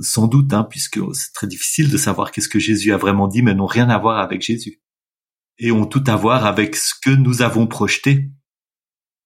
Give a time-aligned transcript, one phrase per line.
[0.00, 3.42] sans doute, hein, puisque c'est très difficile de savoir qu'est-ce que Jésus a vraiment dit,
[3.42, 4.80] mais n'ont rien à voir avec Jésus.
[5.58, 8.30] Et ont tout à voir avec ce que nous avons projeté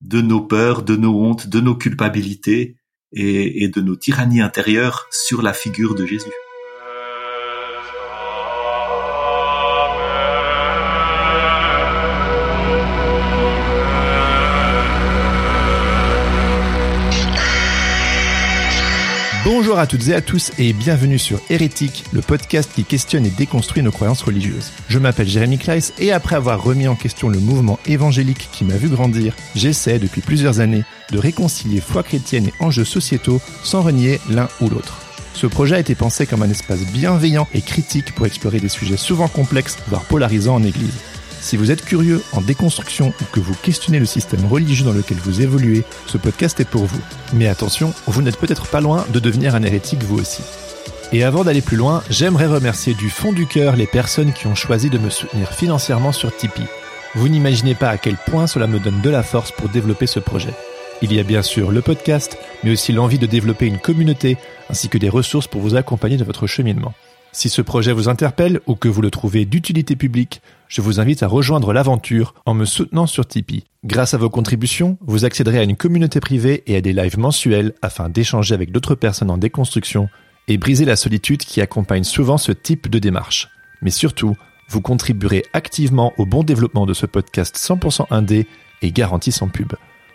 [0.01, 2.77] de nos peurs, de nos hontes, de nos culpabilités
[3.13, 6.31] et, et de nos tyrannies intérieures sur la figure de Jésus.
[19.45, 23.31] Bonjour à toutes et à tous et bienvenue sur Hérétique, le podcast qui questionne et
[23.31, 24.73] déconstruit nos croyances religieuses.
[24.89, 28.77] Je m'appelle Jérémy Kleiss et après avoir remis en question le mouvement évangélique qui m'a
[28.77, 34.21] vu grandir, j'essaie depuis plusieurs années de réconcilier foi chrétienne et enjeux sociétaux sans renier
[34.29, 34.99] l'un ou l'autre.
[35.35, 38.97] Ce projet a été pensé comme un espace bienveillant et critique pour explorer des sujets
[38.97, 40.99] souvent complexes, voire polarisants en Église.
[41.41, 45.19] Si vous êtes curieux en déconstruction ou que vous questionnez le système religieux dans lequel
[45.19, 47.01] vous évoluez, ce podcast est pour vous.
[47.33, 50.43] Mais attention, vous n'êtes peut-être pas loin de devenir un hérétique vous aussi.
[51.13, 54.55] Et avant d'aller plus loin, j'aimerais remercier du fond du cœur les personnes qui ont
[54.55, 56.67] choisi de me soutenir financièrement sur Tipeee.
[57.15, 60.21] Vous n'imaginez pas à quel point cela me donne de la force pour développer ce
[60.21, 60.53] projet.
[61.01, 64.37] Il y a bien sûr le podcast, mais aussi l'envie de développer une communauté,
[64.69, 66.93] ainsi que des ressources pour vous accompagner de votre cheminement.
[67.33, 71.23] Si ce projet vous interpelle ou que vous le trouvez d'utilité publique, je vous invite
[71.23, 73.65] à rejoindre l'aventure en me soutenant sur Tipeee.
[73.85, 77.75] Grâce à vos contributions, vous accéderez à une communauté privée et à des lives mensuels
[77.83, 80.09] afin d'échanger avec d'autres personnes en déconstruction
[80.47, 83.49] et briser la solitude qui accompagne souvent ce type de démarche.
[83.83, 84.37] Mais surtout,
[84.69, 88.47] vous contribuerez activement au bon développement de ce podcast 100% indé
[88.83, 89.73] et garanti sans pub.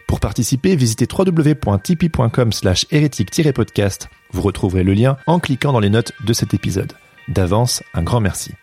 [0.07, 4.09] Pour participer, visitez www.tipeee.com slash hérétique-podcast.
[4.31, 6.93] Vous retrouverez le lien en cliquant dans les notes de cet épisode.
[7.29, 8.53] D'avance, un grand merci.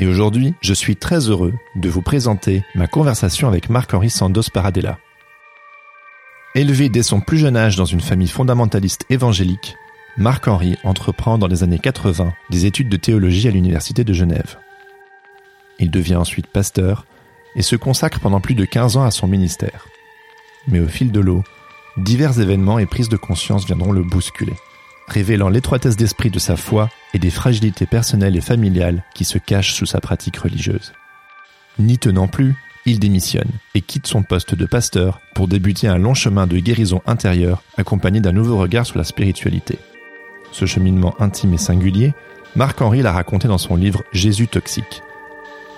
[0.00, 4.98] Et aujourd'hui, je suis très heureux de vous présenter ma conversation avec Marc-Henri Sandos Paradella.
[6.54, 9.76] Élevé dès son plus jeune âge dans une famille fondamentaliste évangélique,
[10.16, 14.56] Marc-Henri entreprend dans les années 80 des études de théologie à l'Université de Genève.
[15.78, 17.04] Il devient ensuite pasteur
[17.54, 19.86] et se consacre pendant plus de 15 ans à son ministère.
[20.66, 21.44] Mais au fil de l'eau,
[21.98, 24.56] divers événements et prises de conscience viendront le bousculer,
[25.10, 29.74] révélant l'étroitesse d'esprit de sa foi et des fragilités personnelles et familiales qui se cachent
[29.74, 30.92] sous sa pratique religieuse.
[31.78, 32.54] N'y tenant plus,
[32.86, 37.02] il démissionne et quitte son poste de pasteur pour débuter un long chemin de guérison
[37.06, 39.78] intérieure accompagné d'un nouveau regard sur la spiritualité.
[40.52, 42.14] Ce cheminement intime et singulier,
[42.56, 45.02] Marc-Henri l'a raconté dans son livre Jésus toxique.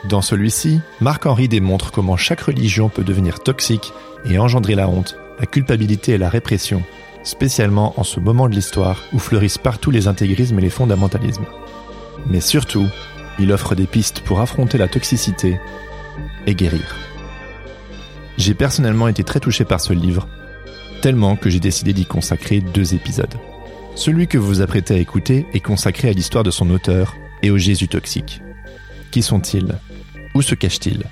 [0.08, 3.92] Dans celui-ci, Marc-Henri démontre comment chaque religion peut devenir toxique
[4.24, 6.82] et engendrer la honte, la culpabilité et la répression,
[7.22, 11.46] spécialement en ce moment de l'histoire où fleurissent partout les intégrismes et les fondamentalismes.
[12.26, 12.86] Mais surtout,
[13.38, 15.58] il offre des pistes pour affronter la toxicité
[16.46, 16.96] et guérir.
[18.38, 20.28] J'ai personnellement été très touché par ce livre,
[21.00, 23.34] tellement que j'ai décidé d'y consacrer deux épisodes.
[23.94, 27.50] Celui que vous vous apprêtez à écouter est consacré à l'histoire de son auteur et
[27.50, 28.40] au Jésus toxique.
[29.10, 29.78] Qui sont-ils?
[30.34, 31.04] Où se cachent-ils?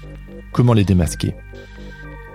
[0.52, 1.34] Comment les démasquer?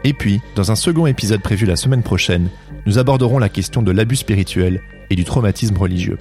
[0.06, 2.50] Et puis, dans un second épisode prévu la semaine prochaine,
[2.86, 4.80] nous aborderons la question de l'abus spirituel
[5.10, 6.20] et du traumatisme religieux.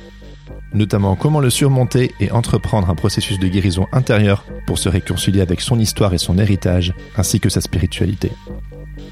[0.72, 5.60] Notamment comment le surmonter et entreprendre un processus de guérison intérieure pour se réconcilier avec
[5.60, 8.32] son histoire et son héritage, ainsi que sa spiritualité.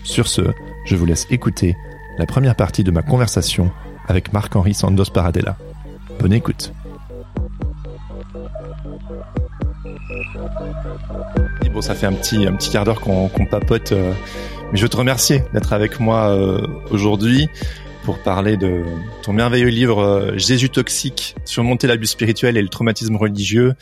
[0.04, 0.40] Sur ce,
[0.86, 1.76] je vous laisse écouter
[2.16, 3.70] la première partie de ma conversation
[4.08, 5.58] avec Marc-Henri Sandos Paradella.
[6.18, 6.72] Bonne écoute.
[11.72, 13.92] Bon, ça fait un petit, un petit quart d'heure qu'on papote.
[13.92, 14.12] Euh,
[14.72, 17.48] mais je veux te remercier d'être avec moi euh, aujourd'hui.
[18.04, 18.82] pour parler de
[19.22, 23.74] ton merveilleux livre euh, Jésus toxique, surmonter l'abus spirituel et le traumatisme religieux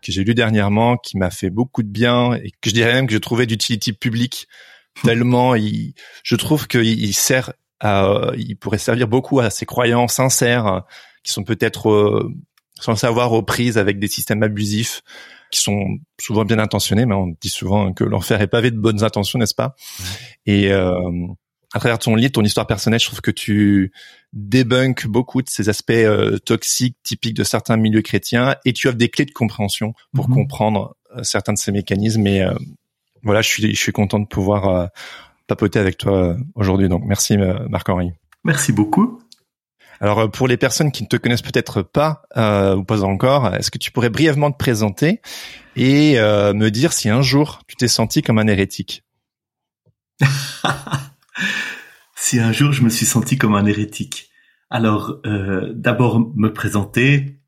[0.00, 3.06] que j'ai lu dernièrement, qui m'a fait beaucoup de bien et que je dirais même
[3.06, 4.46] que je trouvais d'utilité publique
[5.02, 10.82] tellement il, je trouve qu'il sert à, il pourrait servir beaucoup à ces croyants sincères
[11.24, 12.32] qui sont peut-être euh,
[12.78, 15.02] sans savoir aux prises avec des systèmes abusifs
[15.54, 19.04] qui sont souvent bien intentionnés, mais on dit souvent que l'enfer est pavé de bonnes
[19.04, 19.76] intentions, n'est-ce pas?
[20.46, 20.92] Et euh,
[21.72, 23.92] à travers ton livre, ton histoire personnelle, je trouve que tu
[24.32, 28.98] débunkes beaucoup de ces aspects euh, toxiques typiques de certains milieux chrétiens et tu offres
[28.98, 30.34] des clés de compréhension pour mhm.
[30.34, 32.26] comprendre euh, certains de ces mécanismes.
[32.26, 32.44] Et
[33.22, 34.90] voilà, je suis, je suis content de pouvoir
[35.46, 36.88] papoter avec toi aujourd'hui.
[36.88, 37.38] Donc merci
[37.70, 38.12] Marc-Henri.
[38.44, 39.20] Merci beaucoup.
[40.00, 43.54] Alors euh, pour les personnes qui ne te connaissent peut-être pas euh, ou pas encore,
[43.54, 45.20] est-ce que tu pourrais brièvement te présenter
[45.76, 49.04] et euh, me dire si un jour tu t'es senti comme un hérétique?
[52.16, 54.30] Si un jour je me suis senti comme un hérétique.
[54.70, 55.20] Alors
[55.74, 57.38] d'abord me présenter.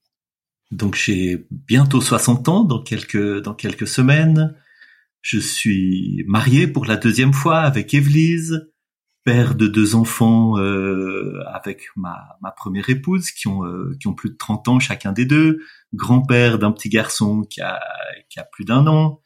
[0.70, 4.54] Donc j'ai bientôt 60 ans dans quelques dans quelques semaines.
[5.22, 8.68] Je suis marié pour la deuxième fois avec Evelyse
[9.26, 14.14] père de deux enfants euh, avec ma, ma, première épouse qui ont euh, qui ont
[14.14, 15.58] plus de 30 ans chacun des deux,
[15.92, 17.80] grand-père d'un petit garçon qui a
[18.30, 19.20] qui a plus d'un an,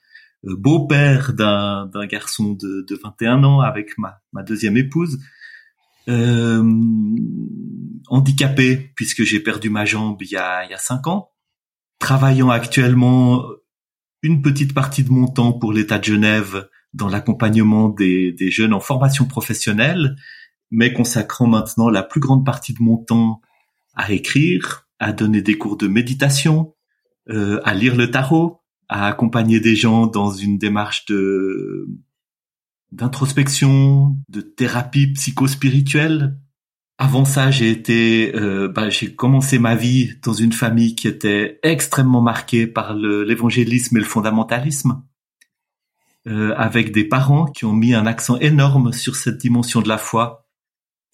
[0.47, 5.19] euh, beau-père d'un garçon de, de 21 ans avec ma ma deuxième épouse.
[8.09, 11.33] handicapé puisque j'ai perdu ma jambe il y a il y a cinq ans,
[11.99, 13.45] travaillant actuellement
[14.23, 18.75] une petite partie de mon temps pour l'État de Genève dans l'accompagnement des, des, jeunes
[18.75, 20.17] en formation professionnelle,
[20.71, 23.41] mais consacrant maintenant la plus grande partie de mon temps
[23.95, 26.75] à écrire, à donner des cours de méditation,
[27.29, 31.89] euh, à lire le tarot, à accompagner des gens dans une démarche de
[32.93, 36.37] d'introspection, de thérapie psychospirituelle.
[36.99, 41.61] Avant ça, j'ai été, euh, bah, j'ai commencé ma vie dans une famille qui était
[41.63, 45.03] extrêmement marquée par l'évangélisme et le fondamentalisme.
[46.27, 49.97] Euh, avec des parents qui ont mis un accent énorme sur cette dimension de la
[49.97, 50.47] foi.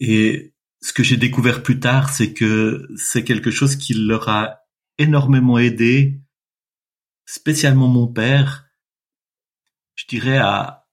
[0.01, 4.59] Et ce que j'ai découvert plus tard, c'est que c'est quelque chose qui leur a
[4.97, 6.19] énormément aidé,
[7.25, 8.65] spécialement mon père,
[9.95, 10.87] je dirais, à,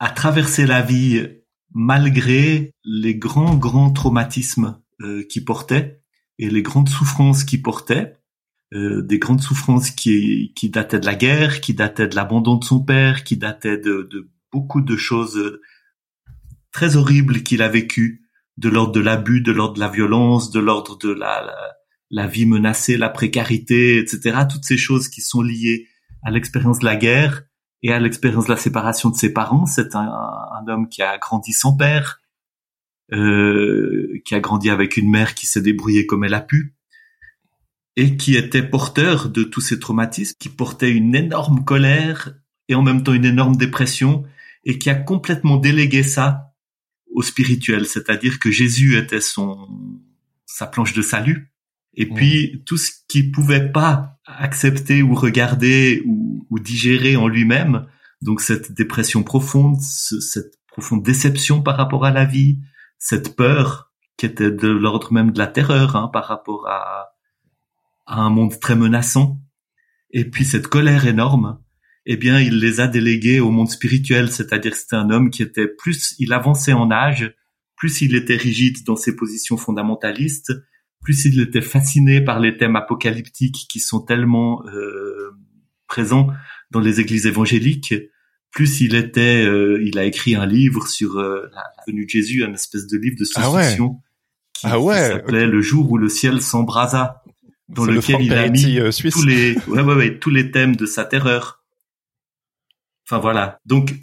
[0.00, 1.24] à traverser la vie
[1.70, 6.02] malgré les grands, grands traumatismes euh, qu'il portait
[6.38, 8.14] et les grandes souffrances qu'il portait.
[8.74, 12.64] Euh, des grandes souffrances qui, qui dataient de la guerre, qui dataient de l'abandon de
[12.64, 15.62] son père, qui dataient de, de beaucoup de choses euh,
[16.72, 20.58] très horribles qu'il a vécues, de l'ordre de l'abus, de l'ordre de la violence, de
[20.58, 21.54] l'ordre de la,
[22.10, 24.40] la, vie menacée, la précarité, etc.
[24.50, 25.86] Toutes ces choses qui sont liées
[26.24, 27.44] à l'expérience de la guerre
[27.82, 29.66] et à l'expérience de la séparation de ses parents.
[29.66, 32.22] C'est un, un, homme qui a grandi sans père,
[33.12, 36.73] euh, qui a grandi avec une mère qui s'est débrouillée comme elle a pu,
[37.96, 42.34] et qui était porteur de tous ces traumatismes, qui portait une énorme colère
[42.68, 44.24] et en même temps une énorme dépression
[44.64, 46.54] et qui a complètement délégué ça
[47.12, 49.68] au spirituel, c'est-à-dire que Jésus était son
[50.46, 51.52] sa planche de salut.
[51.96, 57.86] Et puis tout ce qu'il pouvait pas accepter ou regarder ou, ou digérer en lui-même,
[58.20, 62.58] donc cette dépression profonde, cette profonde déception par rapport à la vie,
[62.98, 67.13] cette peur qui était de l'ordre même de la terreur hein, par rapport à
[68.06, 69.40] à un monde très menaçant.
[70.10, 71.58] Et puis cette colère énorme,
[72.06, 75.68] eh bien, il les a délégués au monde spirituel, c'est-à-dire c'était un homme qui était
[75.68, 77.34] plus, il avançait en âge,
[77.76, 80.52] plus il était rigide dans ses positions fondamentalistes,
[81.02, 85.30] plus il était fasciné par les thèmes apocalyptiques qui sont tellement euh,
[85.86, 86.28] présents
[86.70, 87.94] dans les églises évangéliques,
[88.50, 92.44] plus il était, euh, il a écrit un livre sur euh, la, venue de Jésus,
[92.44, 94.00] un espèce de livre de ah science-fiction
[94.52, 97.23] qui, ah qui s'appelait Le jour où le ciel s'embrasa
[97.68, 100.86] dans lequel il a mis euh, tous les ouais, ouais, ouais, tous les thèmes de
[100.86, 101.64] sa terreur.
[103.06, 103.60] Enfin voilà.
[103.66, 103.94] Donc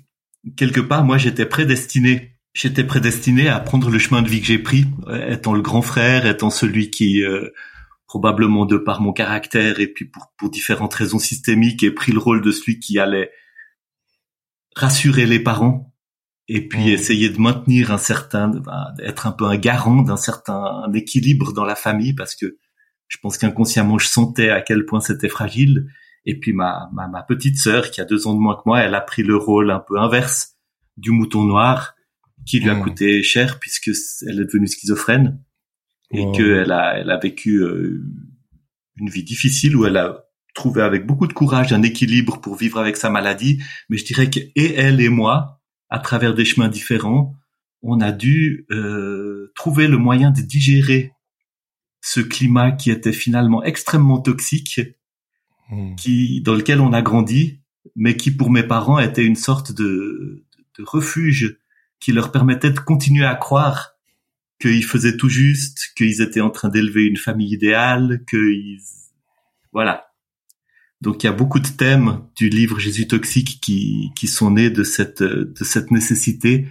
[0.56, 2.38] quelque part, moi j'étais prédestiné.
[2.53, 4.86] J'étais prédestiné à prendre le chemin de vie que j'ai pris,
[5.30, 7.50] étant le grand frère, étant celui qui euh,
[8.08, 12.20] probablement de par mon caractère et puis pour, pour différentes raisons systémiques, ait pris le
[12.20, 13.32] rôle de celui qui allait
[14.75, 15.94] rassurer les parents
[16.50, 16.89] et puis mmh.
[16.89, 18.51] essayer de maintenir un certain,
[19.01, 22.58] être un peu un garant d'un certain équilibre dans la famille parce que
[23.12, 25.88] je pense qu'inconsciemment je sentais à quel point c'était fragile.
[26.25, 28.80] Et puis ma, ma, ma, petite sœur, qui a deux ans de moins que moi,
[28.80, 30.56] elle a pris le rôle un peu inverse
[30.96, 31.96] du mouton noir,
[32.46, 32.84] qui lui a hmm.
[32.84, 33.91] coûté cher puisque
[34.25, 35.44] elle est devenue schizophrène
[36.12, 38.01] et que qu'elle a, elle a vécu euh,
[38.96, 42.80] une vie difficile où elle a trouvé avec beaucoup de courage un équilibre pour vivre
[42.80, 43.62] avec sa maladie.
[43.89, 47.34] Mais je dirais que et elle et moi, à travers des chemins différents,
[47.82, 51.12] on a dû euh, trouver le moyen de digérer
[52.01, 54.81] ce climat qui était finalement extrêmement toxique,
[55.70, 55.96] hmm.
[55.96, 57.62] qui dans lequel on a grandi,
[57.96, 60.46] mais qui pour mes parents était une sorte de,
[60.77, 61.60] de refuge
[62.00, 63.91] qui leur permettait de continuer à croire
[64.60, 68.79] qu'ils faisaient tout juste, qu'ils étaient en train d'élever une famille idéale, qu'ils
[69.72, 70.08] voilà.
[71.00, 74.70] Donc il y a beaucoup de thèmes du livre Jésus toxique qui qui sont nés
[74.70, 76.67] de cette de cette nécessité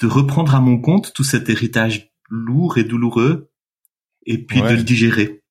[0.00, 3.50] de reprendre à mon compte tout cet héritage lourd et douloureux
[4.26, 5.44] et puis de le digérer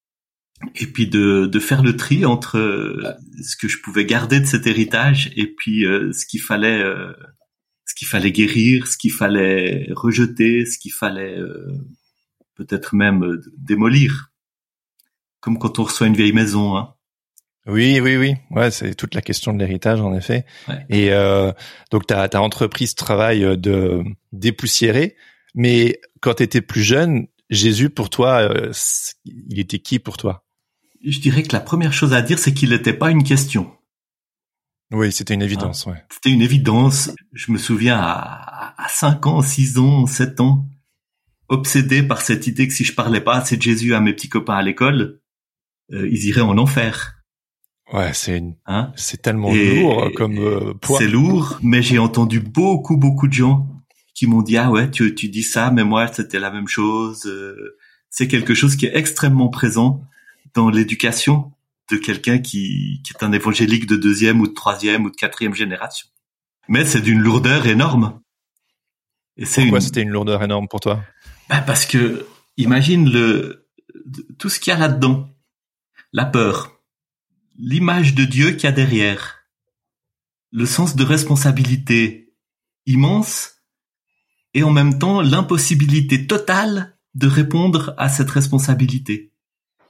[0.75, 4.45] et puis de, de faire le tri entre euh, ce que je pouvais garder de
[4.45, 7.11] cet héritage et puis euh, ce qu'il fallait euh,
[7.85, 11.37] ce qu'il fallait guérir, ce qu'il fallait rejeter, ce qu'il fallait
[12.55, 14.31] peut-être même démolir.
[15.41, 16.77] Comme quand on reçoit une vieille maison.
[16.77, 16.95] Hein.
[17.67, 18.35] Oui, oui, oui.
[18.51, 20.45] Ouais, c'est toute la question de l'héritage, en effet.
[20.89, 21.09] Et
[21.91, 24.01] donc, tu as, as, entrepris ce travail de
[24.31, 25.17] dépoussiérer,
[25.53, 28.49] mais quand tu étais plus jeune, Jésus, pour toi,
[29.25, 30.45] il était qui pour toi?
[31.05, 33.71] Je dirais que la première chose à dire, c'est qu'il n'était pas une question.
[34.91, 35.85] Oui, c'était une évidence.
[35.85, 36.03] ouais.
[36.09, 37.11] C'était une évidence.
[37.33, 40.65] Je me souviens à, à 5 ans, 6 ans, 7 ans,
[41.49, 44.29] obsédé par cette idée que si je parlais pas assez de Jésus à mes petits
[44.29, 45.19] copains à l'école,
[45.91, 47.23] euh, ils iraient en enfer.
[47.91, 48.91] Ouais, c'est hein?
[48.95, 50.97] c'est tellement lourd comme euh, poids.
[50.97, 53.67] C'est lourd, mais j'ai entendu beaucoup beaucoup de gens
[54.13, 57.25] qui m'ont dit ah ouais tu tu dis ça, mais moi c'était la même chose.
[57.25, 57.77] Euh,
[58.09, 60.03] c'est quelque chose qui est extrêmement présent
[60.53, 61.51] dans l'éducation
[61.91, 65.55] de quelqu'un qui, qui est un évangélique de deuxième ou de troisième ou de quatrième
[65.55, 66.07] génération.
[66.67, 68.21] Mais c'est d'une lourdeur énorme.
[69.35, 71.03] Et c'est Pourquoi c'était une lourdeur énorme pour toi?
[71.49, 72.27] Bah Parce que
[72.57, 73.67] imagine le
[74.37, 75.29] tout ce qu'il y a là-dedans.
[76.11, 76.79] La peur,
[77.57, 79.39] l'image de Dieu qu'il y a derrière,
[80.51, 82.33] le sens de responsabilité
[82.85, 83.52] immense
[84.53, 89.33] et en même temps l'impossibilité totale de répondre à cette responsabilité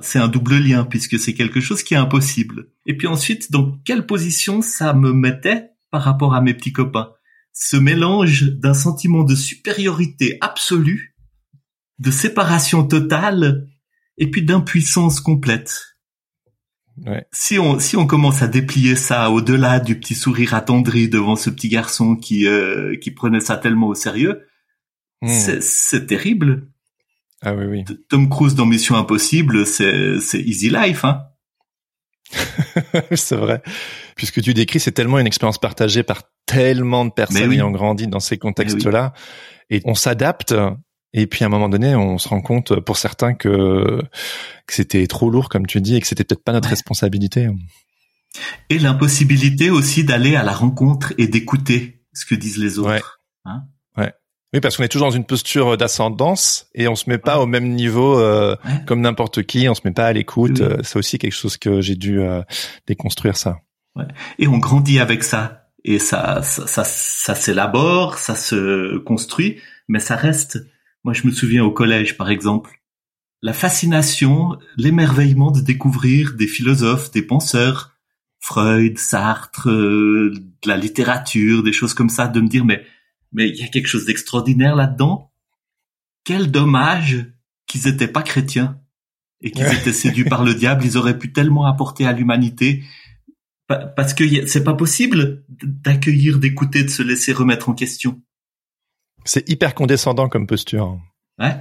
[0.03, 2.69] c'est un double lien puisque c'est quelque chose qui est impossible.
[2.85, 7.11] Et puis ensuite, dans quelle position ça me mettait par rapport à mes petits copains?
[7.53, 11.15] Ce mélange d'un sentiment de supériorité absolue,
[11.99, 13.67] de séparation totale,
[14.17, 15.97] et puis d'impuissance complète.
[17.31, 21.49] Si on si on commence à déplier ça au-delà du petit sourire attendri devant ce
[21.49, 24.45] petit garçon qui euh, qui prenait ça tellement au sérieux,
[25.23, 25.61] hmm.
[25.61, 26.67] c'est terrible.
[27.41, 27.83] Ah oui, oui.
[28.09, 31.23] Tom Cruise dans Mission Impossible, c'est, easy life, hein.
[33.15, 33.61] c'est vrai.
[34.15, 38.21] Puisque tu décris, c'est tellement une expérience partagée par tellement de personnes ayant grandi dans
[38.21, 39.13] ces contextes-là.
[39.69, 40.55] Et on s'adapte.
[41.11, 44.01] Et puis à un moment donné, on se rend compte, pour certains, que,
[44.65, 47.49] que c'était trop lourd, comme tu dis, et que c'était peut-être pas notre responsabilité.
[48.69, 52.89] Et l'impossibilité aussi d'aller à la rencontre et d'écouter ce que disent les autres.
[52.89, 53.51] Ouais.
[53.51, 53.63] Hein
[54.53, 57.47] oui, parce qu'on est toujours dans une posture d'ascendance et on se met pas au
[57.47, 58.55] même niveau euh,
[58.85, 59.67] comme n'importe qui.
[59.67, 60.61] On se met pas à l'écoute.
[60.61, 62.43] Euh, c'est aussi quelque chose que j'ai dû euh,
[62.85, 63.57] déconstruire ça.
[63.95, 64.05] Ouais.
[64.37, 69.99] Et on grandit avec ça et ça, ça, ça, ça s'élabore, ça se construit, mais
[69.99, 70.59] ça reste.
[71.03, 72.79] Moi, je me souviens au collège, par exemple,
[73.41, 77.91] la fascination, l'émerveillement de découvrir des philosophes, des penseurs,
[78.39, 82.85] Freud, Sartre, de la littérature, des choses comme ça, de me dire mais
[83.33, 85.31] mais il y a quelque chose d'extraordinaire là-dedans.
[86.23, 87.33] Quel dommage
[87.67, 88.79] qu'ils étaient pas chrétiens
[89.41, 90.85] et qu'ils étaient séduits par le diable.
[90.85, 92.83] Ils auraient pu tellement apporter à l'humanité
[93.67, 98.21] parce que c'est pas possible d'accueillir, d'écouter, de se laisser remettre en question.
[99.25, 100.99] C'est hyper condescendant comme posture.
[101.39, 101.55] Ouais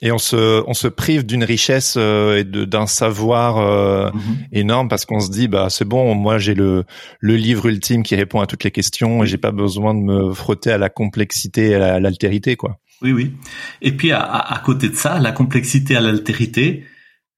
[0.00, 4.36] et on se on se prive d'une richesse euh, et d'un savoir euh, mhm.
[4.52, 6.84] énorme parce qu'on se dit bah c'est bon moi j'ai le
[7.20, 10.32] le livre ultime qui répond à toutes les questions et j'ai pas besoin de me
[10.32, 12.78] frotter à la complexité et à l'altérité quoi.
[13.00, 13.32] Oui oui.
[13.80, 16.84] Et puis à, à, côté de ça la complexité et l'altérité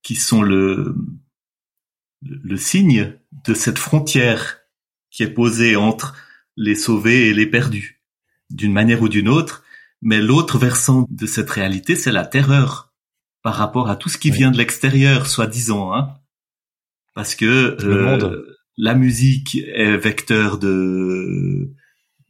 [0.02, 0.95] qui sont le
[2.23, 3.14] le signe
[3.47, 4.59] de cette frontière
[5.11, 6.14] qui est posée entre
[6.57, 8.02] les sauvés et les perdus
[8.50, 9.64] d'une manière ou d'une autre
[10.02, 12.92] mais l'autre versant de cette réalité, c'est la terreur
[13.42, 16.16] par rapport à tout ce qui vient de l'extérieur, soi-disant, hein.
[17.14, 21.75] Parce que euh, la musique est vecteur de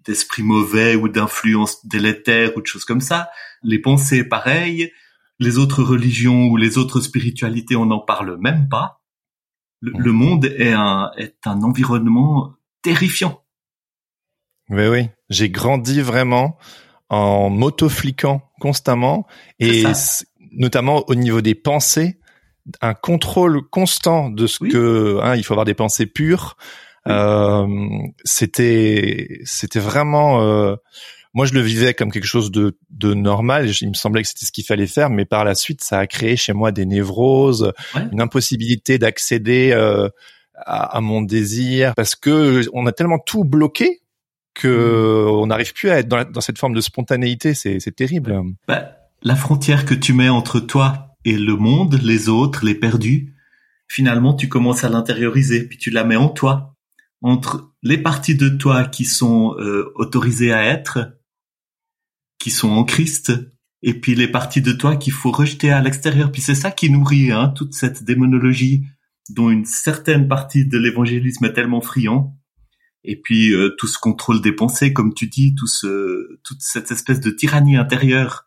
[0.06, 3.30] d'esprit mauvais ou d'influence délétère ou de choses comme ça.
[3.62, 4.90] Les pensées, pareil.
[5.38, 9.02] Les autres religions ou les autres spiritualités, on n'en parle même pas.
[9.80, 13.42] Le, le, monde est un est un environnement terrifiant.
[14.70, 15.08] Oui, oui.
[15.28, 16.58] J'ai grandi vraiment
[17.10, 19.26] en m'auto-fliquant constamment
[19.58, 19.82] et
[20.52, 22.18] notamment au niveau des pensées,
[22.80, 26.56] un contrôle constant de ce que hein, il faut avoir des pensées pures.
[27.06, 27.66] Euh,
[28.24, 30.76] c'était c'était vraiment euh,
[31.32, 34.44] moi je le vivais comme quelque chose de, de normal, il me semblait que c'était
[34.44, 37.72] ce qu'il fallait faire, mais par la suite ça a créé chez moi des névroses,
[38.12, 40.10] une impossibilité d'accéder euh,
[40.54, 44.02] à, à, mon désir, parce que on a tellement tout bloqué
[44.60, 48.40] que on n'arrive plus à être dans, dans, cette forme de spontanéité, c'est terrible.
[48.68, 53.34] Bah, la frontière que tu mets entre toi et le monde, les autres, les perdus,
[53.88, 56.76] finalement tu commences à l'intérioriser, puis tu la mets en toi,
[57.22, 61.16] entre les parties de toi qui sont euh, autorisées à être
[62.40, 63.32] qui sont en Christ,
[63.82, 66.32] et puis les parties de toi qu'il faut rejeter à l'extérieur.
[66.32, 68.86] Puis c'est ça qui nourrit hein, toute cette démonologie
[69.28, 72.36] dont une certaine partie de l'évangélisme est tellement friand.
[73.04, 76.90] Et puis euh, tout ce contrôle des pensées, comme tu dis, tout ce, toute cette
[76.90, 78.46] espèce de tyrannie intérieure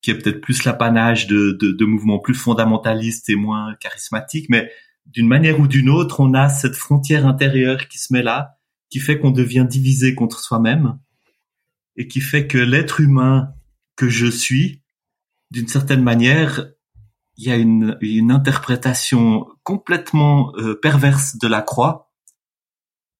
[0.00, 4.70] qui est peut-être plus l'apanage de, de, mouvements plus fondamentalistes et moins charismatiques, mais
[5.06, 8.58] d'une manière ou d'une autre, on a cette frontière intérieure qui se met là,
[8.90, 10.98] qui fait qu'on devient divisé contre soi-même
[11.96, 13.54] et qui fait que l'être humain
[13.96, 14.82] que je suis,
[15.50, 16.66] d'une certaine manière,
[17.38, 22.03] il y a une, une interprétation complètement euh, perverse de la croix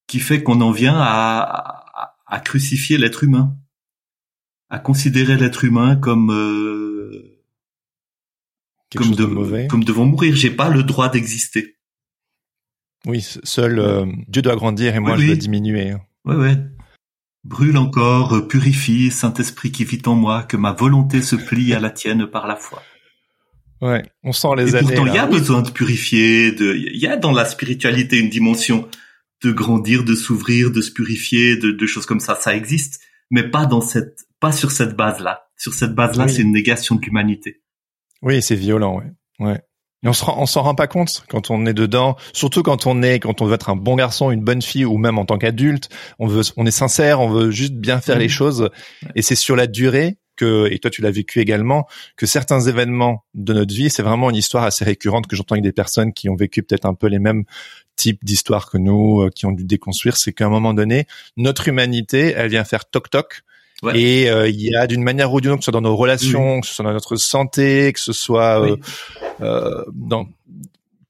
[0.07, 3.57] qui fait qu'on en vient à, à, crucifier l'être humain,
[4.69, 7.41] à considérer l'être humain comme euh,
[8.95, 10.37] comme, de, comme devant mourir.
[10.37, 11.77] J'ai pas le droit d'exister.
[13.07, 15.95] Oui, seul euh, Dieu doit grandir et moi je dois diminuer.
[16.25, 16.57] Ouais, ouais.
[17.45, 21.91] Brûle encore, purifie, Saint-Esprit qui vit en moi, que ma volonté se plie à la
[21.91, 22.83] tienne par la foi.
[23.83, 27.07] Ouais, on sent les Et Pourtant, il y a besoin de purifier, de, il y
[27.07, 28.89] a dans la spiritualité une dimension
[29.43, 32.35] de grandir, de s'ouvrir, de se purifier, de, de, choses comme ça.
[32.35, 33.01] Ça existe,
[33.31, 35.49] mais pas dans cette, pas sur cette base-là.
[35.57, 37.63] Sur cette base-là, c'est une négation de l'humanité.
[38.23, 39.13] Oui, c'est violent, ouais.
[39.39, 39.61] Ouais.
[40.05, 43.03] Et on se on s'en rend pas compte quand on est dedans, surtout quand on
[43.03, 45.39] est, quand on veut être un bon garçon, une bonne fille, ou même en tant
[45.39, 45.89] qu'adulte,
[46.19, 48.69] on veut, on est sincère, on veut juste bien faire les choses.
[49.15, 51.87] Et c'est sur la durée que, et toi tu l'as vécu également,
[52.17, 55.65] que certains événements de notre vie, c'est vraiment une histoire assez récurrente que j'entends avec
[55.65, 57.45] des personnes qui ont vécu peut-être un peu les mêmes
[57.97, 61.69] types d'histoires que nous, euh, qui ont dû déconstruire, c'est qu'à un moment donné, notre
[61.69, 63.45] humanité, elle vient faire toc toc
[63.93, 65.97] et euh, il y a d'une manière ou d'une autre, que ce soit dans nos
[65.97, 68.77] relations, que ce soit dans notre santé, que ce soit euh,
[69.41, 70.29] euh, dans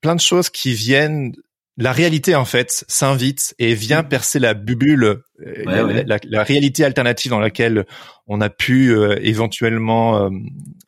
[0.00, 1.34] plein de choses qui viennent.
[1.76, 4.08] La réalité en fait s'invite et vient mm.
[4.08, 7.84] percer la bulle, euh, la, la, réalité alternative dans laquelle
[8.28, 10.30] on a pu éventuellement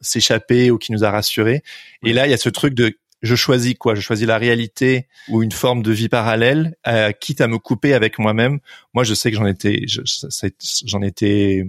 [0.00, 1.62] s'échapper ou qui nous a rassurés.
[2.04, 3.94] Et là, il y a ce truc de je choisis quoi?
[3.94, 7.94] Je choisis la réalité ou une forme de vie parallèle, euh, quitte à me couper
[7.94, 8.60] avec moi-même.
[8.94, 9.84] Moi, je sais que j'en étais,
[10.84, 11.66] j'en étais,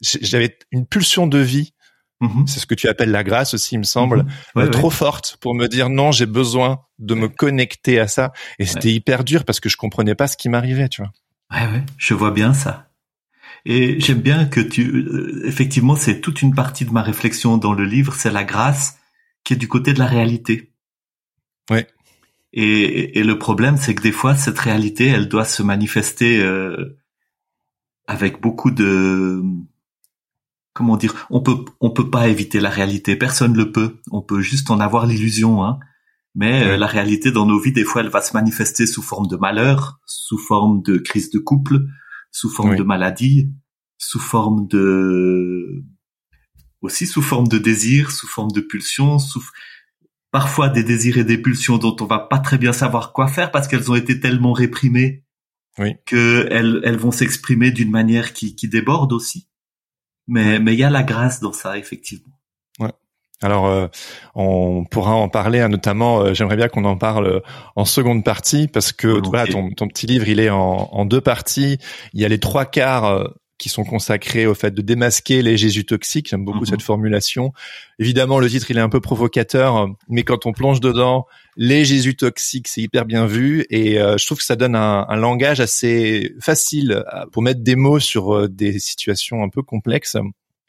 [0.00, 1.72] j'avais une pulsion de vie.
[2.20, 2.46] Mm-hmm.
[2.46, 4.60] C'est ce que tu appelles la grâce aussi, il me semble, mm-hmm.
[4.60, 8.32] euh, trop forte pour me dire non, j'ai besoin de me connecter à ça.
[8.58, 11.12] Et c'était hyper dur parce que je comprenais pas ce qui m'arrivait, tu vois.
[11.50, 12.88] Ouais, ouais, je vois bien ça.
[13.66, 17.72] Et j'aime bien que tu, euh, effectivement, c'est toute une partie de ma réflexion dans
[17.72, 18.98] le livre, c'est la grâce
[19.42, 20.70] qui est du côté de la réalité.
[21.70, 21.86] Ouais.
[22.52, 26.96] Et, et le problème, c'est que des fois, cette réalité, elle doit se manifester euh,
[28.06, 29.42] avec beaucoup de
[30.72, 31.26] comment dire.
[31.30, 33.16] On peut on peut pas éviter la réalité.
[33.16, 33.96] Personne le peut.
[34.12, 35.64] On peut juste en avoir l'illusion.
[35.64, 35.80] Hein.
[36.36, 39.26] Mais euh, la réalité dans nos vies, des fois, elle va se manifester sous forme
[39.28, 41.86] de malheur, sous forme de crise de couple,
[42.30, 43.52] sous forme de maladie,
[43.98, 45.84] sous forme de
[46.82, 49.42] aussi sous forme de désir, sous forme de pulsion, sous
[50.34, 53.52] parfois des désirs et des pulsions dont on va pas très bien savoir quoi faire
[53.52, 55.22] parce qu'elles ont été tellement réprimées
[55.78, 55.94] oui.
[56.06, 59.48] que elles, elles vont s'exprimer d'une manière qui, qui déborde aussi.
[60.26, 62.34] Mais mais il y a la grâce dans ça effectivement.
[62.80, 62.90] Ouais.
[63.42, 63.86] Alors, euh,
[64.34, 66.22] on pourra en parler, hein, notamment.
[66.22, 67.40] Euh, j'aimerais bien qu'on en parle euh,
[67.76, 71.20] en seconde partie parce que voilà, ton, ton petit livre, il est en, en, deux
[71.20, 71.78] parties.
[72.12, 75.84] Il y a les trois quarts qui sont consacrés au fait de démasquer les Jésus
[75.84, 76.28] toxiques.
[76.30, 76.66] J'aime beaucoup mhm.
[76.66, 77.52] cette formulation.
[77.98, 82.16] Évidemment, le titre il est un peu provocateur, mais quand on plonge dedans, les Jésus
[82.16, 85.60] toxiques, c'est hyper bien vu et euh, je trouve que ça donne un, un, langage
[85.60, 90.16] assez facile pour mettre des mots sur euh, des situations un peu complexes.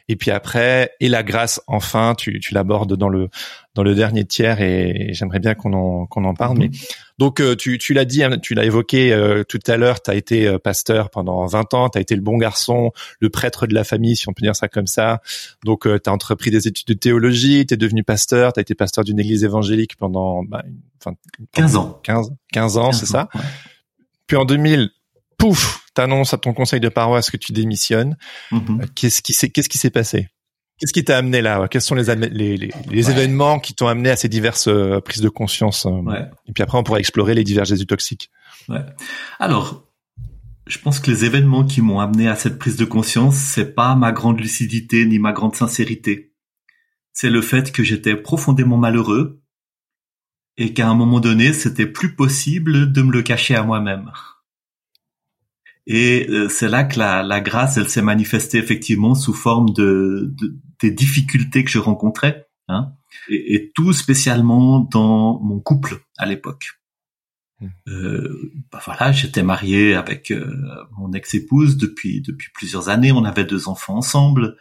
[0.08, 3.30] Et puis après, et la grâce, enfin, tu, tu l'abordes dans le
[3.74, 6.60] dans le dernier tiers et j'aimerais bien qu'on en qu'on en parle.
[6.60, 6.74] Mais mhm.
[7.18, 10.02] Donc euh, tu tu l'as dit, hein, tu l'as évoqué euh, tout à l'heure.
[10.02, 11.90] Tu as été euh, pasteur pendant 20 ans.
[11.90, 14.56] Tu as été le bon garçon, le prêtre de la famille, si on peut dire
[14.56, 15.22] ça comme ça.
[15.64, 17.66] Donc tu as entrepris des études de théologie.
[17.66, 18.54] Tu es devenu pasteur.
[18.54, 20.64] Tu as été pasteur d'une église évangélique pendant bah,
[21.02, 21.16] enfin,
[21.54, 22.00] 15 ans.
[22.04, 23.30] 15 15 ans, c'est ça.
[24.28, 24.90] Puis en 2000,
[25.38, 28.18] pouf, t'annonces à ton conseil de paroisse que tu démissionnes.
[28.52, 28.82] Mhm.
[28.82, 30.30] Euh, qu'est-ce qui s'est qu'est-ce qui s'est passé?
[30.78, 34.18] Qu'est-ce qui t'a amené là Quels sont les les, les, événements qui t'ont amené à
[34.18, 36.02] ces diverses euh, prises de conscience euh,
[36.48, 38.30] Et puis après, on pourra explorer les divers Jésus toxiques.
[38.68, 38.86] Ouais.
[39.40, 39.86] Alors,
[40.68, 43.96] je pense que les événements qui m'ont amené à cette prise de conscience, c'est pas
[43.96, 46.34] ma grande lucidité ni ma grande sincérité.
[47.14, 49.42] C'est le fait que j'étais profondément malheureux
[50.58, 54.12] et qu'à un moment donné, c'était plus possible de me le cacher à moi-même.
[55.88, 60.34] Et euh, c'est là que la, la, grâce, elle s'est manifestée effectivement sous forme de,
[60.42, 62.94] de des difficultés que je rencontrais, hein,
[63.30, 66.82] et, et, tout spécialement dans mon couple à l'époque.
[67.62, 67.68] Mmh.
[67.88, 70.54] Euh, bah voilà, j'étais marié avec euh,
[70.98, 73.12] mon ex-épouse depuis depuis plusieurs années.
[73.12, 74.58] On avait deux enfants ensemble,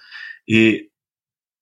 [0.47, 0.93] et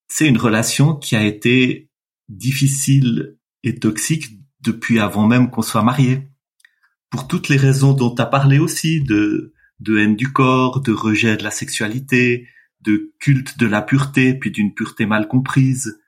[0.08, 1.90] c'est une relation qui a été
[2.28, 4.26] difficile et toxique
[4.60, 6.28] depuis avant même qu'on soit marié.
[7.10, 10.92] Pour toutes les raisons dont tu as parlé aussi, de de haine du corps, de
[10.92, 12.46] rejet de la sexualité,
[12.82, 15.98] de culte de la pureté, puis d'une pureté mal comprise.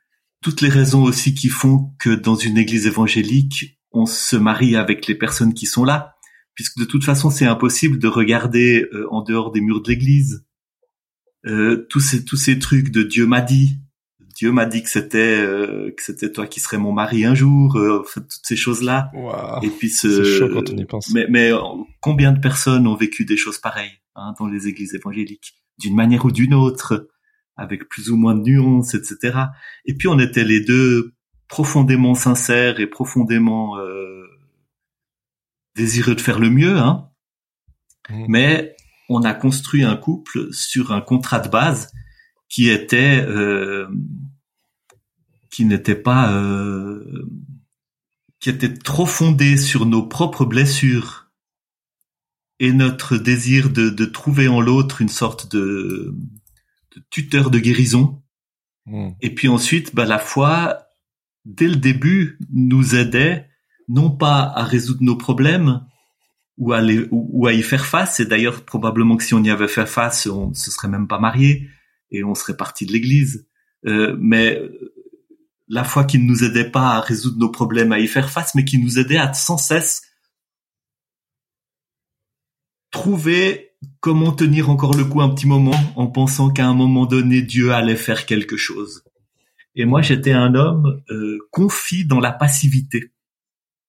[0.43, 5.07] Toutes les raisons aussi qui font que dans une église évangélique, on se marie avec
[5.07, 6.17] les personnes qui sont là,
[6.55, 10.45] puisque de toute façon c'est impossible de regarder euh, en dehors des murs de l'église.
[11.47, 13.79] Euh, tous ces tous ces trucs de Dieu m'a dit,
[14.35, 17.79] Dieu m'a dit que c'était euh, que c'était toi qui serais mon mari un jour,
[18.15, 19.11] toutes ces choses là.
[19.63, 21.11] Et puis ce, chaud quand on y pense.
[21.15, 21.53] Mais, mais
[22.01, 26.25] combien de personnes ont vécu des choses pareilles hein, dans les églises évangéliques, d'une manière
[26.25, 27.09] ou d'une autre,
[27.57, 29.39] avec plus ou moins de nuances, etc.
[29.85, 31.15] Et puis on était les deux
[31.49, 34.25] profondément sincère et profondément euh,
[35.77, 37.11] désireux de faire le mieux, hein.
[38.11, 38.25] Mmh.
[38.29, 38.77] Mais
[39.09, 41.91] on a construit un couple sur un contrat de base
[42.49, 43.89] qui était euh,
[45.51, 47.27] qui n'était pas euh,
[48.41, 51.24] qui était trop fondé sur nos propres blessures
[52.61, 56.14] et notre désir de, de trouver en l'autre une sorte de,
[56.95, 58.23] de, tuteur de guérison.
[58.87, 59.11] Mmh.
[59.21, 60.85] Et puis ensuite, bah, la foi
[61.45, 63.49] dès le début, nous aidait
[63.88, 65.85] non pas à résoudre nos problèmes
[66.57, 68.21] ou à, les, ou, à y faire face.
[68.21, 71.19] Et d'ailleurs, probablement que si on y avait fait face, on se serait même pas
[71.19, 71.69] marié
[72.11, 73.47] et on serait parti de l'Église.
[73.87, 74.61] Euh, mais
[75.69, 78.55] la foi qui ne nous aidait pas à résoudre nos problèmes, à y faire face,
[78.55, 80.03] mais qui nous aidait à sans cesse
[82.94, 87.42] trouver comment tenir encore le coup un petit moment en pensant qu'à un moment donné
[87.42, 89.02] Dieu allait faire quelque chose.
[89.74, 91.38] Et moi, j'étais un homme euh,
[92.07, 93.12] dans la passivité,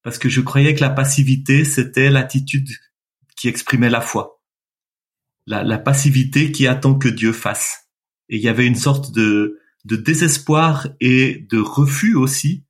[0.02, 2.68] parce que je croyais que la passivité, c'était l'attitude
[3.38, 4.42] qui exprimait la foi,
[5.46, 7.92] la, la, passivité qui attend que Dieu fasse.
[8.30, 12.65] Et il y avait une sorte de, de désespoir et de refus aussi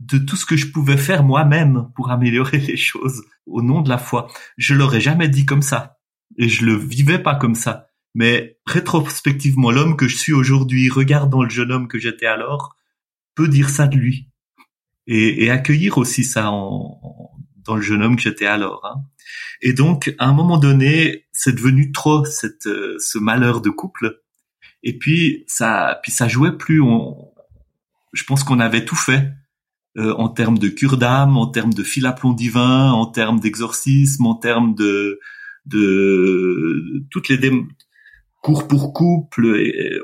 [0.00, 3.88] de tout ce que je pouvais faire moi-même pour améliorer les choses au nom de
[3.88, 4.28] la foi.
[4.56, 5.98] Je l'aurais jamais dit comme ça,
[6.38, 7.86] et je le vivais pas comme ça.
[8.14, 12.74] Mais rétrospectivement, l'homme que je suis aujourd'hui, regardant le jeune homme que j'étais alors,
[13.36, 14.28] peut dire ça de lui.
[15.06, 18.84] Et, accueillir aussi ça dans le jeune homme que j'étais alors.
[18.84, 19.04] Hein.
[19.60, 24.20] Et donc, à un moment donné, c'est devenu trop cette, euh, ce malheur de couple.
[24.82, 26.80] Et puis ça, puis ça jouait plus.
[26.80, 27.32] On,
[28.12, 29.32] je pense qu'on avait tout fait
[29.96, 33.40] euh, en termes de cure d'âme, en termes de fil à plomb divin, en termes
[33.40, 35.18] d'exorcisme, en termes de
[35.66, 37.50] de toutes les
[38.42, 39.98] cours pour couple, et,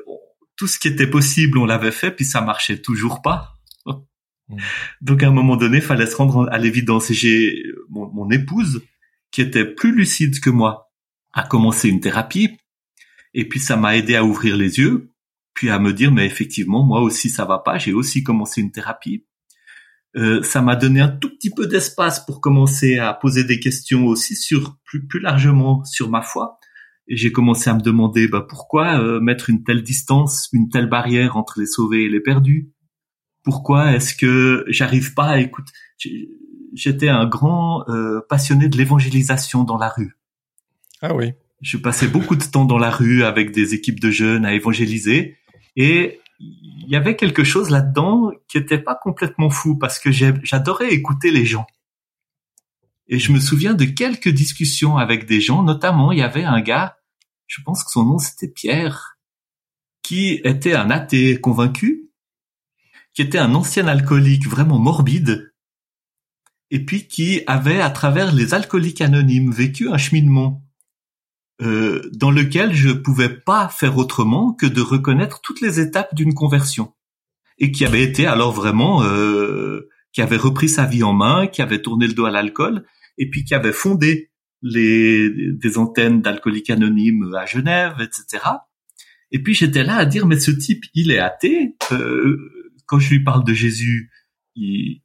[0.57, 3.53] tout ce qui était possible, on l'avait fait, puis ça marchait toujours pas.
[4.49, 4.59] Mm.
[5.01, 7.11] Donc à un moment donné, fallait se rendre à l'évidence.
[7.11, 8.81] Et j'ai mon, mon, épouse,
[9.33, 10.93] qui était plus lucide que moi,
[11.33, 12.57] a commencé une thérapie.
[13.35, 15.13] Et puis ça m'a aidé à ouvrir les yeux,
[15.53, 17.79] puis à me dire, mais effectivement, moi aussi ça va pas.
[17.79, 19.26] J'ai aussi commencé une thérapie.
[20.17, 24.07] Euh, ça m'a donné un tout petit peu d'espace pour commencer à poser des questions
[24.07, 26.59] aussi sur plus, plus largement sur ma foi.
[27.09, 30.89] Et j'ai commencé à me demander bah, pourquoi euh, mettre une telle distance, une telle
[30.89, 32.71] barrière entre les sauvés et les perdus?
[33.45, 35.73] Pourquoi est-ce que j'arrive pas à écouter
[36.75, 40.19] J'étais un grand euh, passionné de l'évangélisation dans la rue.
[41.01, 41.33] Ah oui.
[41.63, 45.37] Je passais beaucoup de temps dans la rue avec des équipes de jeunes à évangéliser
[45.77, 50.93] et il y avait quelque chose là-dedans qui était pas complètement fou parce que j'adorais
[50.93, 51.67] écouter les gens.
[53.09, 56.61] Et je me souviens de quelques discussions avec des gens, notamment il y avait un
[56.61, 56.99] gars,
[57.47, 59.19] je pense que son nom c'était Pierre,
[60.03, 62.11] qui était un athée convaincu,
[63.15, 65.55] qui était un ancien alcoolique vraiment morbide,
[66.71, 70.66] et puis qui avait, à travers les alcooliques anonymes, vécu un cheminement
[71.63, 76.35] euh, dans lequel je pouvais pas faire autrement que de reconnaître toutes les étapes d'une
[76.35, 76.93] conversion,
[77.59, 81.63] et qui avait été alors vraiment, euh, qui avait repris sa vie en main, qui
[81.63, 82.85] avait tourné le dos à l'alcool,
[83.19, 84.31] et puis qui avait fondé
[84.63, 88.45] les, des antennes d'alcooliques anonymes à Genève, etc.
[89.31, 91.77] Et puis j'étais là à dire, mais ce type, il est athée.
[91.93, 94.11] Euh, quand je lui parle de Jésus,
[94.55, 95.03] il,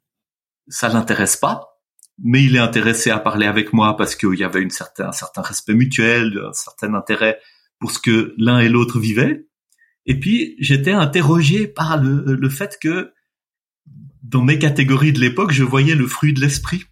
[0.68, 1.71] ça l'intéresse pas.
[2.18, 5.12] Mais il est intéressé à parler avec moi parce qu'il y avait une certain, un
[5.12, 7.38] certain respect mutuel, un certain intérêt
[7.78, 9.46] pour ce que l'un et l'autre vivaient.
[10.06, 13.12] Et puis, j'étais interrogé par le, le fait que
[14.22, 16.84] dans mes catégories de l'époque, je voyais le fruit de l'esprit.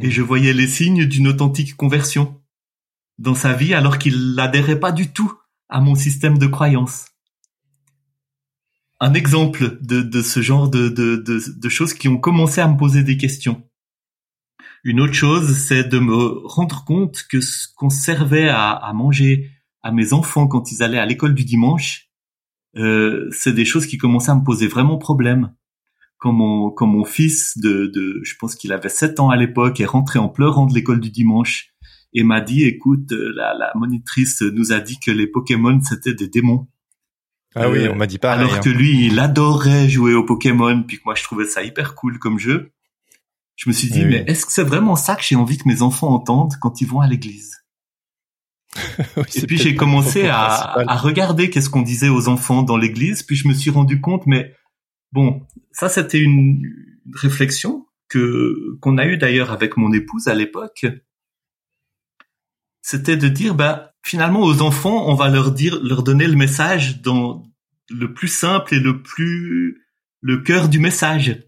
[0.00, 2.40] Et je voyais les signes d'une authentique conversion
[3.18, 5.32] dans sa vie alors qu'il n'adhérait pas du tout
[5.68, 7.06] à mon système de croyance.
[9.00, 12.78] Un exemple de, de ce genre de, de, de, choses qui ont commencé à me
[12.78, 13.62] poser des questions.
[14.84, 19.50] Une autre chose, c'est de me rendre compte que ce qu'on servait à, à, manger
[19.82, 22.10] à mes enfants quand ils allaient à l'école du dimanche,
[22.76, 25.54] euh, c'est des choses qui commençaient à me poser vraiment problème
[26.18, 29.80] quand mon, quand mon fils de, de je pense qu'il avait 7 ans à l'époque
[29.80, 31.70] est rentré en pleurant de l'école du dimanche
[32.12, 36.14] et m'a dit écoute euh, la, la monitrice nous a dit que les Pokémon c'était
[36.14, 36.66] des démons.
[37.54, 38.32] Ah oui, on m'a dit pas.
[38.32, 41.94] Alors que lui, il adorait jouer aux Pokémon, puis que moi je trouvais ça hyper
[41.94, 42.72] cool comme jeu.
[43.56, 45.82] Je me suis dit, mais est-ce que c'est vraiment ça que j'ai envie que mes
[45.82, 47.52] enfants entendent quand ils vont à l'église?
[49.36, 50.44] Et puis j'ai commencé à,
[50.80, 54.26] à, regarder qu'est-ce qu'on disait aux enfants dans l'église, puis je me suis rendu compte,
[54.26, 54.52] mais
[55.14, 56.60] Bon, ça c'était une
[57.14, 60.86] réflexion que qu'on a eue d'ailleurs avec mon épouse à l'époque.
[62.82, 67.00] C'était de dire bah finalement aux enfants, on va leur dire leur donner le message
[67.00, 67.44] dans
[67.90, 69.84] le plus simple et le plus
[70.20, 71.46] le cœur du message.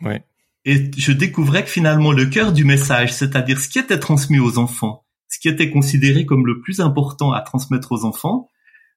[0.00, 0.26] Ouais.
[0.64, 4.58] Et je découvrais que finalement le cœur du message, c'est-à-dire ce qui était transmis aux
[4.58, 8.48] enfants, ce qui était considéré comme le plus important à transmettre aux enfants,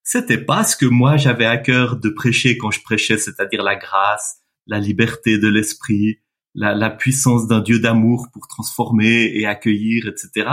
[0.03, 3.75] c'était pas ce que moi j'avais à cœur de prêcher quand je prêchais, c'est-à-dire la
[3.75, 6.19] grâce, la liberté de l'esprit,
[6.55, 10.49] la, puissance d'un Dieu d'amour pour transformer et accueillir, etc.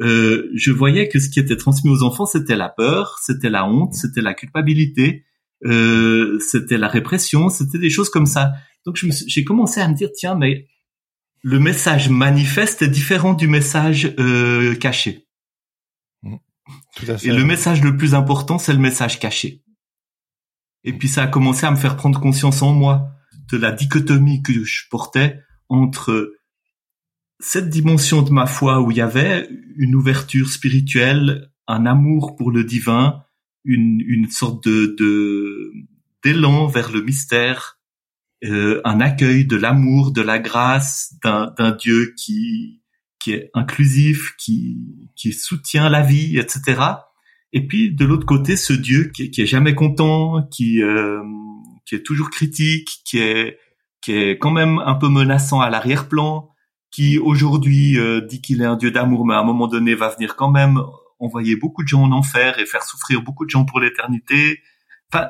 [0.00, 3.66] Euh, je voyais que ce qui était transmis aux enfants, c'était la peur, c'était la
[3.66, 5.24] honte, c'était la culpabilité,
[5.64, 8.52] euh, c'était la répression, c'était des choses comme ça.
[8.84, 10.66] Donc j'ai commencé à me dire, tiens, mais
[11.42, 15.26] le message manifeste est différent du message euh, caché.
[17.22, 19.62] Et le message le plus important, c'est le message caché.
[20.84, 23.10] Et puis ça a commencé à me faire prendre conscience en moi
[23.50, 26.34] de la dichotomie que je portais entre
[27.40, 32.50] cette dimension de ma foi où il y avait une ouverture spirituelle, un amour pour
[32.50, 33.22] le divin,
[33.64, 35.72] une, une sorte de
[36.24, 37.77] d'élan vers le mystère,
[38.44, 42.82] euh, un accueil de l'amour, de la grâce d'un Dieu qui
[43.18, 44.78] qui est inclusif, qui,
[45.16, 46.80] qui soutient la vie, etc.
[47.52, 51.22] Et puis de l'autre côté, ce Dieu qui, qui est jamais content, qui, euh,
[51.84, 53.58] qui est toujours critique, qui est,
[54.00, 56.50] qui est quand même un peu menaçant à l'arrière-plan,
[56.90, 60.08] qui aujourd'hui euh, dit qu'il est un Dieu d'amour, mais à un moment donné va
[60.08, 60.80] venir quand même
[61.18, 64.60] envoyer beaucoup de gens en enfer et faire souffrir beaucoup de gens pour l'éternité.
[65.12, 65.28] Enfin,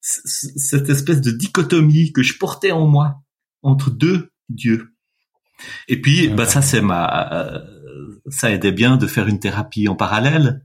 [0.00, 3.22] cette espèce de dichotomie que je portais en moi
[3.62, 4.94] entre deux dieux.
[5.88, 7.64] Et puis, bah ça c'est ma,
[8.30, 10.64] ça aidait bien de faire une thérapie en parallèle.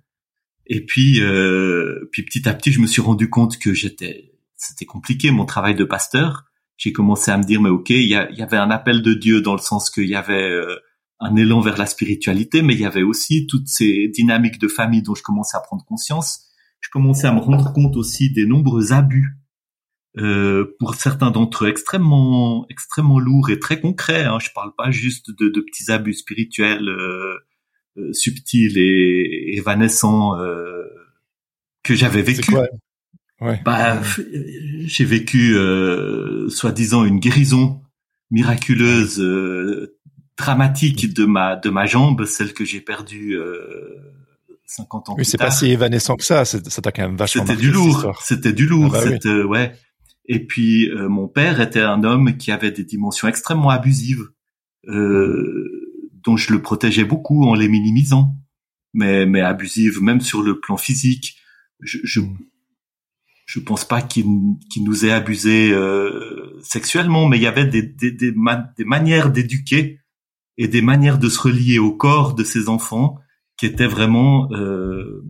[0.65, 4.85] Et puis, euh, puis petit à petit, je me suis rendu compte que j'étais, c'était
[4.85, 6.45] compliqué mon travail de pasteur.
[6.77, 9.53] J'ai commencé à me dire, mais ok, il y, avait un appel de Dieu dans
[9.53, 10.77] le sens qu'il y avait euh,
[11.19, 15.01] un élan vers la spiritualité, mais il y avait aussi toutes ces dynamiques de famille
[15.01, 16.49] dont je commençais à prendre conscience.
[16.83, 19.37] Je commençais à me rendre compte aussi des nombreux abus
[20.17, 24.25] euh, pour certains d'entre eux extrêmement extrêmement lourds et très concrets.
[24.25, 24.37] Hein.
[24.39, 27.37] Je parle pas juste de, de petits abus spirituels euh,
[27.97, 30.83] euh subtils et évanescents euh,
[31.83, 32.53] que j'avais vécu.
[33.41, 33.61] Ouais.
[33.65, 34.01] Bah,
[34.85, 37.81] j'ai vécu euh, soi-disant une guérison
[38.29, 39.19] miraculeuse,
[40.37, 43.37] dramatique de ma de ma jambe, celle que j'ai perdue.
[44.65, 46.45] 50 ans oui, c'est pas si évanescent que ça.
[46.45, 47.45] Ça t'a quand même vachement.
[47.45, 48.19] C'était du lourd.
[48.23, 48.95] C'était du lourd.
[48.95, 49.73] Ah bah ouais.
[50.25, 54.29] Et puis euh, mon père était un homme qui avait des dimensions extrêmement abusives,
[54.87, 58.35] euh, dont je le protégeais beaucoup en les minimisant,
[58.93, 61.37] mais mais abusives même sur le plan physique.
[61.81, 62.21] Je je,
[63.45, 64.25] je pense pas qu'il
[64.71, 69.29] qu'il nous ait abusé euh, sexuellement, mais il y avait des des, des, des manières
[69.29, 69.99] d'éduquer
[70.57, 73.17] et des manières de se relier au corps de ces enfants
[73.57, 75.23] qui étaient vraiment euh,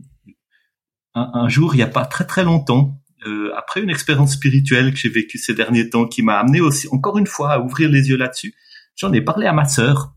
[1.14, 4.92] un, un, jour, il n'y a pas très très longtemps, euh, après une expérience spirituelle
[4.92, 7.90] que j'ai vécue ces derniers temps, qui m'a amené aussi, encore une fois, à ouvrir
[7.90, 8.54] les yeux là-dessus,
[8.96, 10.14] j'en ai parlé à ma sœur.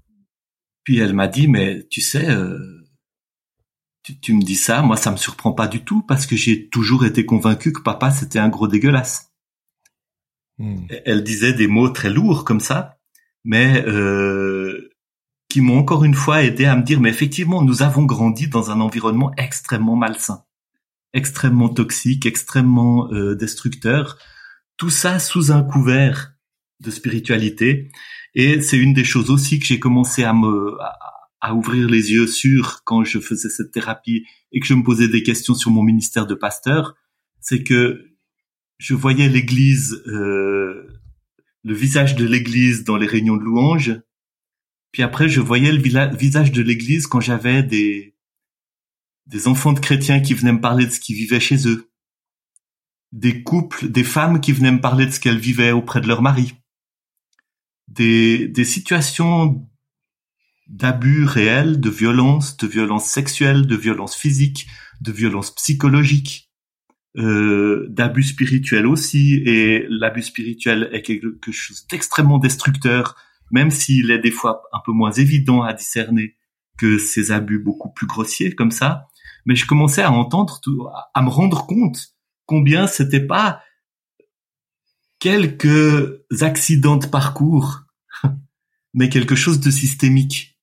[0.83, 2.59] Puis elle m'a dit, mais tu sais, euh,
[4.03, 6.69] tu, tu, me dis ça, moi ça me surprend pas du tout parce que j'ai
[6.69, 9.33] toujours été convaincu que papa c'était un gros dégueulasse.
[10.59, 10.87] Hmm.
[11.05, 12.99] Elle disait des mots très lourds comme ça,
[13.45, 14.66] mais euh,
[15.57, 18.71] qui m'ont encore une fois aidé à me dire, mais effectivement, nous avons grandi dans
[18.71, 20.45] un environnement extrêmement malsain
[21.15, 24.19] extrêmement toxique, extrêmement euh, destructeur.
[24.77, 26.35] Tout ça sous un couvert
[26.81, 27.91] de spiritualité.
[28.35, 30.77] Et c'est une des choses aussi que j'ai commencé à me
[31.41, 35.09] à, ouvrir les yeux sur quand je faisais cette thérapie et que je me posais
[35.09, 36.97] des questions sur mon ministère de pasteur,
[37.41, 38.11] c'est que
[38.77, 41.01] je voyais l'Église, euh,
[41.65, 43.99] le visage de l'Église dans les réunions de louanges,
[44.97, 48.15] puis après je voyais le visage de l'Église quand j'avais des
[49.45, 51.91] enfants de chrétiens qui venaient me parler de ce qu'ils vivaient chez eux,
[53.13, 56.23] des couples, des femmes qui venaient me parler de ce qu'elles vivaient auprès de leur
[56.23, 56.55] mari,
[57.89, 59.69] des, des situations
[60.67, 64.67] d'abus réels, de violence, de violence sexuelle, de violence physique,
[65.03, 66.51] de violence psychologique,
[67.19, 69.43] euh, d'abus spirituels aussi.
[69.45, 73.15] Et l'abus spirituel est quelque chose d'extrêmement destructeur,
[73.51, 76.37] même s'il est des fois un peu moins évident à discerner
[76.79, 79.09] que ces abus beaucoup plus grossiers comme ça
[79.47, 80.61] mais je commençais à entendre,
[81.15, 83.63] à me rendre compte combien c'était pas
[85.21, 87.85] quelques accidents de parcours,
[88.95, 90.59] mais quelque chose de systémique.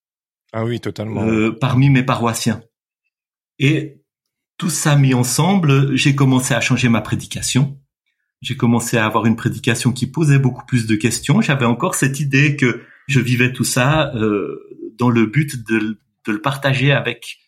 [0.51, 1.23] Ah oui, totalement.
[1.23, 2.61] Euh, parmi mes paroissiens.
[3.57, 4.03] Et
[4.57, 7.79] tout ça mis ensemble, j'ai commencé à changer ma prédication.
[8.43, 11.39] J'ai commencé à avoir une prédication qui posait beaucoup plus de questions.
[11.39, 14.59] J'avais encore cette idée que je vivais tout ça euh,
[14.99, 17.39] dans le but de, de le partager avec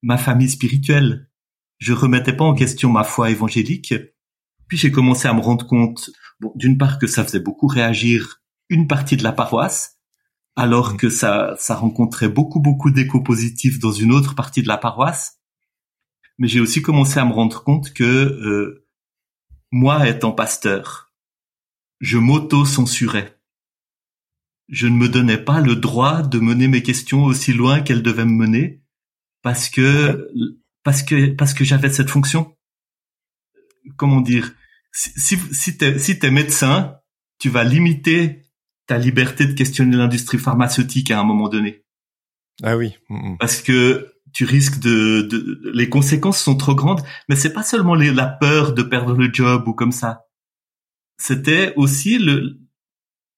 [0.00, 1.28] ma famille spirituelle.
[1.78, 3.94] Je remettais pas en question ma foi évangélique.
[4.68, 8.40] Puis j'ai commencé à me rendre compte, bon, d'une part que ça faisait beaucoup réagir
[8.68, 9.98] une partie de la paroisse,
[10.54, 14.78] alors que ça, ça rencontrait beaucoup, beaucoup d'échos positifs dans une autre partie de la
[14.78, 15.40] paroisse.
[16.38, 18.83] Mais j'ai aussi commencé à me rendre compte que euh,
[19.74, 21.12] moi, étant pasteur,
[21.98, 23.40] je m'auto-censurais.
[24.68, 28.24] Je ne me donnais pas le droit de mener mes questions aussi loin qu'elles devaient
[28.24, 28.84] me mener,
[29.42, 30.30] parce que
[30.84, 32.56] parce que parce que j'avais cette fonction.
[33.96, 34.54] Comment dire?
[34.92, 37.00] Si si t'es si t'es médecin,
[37.40, 38.42] tu vas limiter
[38.86, 41.84] ta liberté de questionner l'industrie pharmaceutique à un moment donné.
[42.62, 42.94] Ah oui.
[43.08, 43.38] Mm, mm.
[43.38, 47.94] Parce que tu risques de, de, les conséquences sont trop grandes, mais c'est pas seulement
[47.94, 50.26] les, la peur de perdre le job ou comme ça.
[51.18, 52.60] C'était aussi le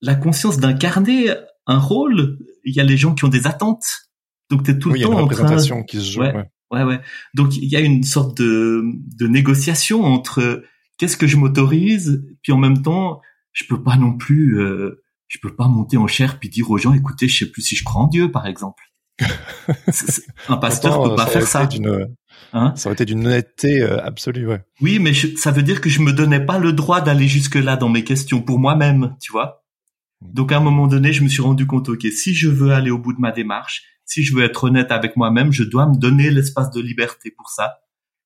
[0.03, 1.31] la conscience d'incarner
[1.67, 2.39] un rôle.
[2.65, 4.07] Il y a les gens qui ont des attentes
[4.51, 6.21] donc tu es tout le temps en train qui se joue.
[6.21, 6.35] Ouais,
[6.71, 7.01] ouais, ouais.
[7.35, 8.83] Donc il y a une sorte de,
[9.19, 10.63] de négociation entre
[10.99, 13.21] qu'est-ce que je m'autorise, puis en même temps,
[13.53, 16.79] je peux pas non plus, euh, je peux pas monter en chair puis dire aux
[16.79, 18.83] gens, écoutez, je sais plus si je crois en Dieu, par exemple.
[20.49, 21.69] Un pasteur peut pas faire ça.
[22.53, 22.75] Hein?
[22.77, 24.63] ça aurait été d'une honnêteté euh, absolue, ouais.
[24.81, 27.77] Oui, mais ça veut dire que je me donnais pas le droit d'aller jusque là
[27.77, 29.65] dans mes questions pour moi-même, tu vois?
[30.23, 32.91] Donc à un moment donné, je me suis rendu compte, ok, si je veux aller
[32.91, 35.97] au bout de ma démarche, si je veux être honnête avec moi-même, je dois me
[35.97, 37.79] donner l'espace de liberté pour ça.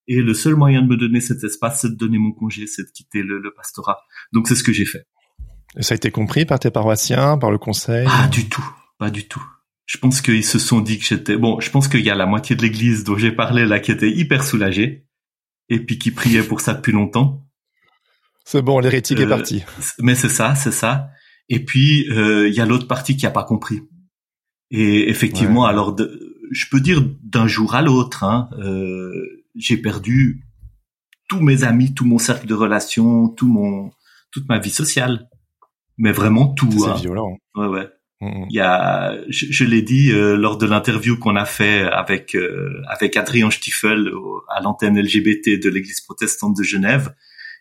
[0.07, 2.83] Et le seul moyen de me donner cet espace, c'est de donner mon congé, c'est
[2.83, 3.99] de quitter le, le pastorat.
[4.33, 5.07] Donc c'est ce que j'ai fait.
[5.77, 8.07] Et ça a été compris par tes paroissiens, par le conseil?
[8.07, 9.43] Pas du tout, pas du tout.
[9.91, 11.37] Je pense qu'ils se sont dit que j'étais...
[11.37, 13.91] Bon, je pense qu'il y a la moitié de l'église dont j'ai parlé là qui
[13.91, 15.05] était hyper soulagée
[15.69, 17.45] et puis qui priait pour ça depuis longtemps.
[18.45, 19.65] C'est bon, l'hérétique est euh, parti.
[19.99, 21.09] Mais c'est ça, c'est ça.
[21.49, 23.81] Et puis, euh, il y a l'autre partie qui a pas compris.
[24.71, 25.97] Et effectivement, alors
[26.53, 29.11] je peux dire d'un jour à l'autre, hein, euh,
[29.57, 30.45] j'ai perdu
[31.29, 33.91] tous mes amis, tout mon cercle de relations, tout mon,
[34.31, 35.29] toute ma vie sociale,
[35.99, 36.71] mais vraiment tout.
[36.71, 36.95] C'est hein.
[36.95, 37.39] violent.
[37.57, 37.89] Ouais, ouais.
[38.21, 38.47] Mm, mm.
[38.51, 42.35] Il y a, je, je l'ai dit euh, lors de l'interview qu'on a fait avec
[42.35, 44.11] euh, avec Adrien Stiefel
[44.49, 47.15] à l'antenne LGBT de l'Église protestante de Genève.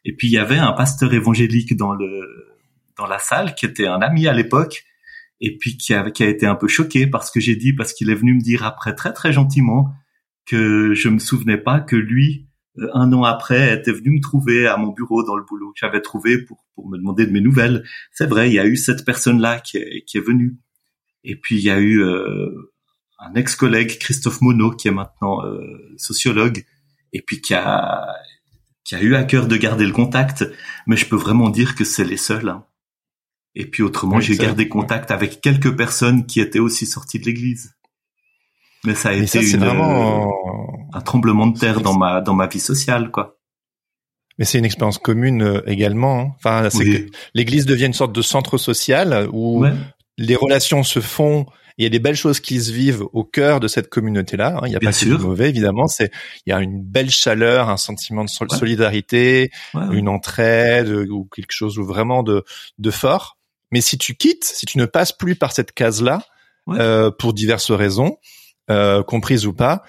[0.05, 2.57] Et puis il y avait un pasteur évangélique dans le
[2.97, 4.83] dans la salle qui était un ami à l'époque
[5.41, 7.93] et puis qui a, qui a été un peu choqué parce que j'ai dit, parce
[7.93, 9.93] qu'il est venu me dire après très très gentiment
[10.45, 12.48] que je me souvenais pas que lui,
[12.93, 16.01] un an après, était venu me trouver à mon bureau dans le boulot que j'avais
[16.01, 17.83] trouvé pour, pour me demander de mes nouvelles.
[18.11, 20.57] C'est vrai, il y a eu cette personne-là qui est, qui est venue.
[21.23, 22.71] Et puis il y a eu euh,
[23.19, 25.61] un ex-collègue, Christophe Monod, qui est maintenant euh,
[25.97, 26.65] sociologue,
[27.11, 28.07] et puis qui a,
[28.83, 30.45] qui a eu à cœur de garder le contact.
[30.87, 32.49] Mais je peux vraiment dire que c'est les seuls.
[32.49, 32.65] Hein.
[33.55, 37.73] Et puis autrement, j'ai gardé contact avec quelques personnes qui étaient aussi sorties de l'église.
[38.85, 40.27] Mais ça a été vraiment...
[40.27, 43.37] Euh, un tremblement de terre dans ma dans ma vie sociale, quoi.
[44.37, 46.19] Mais c'est une expérience commune euh, également.
[46.21, 46.31] Hein.
[46.37, 49.65] Enfin, c'est que l'Église devient une sorte de centre social où
[50.17, 51.45] les relations se font.
[51.77, 54.57] Il y a des belles choses qui se vivent au cœur de cette communauté-là.
[54.57, 54.61] Hein.
[54.65, 55.87] Il n'y a pas que de mauvais, évidemment.
[55.87, 56.11] C'est
[56.45, 59.51] il y a une belle chaleur, un sentiment de solidarité,
[59.91, 62.43] une entraide ou quelque chose vraiment de
[62.79, 63.37] de fort.
[63.71, 66.23] Mais si tu quittes, si tu ne passes plus par cette case-là,
[66.69, 68.17] euh, pour diverses raisons,
[68.69, 69.83] euh, comprises ou pas,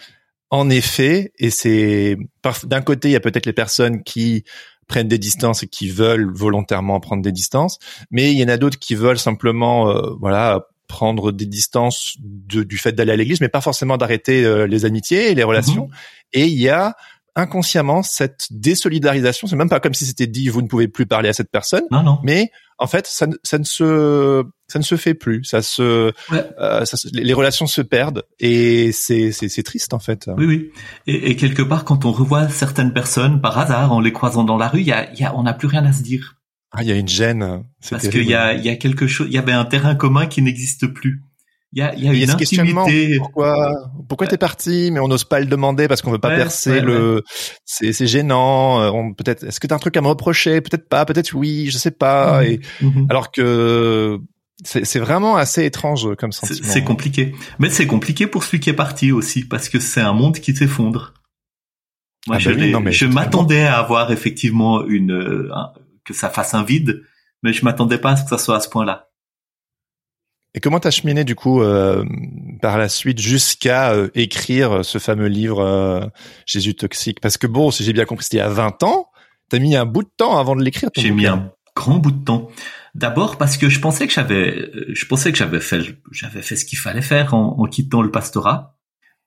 [0.50, 2.16] en effet, et c'est
[2.64, 4.44] d'un côté, il y a peut-être les personnes qui
[4.88, 7.78] prennent des distances et qui veulent volontairement prendre des distances,
[8.10, 12.76] mais il y en a d'autres qui veulent simplement, euh, voilà, prendre des distances du
[12.76, 15.86] fait d'aller à l'église, mais pas forcément d'arrêter euh, les amitiés et les relations.
[15.86, 15.94] Mhm.
[16.32, 16.96] Et il y a
[17.36, 19.46] inconsciemment cette désolidarisation.
[19.46, 21.84] C'est même pas comme si c'était dit vous ne pouvez plus parler à cette personne.
[21.90, 22.18] Non, non.
[22.22, 25.44] Mais en fait, ça, ça ne se ça ne se fait plus.
[25.44, 30.30] Ça se, euh, ça les relations se perdent et c'est c'est triste en fait.
[30.38, 30.70] Oui, oui.
[31.06, 34.56] Et, et, quelque part, quand on revoit certaines personnes par hasard en les croisant dans
[34.56, 36.36] la rue, il y a, y a on n'a plus rien à se dire.
[36.72, 37.64] Ah, il y a une gêne.
[37.90, 39.26] Parce qu'il y a il y a quelque chose.
[39.28, 41.22] Il y avait un terrain commun qui n'existe plus.
[41.72, 43.18] Il y a, y a une intimité.
[43.18, 46.80] Pourquoi, pourquoi t'es parti, mais on n'ose pas le demander parce qu'on veut pas percer
[46.80, 47.22] le.
[47.64, 48.80] C'est, c'est gênant.
[48.80, 49.44] Euh, on peut-être.
[49.44, 50.60] Est-ce que t'as un truc à me reprocher?
[50.60, 51.04] Peut-être pas.
[51.04, 51.70] Peut-être oui.
[51.70, 52.40] Je sais pas.
[52.40, 52.44] Mmh.
[52.44, 53.06] Et mmh.
[53.08, 54.18] alors que
[54.64, 56.68] c'est vraiment assez étrange comme sentiment.
[56.68, 57.34] C'est compliqué.
[57.60, 60.54] Mais c'est compliqué pour celui qui est parti aussi, parce que c'est un monde qui
[60.56, 61.14] s'effondre.
[62.26, 65.48] Moi, ah je, bah je m'attendais à avoir effectivement une
[66.04, 67.02] que ça fasse un vide,
[67.42, 69.09] mais je m'attendais pas à ce que ça soit à ce point-là.
[70.54, 72.04] Et comment t'as cheminé du coup euh,
[72.60, 76.06] par la suite jusqu'à euh, écrire ce fameux livre euh,
[76.46, 77.20] Jésus toxique?
[77.20, 79.10] Parce que bon, si j'ai bien compris, c'était il y a 20 ans.
[79.48, 80.90] T'as mis un bout de temps avant de l'écrire.
[80.96, 82.48] J'ai mis un grand bout de temps.
[82.94, 85.80] D'abord parce que je pensais que j'avais, je pensais que j'avais fait,
[86.10, 88.76] j'avais fait ce qu'il fallait faire en, en, quittant le pastorat.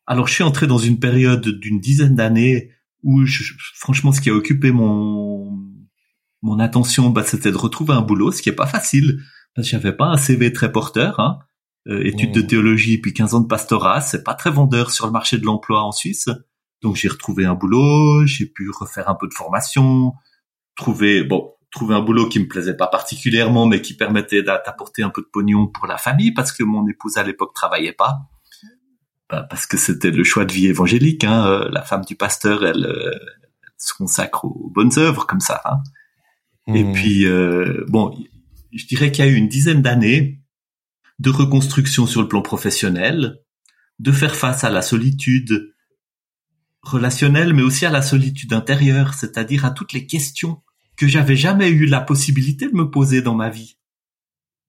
[0.05, 2.71] Alors je suis entré dans une période d'une dizaine d'années
[3.03, 5.63] où, je, franchement, ce qui a occupé mon
[6.41, 9.21] mon attention, bah, c'était de retrouver un boulot, ce qui est pas facile
[9.55, 11.19] parce que j'avais pas un CV très porteur.
[11.19, 11.39] Hein.
[11.87, 12.47] Euh, études de mmh.
[12.47, 15.83] théologie puis 15 ans de pastorat, c'est pas très vendeur sur le marché de l'emploi
[15.83, 16.29] en Suisse.
[16.81, 20.13] Donc j'ai retrouvé un boulot, j'ai pu refaire un peu de formation,
[20.75, 25.09] trouver bon trouver un boulot qui me plaisait pas particulièrement, mais qui permettait d'apporter un
[25.09, 28.19] peu de pognon pour la famille, parce que mon épouse à l'époque travaillait pas,
[29.29, 31.23] bah, parce que c'était le choix de vie évangélique.
[31.23, 31.47] Hein.
[31.47, 33.11] Euh, la femme du pasteur, elle, euh,
[33.77, 35.61] se consacre aux bonnes œuvres comme ça.
[35.65, 35.77] Hein.
[36.67, 36.93] Et mmh.
[36.93, 38.15] puis euh, bon,
[38.73, 40.41] je dirais qu'il y a eu une dizaine d'années
[41.19, 43.39] de reconstruction sur le plan professionnel,
[43.99, 45.73] de faire face à la solitude
[46.81, 50.61] relationnelle, mais aussi à la solitude intérieure, c'est-à-dire à toutes les questions
[50.97, 53.77] que j'avais jamais eu la possibilité de me poser dans ma vie.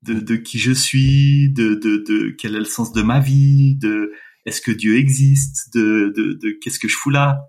[0.03, 3.77] De, de qui je suis, de, de, de, quel est le sens de ma vie,
[3.77, 4.13] de
[4.45, 7.41] est-ce que Dieu existe, de, de, de qu'est-ce que je fous là.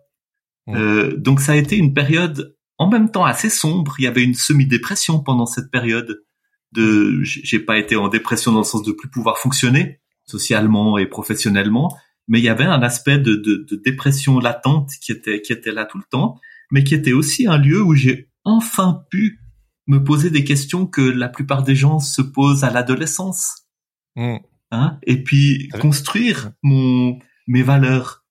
[0.70, 3.96] Euh, donc ça a été une période en même temps assez sombre.
[4.00, 6.24] Il y avait une semi-dépression pendant cette période.
[6.76, 11.06] De, j'ai pas été en dépression dans le sens de plus pouvoir fonctionner socialement et
[11.06, 11.96] professionnellement,
[12.28, 15.72] mais il y avait un aspect de, de, de dépression latente qui était qui était
[15.72, 16.40] là tout le temps,
[16.72, 19.40] mais qui était aussi un lieu où j'ai enfin pu
[19.88, 23.68] me poser des questions que la plupart des gens se posent à l'adolescence.
[24.16, 24.38] Hmm.
[24.72, 28.24] Hein et puis construire mon mes valeurs.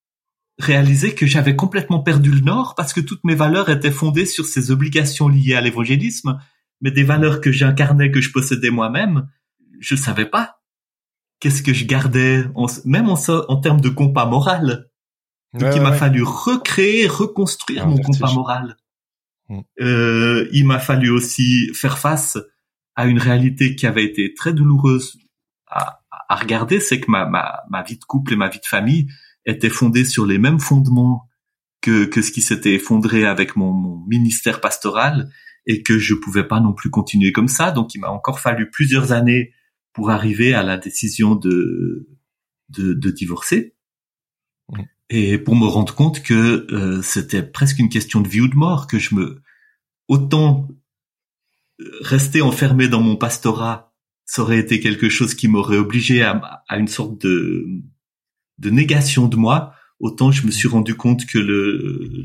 [0.58, 4.46] Réaliser que j'avais complètement perdu le nord parce que toutes mes valeurs étaient fondées sur
[4.46, 6.38] ces obligations liées à l'évangélisme,
[6.84, 9.26] mais des valeurs que j'incarnais, que je possédais moi-même,
[9.80, 10.60] je savais pas.
[11.40, 12.44] Qu'est-ce que je gardais,
[12.84, 13.18] même en,
[13.48, 14.90] en termes de compas moral?
[15.54, 18.76] Donc il m'a fallu recréer, reconstruire mon compas moral.
[19.48, 19.60] Mm.
[19.80, 22.36] Euh, il m'a fallu aussi faire face
[22.96, 25.16] à une réalité qui avait été très douloureuse
[25.66, 28.66] à, à regarder, c'est que ma, ma, ma, vie de couple et ma vie de
[28.66, 29.06] famille
[29.46, 31.28] étaient fondées sur les mêmes fondements
[31.80, 35.30] que, que ce qui s'était effondré avec mon, mon, ministère pastoral
[35.66, 37.70] et que je pouvais pas non plus continuer comme ça.
[37.70, 39.52] Donc il m'a encore fallu plusieurs années
[39.92, 42.08] pour arriver à la décision de,
[42.68, 43.74] de, de divorcer.
[44.70, 48.48] Mm et pour me rendre compte que euh, c'était presque une question de vie ou
[48.48, 49.42] de mort, que je me
[50.08, 50.68] autant
[51.80, 53.94] euh, rester enfermé dans mon pastorat,
[54.24, 57.66] ça aurait été quelque chose qui m'aurait obligé à, à, une sorte de,
[58.58, 62.24] de négation de moi, autant je me suis rendu compte que le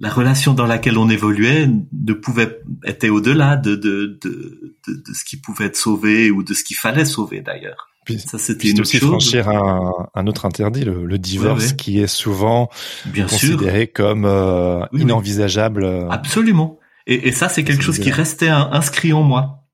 [0.00, 5.12] la relation dans laquelle on évoluait ne pouvait était au-delà de de, de, de, de
[5.14, 7.88] ce qui pouvait être sauvé ou de ce qu'il fallait sauver d'ailleurs.
[8.04, 12.06] Puis, ça, c'était une aussi franchir un, un, autre interdit, le, le divorce, qui est
[12.06, 12.68] souvent
[13.06, 15.84] Bien considéré comme euh, inenvisageable.
[15.84, 16.78] Euh, Absolument.
[17.06, 19.64] Et, et ça, c'est quelque chose qui restait inscrit en moi.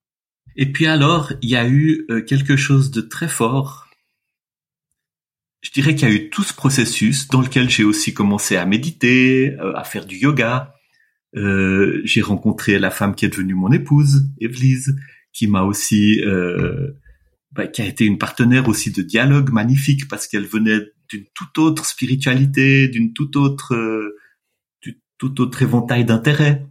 [0.56, 3.88] Et puis alors, il y a eu euh, quelque chose de très fort.
[5.60, 8.64] Je dirais qu'il y a eu tout ce processus dans lequel j'ai aussi commencé à
[8.64, 10.74] méditer, à faire du yoga.
[11.34, 14.96] j'ai rencontré la femme qui est devenue mon épouse, Evelyse,
[15.32, 16.92] qui m'a aussi euh,
[17.52, 21.58] bah, qui a été une partenaire aussi de dialogue magnifique parce qu'elle venait d'une toute
[21.58, 24.16] autre spiritualité, d'une toute autre, euh,
[25.18, 26.66] toute autre éventail d'intérêts.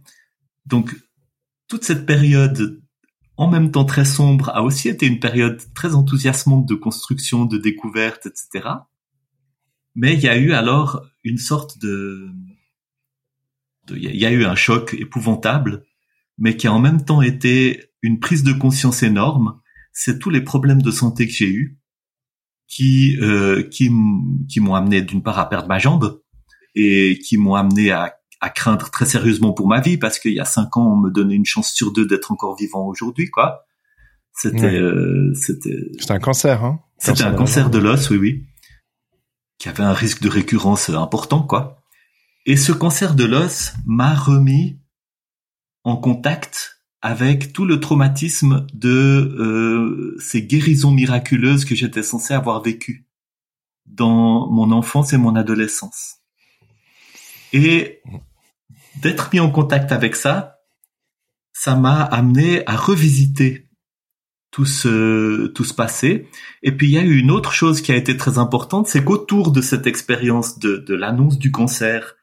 [0.66, 0.94] Donc,
[1.68, 2.79] toute cette période,
[3.40, 7.56] en même temps très sombre, a aussi été une période très enthousiasmante de construction, de
[7.56, 8.68] découverte, etc.
[9.94, 12.28] Mais il y a eu alors une sorte de,
[13.88, 15.84] il y a eu un choc épouvantable,
[16.36, 19.58] mais qui a en même temps été une prise de conscience énorme.
[19.94, 21.78] C'est tous les problèmes de santé que j'ai eus
[22.66, 23.90] qui euh, qui
[24.50, 26.20] qui m'ont amené d'une part à perdre ma jambe
[26.74, 30.40] et qui m'ont amené à, à craindre très sérieusement pour ma vie parce qu'il y
[30.40, 33.66] a cinq ans on me donnait une chance sur deux d'être encore vivant aujourd'hui quoi.
[34.32, 36.80] C'était euh, c'était c'était un cancer hein.
[36.98, 38.46] C'était un cancer de l'os oui oui
[39.58, 41.82] qui avait un risque de récurrence important quoi.
[42.46, 44.80] Et ce cancer de l'os m'a remis
[45.84, 48.88] en contact avec tout le traumatisme de
[49.38, 53.06] euh, ces guérisons miraculeuses que j'étais censé avoir vécues
[53.86, 56.16] dans mon enfance et mon adolescence.
[57.52, 58.02] Et
[58.96, 60.56] d'être mis en contact avec ça,
[61.52, 63.68] ça m'a amené à revisiter
[64.50, 66.28] tout ce tout ce passé.
[66.62, 69.04] Et puis il y a eu une autre chose qui a été très importante, c'est
[69.04, 72.16] qu'autour de cette expérience de, de l'annonce du cancer,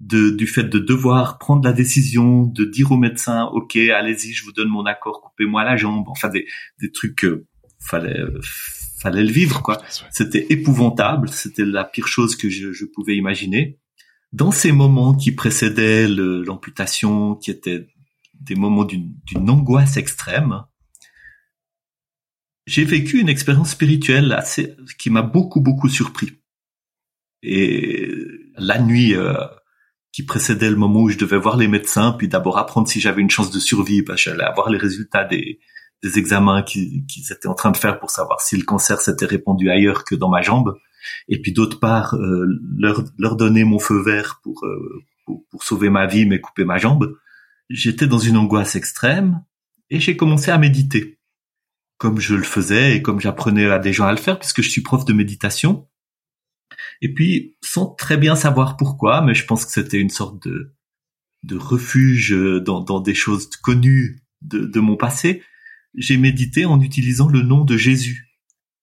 [0.00, 4.44] de, du fait de devoir prendre la décision, de dire au médecin, ok, allez-y, je
[4.44, 6.46] vous donne mon accord, coupez-moi la jambe, enfin des,
[6.80, 7.44] des trucs que
[7.80, 8.22] fallait
[9.00, 9.80] fallait le vivre quoi.
[10.10, 13.78] C'était épouvantable, c'était la pire chose que je, je, pouvais imaginer.
[14.32, 17.88] Dans ces moments qui précédaient l'amputation, qui étaient
[18.34, 20.64] des moments d'une angoisse extrême,
[22.66, 26.42] j'ai vécu une expérience spirituelle assez qui m'a beaucoup beaucoup surpris.
[27.42, 28.12] Et
[28.56, 29.34] la nuit, euh,
[30.12, 33.22] qui précédait le moment où je devais voir les médecins, puis d'abord apprendre si j'avais
[33.22, 35.58] une chance de survie, parce que j'allais avoir les résultats des
[36.02, 40.04] examens qu'ils étaient en train de faire pour savoir si le cancer s'était répandu ailleurs
[40.04, 40.76] que dans ma jambe,
[41.28, 42.46] et puis d'autre part euh,
[42.76, 46.64] leur, leur donner mon feu vert pour, euh, pour, pour sauver ma vie mais couper
[46.64, 47.16] ma jambe.
[47.70, 49.42] J'étais dans une angoisse extrême
[49.90, 51.18] et j'ai commencé à méditer
[51.98, 54.68] comme je le faisais et comme j'apprenais à des gens à le faire puisque je
[54.68, 55.88] suis prof de méditation.
[57.00, 60.76] Et puis, sans très bien savoir pourquoi, mais je pense que c'était une sorte de,
[61.42, 62.30] de refuge
[62.64, 65.42] dans, dans des choses connues de, de mon passé,
[65.94, 68.27] j'ai médité en utilisant le nom de Jésus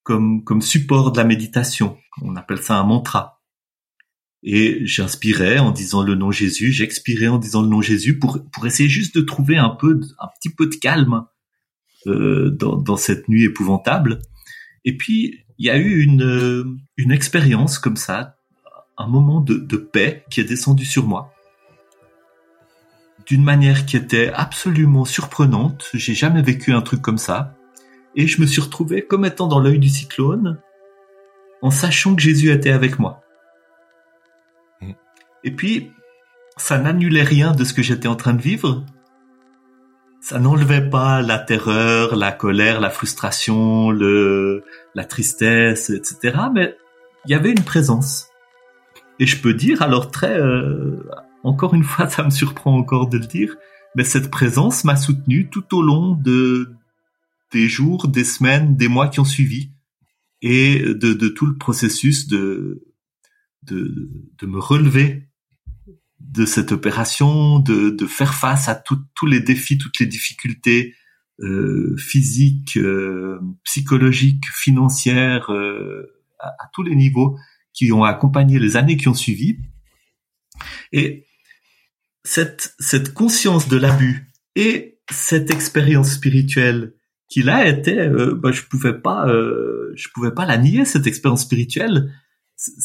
[0.05, 1.97] comme, comme support de la méditation.
[2.21, 3.41] On appelle ça un mantra.
[4.43, 8.67] Et j'inspirais en disant le nom Jésus, j'expirais en disant le nom Jésus pour, pour
[8.67, 11.25] essayer juste de trouver un peu, un petit peu de calme
[12.05, 14.19] euh, dans, dans cette nuit épouvantable.
[14.85, 16.63] Et puis, il y a eu une, euh,
[16.97, 18.37] une expérience comme ça,
[18.99, 21.33] un moment de, de paix qui est descendu sur moi.
[23.25, 25.89] D'une manière qui était absolument surprenante.
[25.95, 27.57] J'ai jamais vécu un truc comme ça.
[28.15, 30.59] Et je me suis retrouvé comme étant dans l'œil du cyclone,
[31.61, 33.21] en sachant que Jésus était avec moi.
[34.81, 34.91] Mm.
[35.43, 35.91] Et puis,
[36.57, 38.85] ça n'annulait rien de ce que j'étais en train de vivre,
[40.25, 44.63] ça n'enlevait pas la terreur, la colère, la frustration, le,
[44.95, 46.35] la tristesse, etc.
[46.51, 46.75] Mais
[47.25, 48.29] il y avait une présence.
[49.19, 51.07] Et je peux dire, alors très, euh,
[51.43, 53.55] encore une fois, ça me surprend encore de le dire,
[53.95, 56.71] mais cette présence m'a soutenu tout au long de
[57.55, 59.71] des jours, des semaines, des mois qui ont suivi,
[60.41, 62.83] et de, tout le processus de,
[63.63, 65.29] de, me relever
[66.19, 70.95] de cette opération, de, de faire face à tous les défis, toutes les difficultés
[71.39, 77.37] euh, physiques, euh, psychologiques, financières, euh, à, à, tous les niveaux
[77.71, 79.59] qui ont accompagné les années qui ont suivi.
[80.91, 81.25] Et
[82.25, 86.95] cette, cette conscience de l'abus et cette expérience spirituelle
[87.27, 91.07] qui là était, euh, bah, je pouvais pas, euh, je pouvais pas la nier cette
[91.07, 92.13] expérience spirituelle.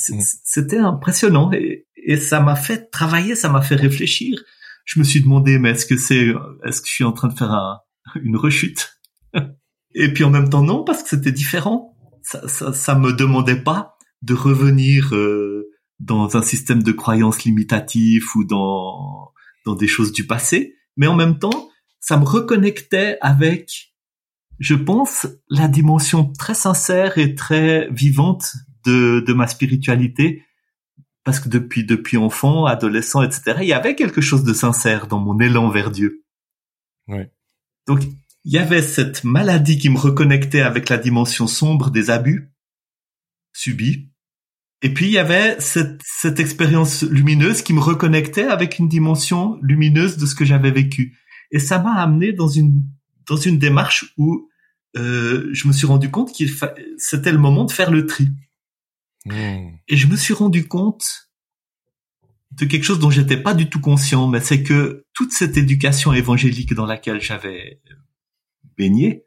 [0.08, 0.20] Mm.
[0.44, 4.42] C'était impressionnant et, et ça m'a fait travailler, ça m'a fait réfléchir.
[4.84, 6.34] Je me suis demandé, mais est-ce que c'est,
[6.64, 7.80] est-ce que je suis en train de faire un,
[8.22, 8.98] une rechute?
[9.94, 11.96] Et puis en même temps, non, parce que c'était différent.
[12.22, 18.34] Ça, ça, ça me demandait pas de revenir euh, dans un système de croyances limitatif
[18.34, 19.32] ou dans
[19.64, 21.68] dans des choses du passé, mais en même temps,
[22.00, 23.89] ça me reconnectait avec,
[24.60, 28.52] je pense, la dimension très sincère et très vivante
[28.84, 30.44] de, de ma spiritualité
[31.24, 35.18] parce que depuis depuis enfant, adolescent, etc., il y avait quelque chose de sincère dans
[35.18, 36.24] mon élan vers Dieu.
[37.86, 38.02] Donc
[38.44, 42.52] il y avait cette maladie qui me reconnectait avec la dimension sombre des abus
[43.52, 44.10] subis.
[44.82, 49.58] Et puis il y avait cette, cette expérience lumineuse qui me reconnectait avec une dimension
[49.62, 51.18] lumineuse de ce que j'avais vécu.
[51.50, 52.82] Et ça m'a amené dans une
[53.26, 54.49] dans une démarche où
[54.96, 56.50] euh, je me suis rendu compte qu'il
[56.98, 58.28] c'était le moment de faire le tri.
[59.24, 59.74] Hmm.
[59.88, 61.30] Et je me suis rendu compte
[62.52, 66.12] de quelque chose dont j'étais pas du tout conscient, mais c'est que toute cette éducation
[66.12, 67.80] évangélique dans laquelle j'avais
[68.76, 69.24] baigné,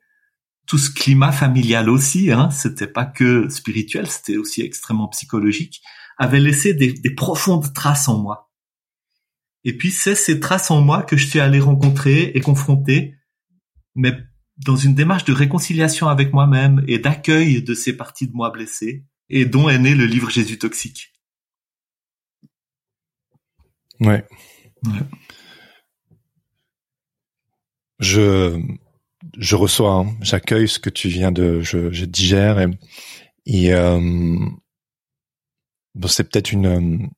[0.66, 5.82] tout ce climat familial aussi, hein, c'était pas que spirituel, c'était aussi extrêmement psychologique,
[6.18, 8.52] avait laissé des, des profondes traces en moi.
[9.64, 13.16] Et puis c'est ces traces en moi que je suis allé rencontrer et confronter,
[13.96, 14.18] mais
[14.58, 19.04] dans une démarche de réconciliation avec moi-même et d'accueil de ces parties de moi blessées,
[19.30, 21.14] et dont est né le livre Jésus toxique.
[24.00, 24.26] Ouais.
[28.00, 28.62] Je
[29.38, 30.16] je reçois, hein.
[30.22, 32.68] j'accueille ce que tu viens de, je, je digère et,
[33.46, 34.38] et euh,
[35.96, 37.10] bon, c'est peut-être une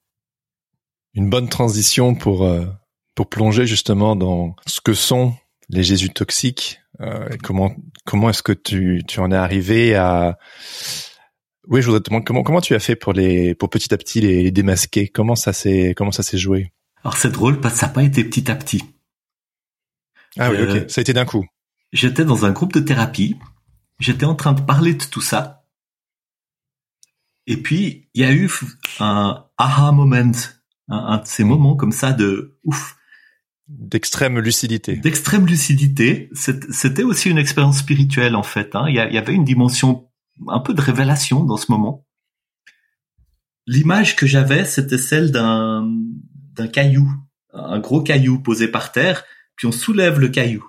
[1.15, 2.65] une bonne transition pour euh,
[3.15, 5.33] pour plonger justement dans ce que sont
[5.69, 6.81] les Jésus toxiques.
[7.01, 10.37] Euh, comment comment est-ce que tu tu en es arrivé à
[11.67, 13.97] oui, je voudrais te demander comment comment tu as fait pour les pour petit à
[13.97, 15.07] petit les, démasquer?
[15.07, 16.71] Comment ça s'est comment ça s'est joué?
[17.03, 18.83] Alors c'est drôle parce que ça n'a pas été petit à petit.
[20.37, 20.89] Ah oui, ok.
[20.89, 21.45] Ça a été d'un coup.
[21.91, 23.37] J'étais dans un groupe de thérapie.
[23.99, 25.65] J'étais en train de parler de tout ça.
[27.47, 28.49] Et puis, il y a eu
[28.99, 30.31] un aha moment
[30.89, 32.94] un, de ces moments comme ça de ouf.
[33.67, 34.97] D'extrême lucidité.
[34.97, 36.29] D'extrême lucidité.
[36.33, 38.75] C'était aussi une expérience spirituelle en fait.
[38.75, 38.85] Hein.
[38.89, 40.07] Il, y avait une dimension
[40.47, 42.05] un peu de révélation dans ce moment.
[43.65, 47.11] L'image que j'avais, c'était celle d'un caillou,
[47.53, 49.23] un gros caillou posé par terre,
[49.55, 50.63] puis on soulève le caillou.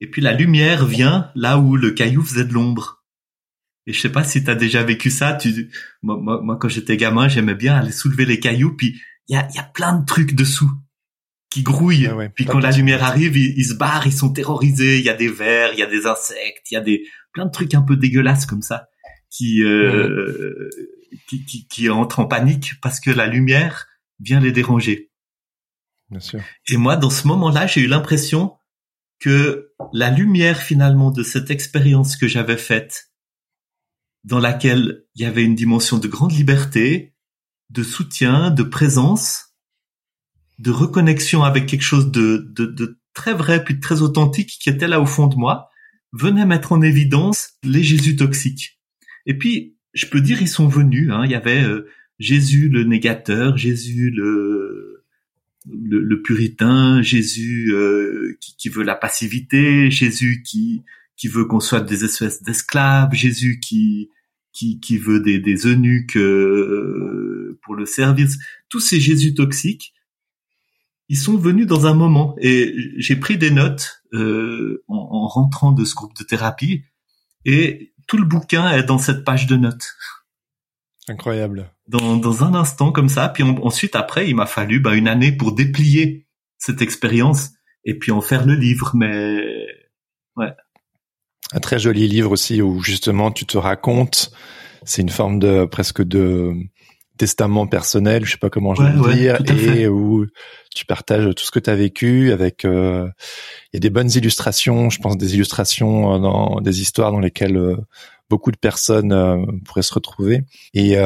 [0.00, 3.04] Et puis la lumière vient là où le caillou faisait de l'ombre.
[3.86, 5.34] Et je sais pas si tu as déjà vécu ça.
[5.34, 5.70] Tu,
[6.02, 8.74] moi, moi, quand j'étais gamin, j'aimais bien aller soulever les cailloux.
[8.76, 10.72] Puis il y a, y a plein de trucs dessous
[11.56, 12.10] qui grouillent.
[12.34, 14.98] puis quand la lumière arrive, ils, se barrent, ils sont terrorisés.
[14.98, 17.46] Il y a des vers, il y a des insectes, il y a des plein
[17.46, 18.88] de trucs un peu dégueulasses comme ça
[19.30, 20.68] qui, euh,
[21.26, 23.86] qui, qui, qui entrent en panique parce que la lumière
[24.20, 25.10] vient les déranger.
[26.10, 26.40] Bien sûr.
[26.68, 28.52] Et moi, dans ce moment-là, j'ai eu l'impression
[29.18, 33.12] que la lumière finalement de cette expérience que j'avais faite
[34.24, 37.14] dans laquelle il y avait une dimension de grande liberté,
[37.70, 39.55] de soutien, de présence,
[40.58, 44.88] de reconnexion avec quelque chose de, de, très vrai puis de très authentique qui était
[44.88, 45.70] là au fond de moi,
[46.12, 48.78] venait mettre en évidence les Jésus toxiques.
[49.26, 51.10] Et puis, je peux dire, ils sont venus.
[51.10, 51.22] Hein.
[51.24, 51.88] Il y avait euh,
[52.18, 55.04] Jésus le négateur, Jésus le,
[55.68, 60.84] le, puritain, Jésus euh, qui, qui, veut la passivité, Jésus qui,
[61.16, 64.10] qui veut qu'on soit des espèces d'esclaves, Jésus qui,
[64.52, 68.38] qui, qui veut des, des eunuques euh, pour le service.
[68.68, 69.92] Tous ces Jésus toxiques,
[71.08, 75.72] ils sont venus dans un moment et j'ai pris des notes euh, en, en, rentrant
[75.72, 76.84] de ce groupe de thérapie
[77.44, 79.94] et tout le bouquin est dans cette page de notes.
[81.08, 81.70] Incroyable.
[81.88, 85.32] Dans, dans un instant comme ça, puis ensuite après il m'a fallu bah, une année
[85.32, 86.26] pour déplier
[86.58, 87.50] cette expérience
[87.84, 89.66] et puis en faire le livre, mais
[90.36, 90.52] ouais
[91.52, 94.32] un très joli livre aussi où justement tu te racontes.
[94.84, 96.52] C'est une forme de presque de
[97.16, 99.38] testament personnel, je sais pas comment je vais le dire,
[99.76, 100.26] et où
[100.74, 102.64] tu partages tout ce que tu as vécu avec.
[102.64, 103.08] Euh,
[103.72, 107.20] il y a des bonnes illustrations, je pense des illustrations euh, dans des histoires dans
[107.20, 107.76] lesquelles euh,
[108.28, 110.42] beaucoup de personnes pourraient se retrouver.
[110.74, 110.96] Et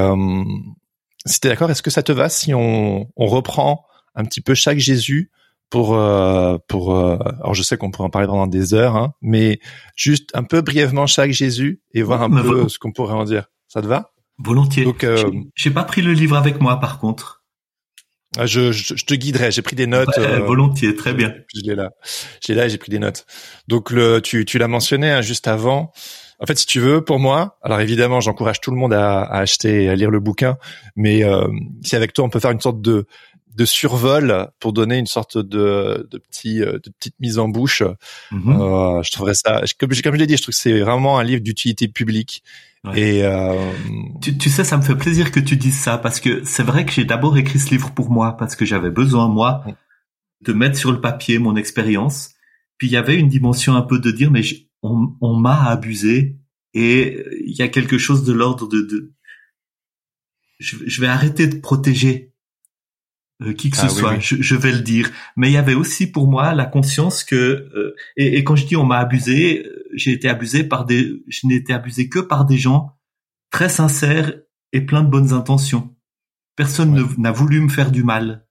[1.27, 3.85] si tu es d'accord, est-ce que ça te va si on, on reprend
[4.15, 5.31] un petit peu chaque Jésus
[5.71, 9.15] pour euh, pour euh, alors je sais qu'on pourrait en parler pendant des heures hein,
[9.23, 9.61] mais
[9.95, 13.47] juste un peu brièvement chaque Jésus et voir un peu ce qu'on pourrait en dire
[13.69, 14.13] ça te va?
[14.43, 17.43] Volontiers donc euh, j'ai pas pris le livre avec moi par contre
[18.39, 21.91] ah, je, je, te guiderai j'ai pris des notes volontiers très bien je l'ai là
[22.41, 23.27] j'ai là j'ai pris des notes
[23.69, 25.93] donc le tu tu l'as mentionné hein, juste avant
[26.43, 29.41] en fait, si tu veux, pour moi, alors évidemment, j'encourage tout le monde à, à,
[29.41, 30.57] acheter et à lire le bouquin,
[30.97, 31.23] mais
[31.85, 33.05] si avec toi on peut faire une sorte de
[33.55, 37.83] de survol pour donner une sorte de, de petit euh, de petite mise en bouche.
[38.31, 38.61] Mhm.
[38.61, 41.25] Euh, je trouverais ça comme, comme je l'ai dit, je trouve que c'est vraiment un
[41.25, 42.43] livre d'utilité publique.
[42.95, 43.73] Et euh...
[44.23, 46.87] tu, tu, sais, ça me fait plaisir que tu dises ça parce que c'est vrai
[46.87, 49.65] que j'ai d'abord écrit ce livre pour moi parce que j'avais besoin moi
[50.41, 52.31] de mettre sur le papier mon expérience.
[52.79, 54.41] Puis il y avait une dimension un peu de dire mais
[54.83, 56.39] on, on m'a abusé
[56.73, 59.13] et il y a quelque chose de l'ordre de, de
[60.59, 62.31] je, je vais arrêter de protéger
[63.43, 65.11] euh, qui que ce ah soit, Je, vais le dire.
[65.37, 67.35] Mais il y avait aussi pour moi la conscience que,
[67.75, 71.47] euh, et, quand je dis on m'a abusé, euh, j'ai été abusé par des, je
[71.47, 72.97] n'ai été abusé que par des gens
[73.51, 74.33] très sincères
[74.73, 75.95] et plein de bonnes intentions.
[76.57, 78.47] Personne n'a voulu me faire du mal,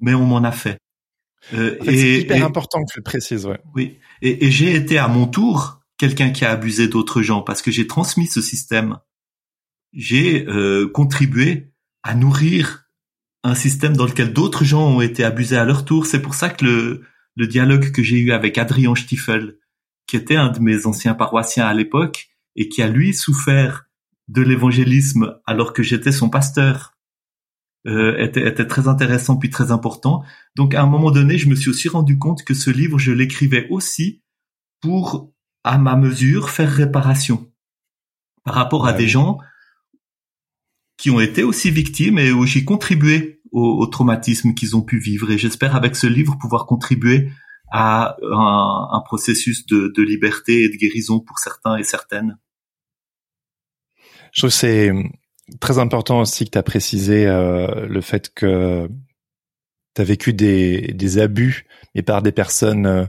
[0.00, 0.78] mais on m'en a fait.
[1.54, 3.60] Euh, c'est hyper important que tu le précises, ouais.
[3.74, 7.62] Oui, et, et j'ai été à mon tour quelqu'un qui a abusé d'autres gens parce
[7.62, 8.98] que j'ai transmis ce système.
[9.92, 10.46] J'ai
[10.92, 12.88] contribué à nourrir
[13.42, 16.06] un système dans lequel d'autres gens ont été abusés à leur tour.
[16.06, 17.02] C'est pour ça que le,
[17.36, 19.57] le dialogue que j'ai eu avec Adrien Stiefel,
[20.08, 23.84] qui était un de mes anciens paroissiens à l'époque et qui a lui souffert
[24.26, 26.98] de l'évangélisme alors que j'étais son pasteur
[27.86, 30.24] euh, était, était très intéressant puis très important.
[30.56, 33.12] Donc à un moment donné, je me suis aussi rendu compte que ce livre, je
[33.12, 34.22] l'écrivais aussi
[34.80, 35.32] pour,
[35.62, 37.50] à ma mesure, faire réparation
[38.44, 39.38] par rapport à des gens
[40.96, 45.30] qui ont été aussi victimes et où j'ai contribué au, traumatisme qu'ils ont pu vivre.
[45.30, 47.30] Et j'espère avec ce livre pouvoir contribuer
[47.70, 52.38] à un, processus de, liberté et de guérison pour certains et certaines.
[54.32, 54.92] Je trouve c'est
[55.60, 58.88] très important aussi que tu as précisé euh, le fait que
[59.94, 63.04] tu as vécu des, des abus et par des personnes euh,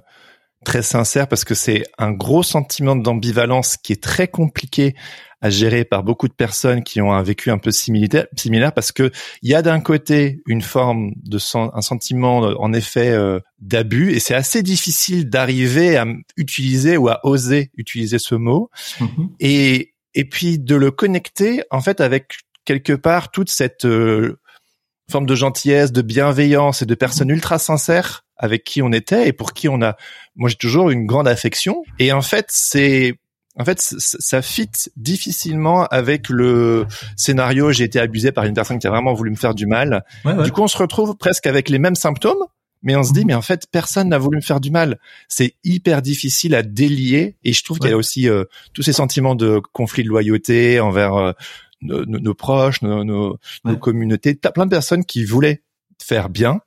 [0.66, 4.96] très sincères parce que c'est un gros sentiment d'ambivalence qui est très compliqué
[5.42, 8.92] à gérer par beaucoup de personnes qui ont un vécu un peu similaire, similaire parce
[8.92, 9.12] que
[9.42, 14.20] il y a d'un côté une forme de un sentiment en effet euh, d'abus et
[14.20, 18.70] c'est assez difficile d'arriver à utiliser ou à oser utiliser ce mot.
[19.00, 19.30] Mm-hmm.
[19.40, 24.40] et et puis de le connecter en fait avec quelque part toute cette euh,
[25.10, 29.34] forme de gentillesse, de bienveillance et de personnes ultra sincères avec qui on était et
[29.34, 29.96] pour qui on a
[30.36, 31.84] moi j'ai toujours une grande affection.
[32.00, 33.19] Et en fait c'est
[33.60, 36.86] en fait, ça fit difficilement avec le
[37.18, 37.74] scénario.
[37.74, 40.06] J'ai été abusé par une personne qui a vraiment voulu me faire du mal.
[40.44, 42.42] Du coup, on se retrouve presque avec les mêmes symptômes,
[42.84, 43.28] mais on se dit, mhm.
[43.28, 44.98] mais en fait, personne n'a voulu me faire du mal.
[45.28, 47.36] C'est hyper difficile à délier.
[47.44, 50.80] Et je trouve qu'il y a aussi euh, tous ces sentiments de conflit de loyauté
[50.80, 51.34] envers euh,
[51.82, 54.36] nos, proches, nos, nos, nos communautés.
[54.36, 55.64] T'as plein de personnes qui voulaient
[56.02, 56.62] faire bien,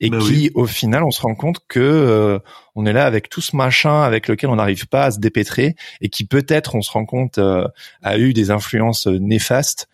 [0.00, 2.38] et bah qui au final on se rend compte que euh,
[2.74, 5.74] on est là avec tout ce machin avec lequel on n'arrive pas à se dépêtrer
[6.00, 7.66] et qui peut-être on se rend compte euh,
[8.02, 9.88] a eu des influences euh, néfastes.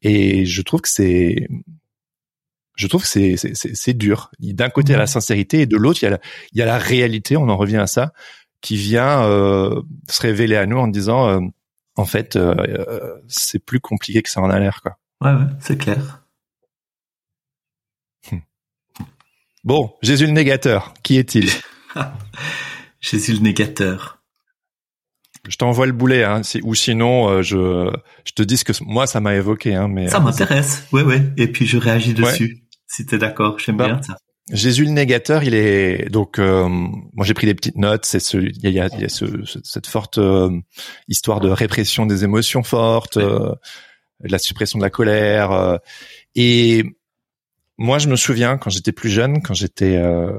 [0.00, 1.48] Et je trouve que c'est
[2.74, 4.30] je trouve que c'est c'est dur.
[4.40, 6.20] D'un côté il y a la sincérité et de l'autre il y a la,
[6.52, 8.12] il y a la réalité on en revient à ça
[8.62, 9.22] qui vient
[10.08, 11.40] se révéler à nous en disant
[11.96, 12.38] en fait
[13.28, 14.96] c'est plus compliqué que ça en a l'air quoi.
[15.20, 16.21] Ouais, ouais c'est clair
[19.64, 21.48] Bon, Jésus le négateur, qui est-il?
[23.00, 24.22] Jésus le négateur.
[25.48, 27.90] Je t'envoie le boulet, hein, ou sinon euh, je,
[28.24, 29.74] je te dis ce que moi ça m'a évoqué.
[29.74, 31.22] Hein, mais ça euh, m'intéresse, ouais ouais.
[31.36, 32.64] Et puis je réagis dessus.
[32.86, 34.16] Si t'es d'accord, j'aime bah, bien ça.
[34.50, 38.04] Jésus le négateur, il est donc euh, moi j'ai pris des petites notes.
[38.04, 39.26] C'est ce il y a, y a ce,
[39.64, 40.18] cette forte
[41.08, 43.56] histoire de répression des émotions fortes, de
[44.20, 45.78] la suppression de la colère
[46.34, 46.84] et
[47.82, 50.32] moi, je me souviens quand j'étais plus jeune, quand j'étais euh,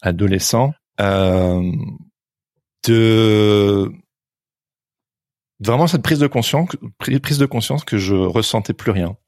[0.00, 1.70] adolescent, euh,
[2.86, 3.92] de
[5.60, 9.18] vraiment cette prise de conscience, prise de conscience que je ressentais plus rien.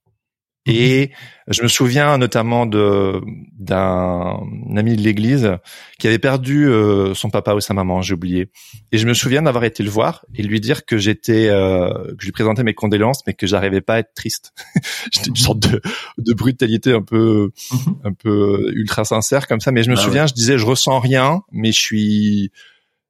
[0.66, 1.10] Et
[1.48, 3.20] je me souviens notamment de
[3.58, 4.40] d'un
[4.76, 5.56] ami de l'église
[5.98, 8.50] qui avait perdu euh, son papa ou sa maman, j'ai oublié.
[8.92, 12.16] Et je me souviens d'avoir été le voir et lui dire que j'étais euh, que
[12.20, 14.52] je lui présentais mes condoléances, mais que j'arrivais pas à être triste.
[15.12, 15.80] J'étais une sorte de,
[16.18, 17.94] de brutalité un peu mhm.
[18.04, 19.72] un peu ultra sincère comme ça.
[19.72, 22.52] Mais je me ah souviens, je disais je ressens rien, mais je suis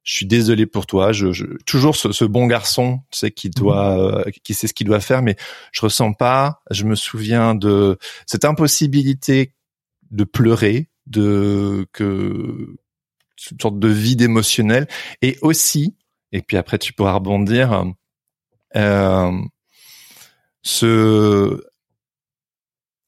[0.02, 1.12] je suis désolé pour toi.
[1.12, 3.54] Je, je toujours ce, ce, bon garçon, tu sais, qui mhm.
[3.54, 5.36] doit, euh, qui sait ce qu'il doit faire, mais
[5.72, 6.62] je ressens pas.
[6.70, 9.54] Je me souviens de cette impossibilité
[10.10, 12.76] de pleurer, de que
[13.50, 14.86] une sorte de vide émotionnel,
[15.22, 15.96] et aussi,
[16.32, 17.84] et puis après tu pourras rebondir,
[18.76, 19.32] euh,
[20.62, 21.64] ce,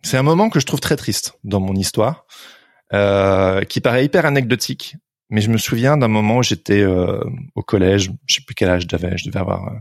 [0.03, 2.27] c'est un moment que je trouve très triste dans mon histoire,
[2.95, 4.97] euh, qui paraît hyper anecdotique,
[5.33, 7.25] mais je me souviens d'un moment où j'étais euh,
[7.55, 9.73] au collège, je sais plus quel âge j'avais, je devais avoir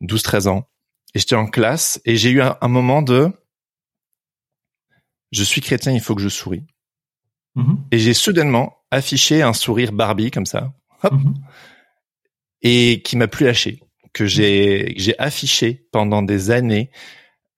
[0.00, 0.68] 12-13 euh, ans,
[1.12, 3.32] et j'étais en classe et j'ai eu un, moment de
[5.32, 6.62] je suis chrétien, il faut que je souris.
[7.56, 7.76] Mm-hmm.
[7.90, 11.34] Et j'ai soudainement affiché un sourire Barbie comme ça, hop, mm-hmm.
[12.62, 13.80] et qui m'a plus lâché,
[14.12, 16.92] que j'ai j'ai affiché pendant des années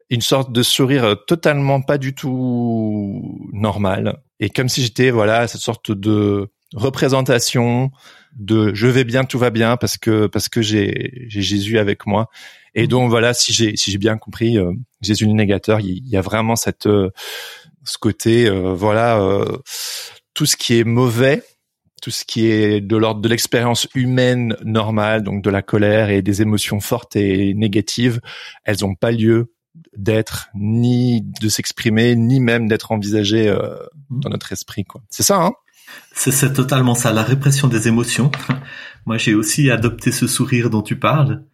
[0.09, 5.61] une sorte de sourire totalement pas du tout normal et comme si j'étais voilà cette
[5.61, 7.91] sorte de représentation
[8.37, 12.07] de je vais bien, tout va bien parce que parce que j'ai j'ai Jésus avec
[12.07, 12.29] moi.
[12.74, 12.89] Et mhm.
[12.89, 16.20] donc voilà, si j'ai si j'ai bien compris, euh, Jésus le négateur, il, y a
[16.20, 17.11] vraiment cette euh,
[17.85, 19.45] ce côté euh, voilà
[20.35, 21.43] tout ce qui est mauvais,
[22.03, 26.20] tout ce qui est de l'ordre de l'expérience humaine normale, donc de la colère et
[26.20, 28.20] des émotions fortes et négatives,
[28.64, 29.55] elles n'ont pas lieu
[29.97, 34.20] d'être ni de s'exprimer ni même d'être envisagées mhm.
[34.20, 35.01] dans notre esprit quoi.
[35.09, 35.53] C'est ça hein?
[36.12, 38.30] C'est totalement ça, la répression des émotions.
[39.07, 41.45] Moi, j'ai aussi adopté ce sourire dont tu parles.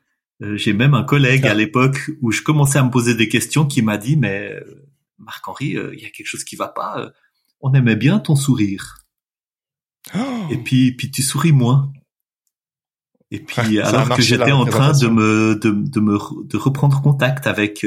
[0.43, 3.67] Euh, j'ai même un collègue à l'époque où je commençais à me poser des questions
[3.67, 7.13] qui m'a dit, mais euh, Marc-Henri, euh, il y a quelque chose qui va pas.
[7.61, 9.05] on aimait bien ton sourire.
[10.15, 10.49] Oh.
[10.51, 11.93] Et puis, puis tu souris moins.
[13.31, 17.47] Et puis, alors que j'étais en train de me, de, de, me, de reprendre contact
[17.47, 17.87] avec,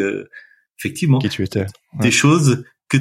[0.79, 1.67] effectivement, qui tu étais.
[1.99, 2.97] des choses que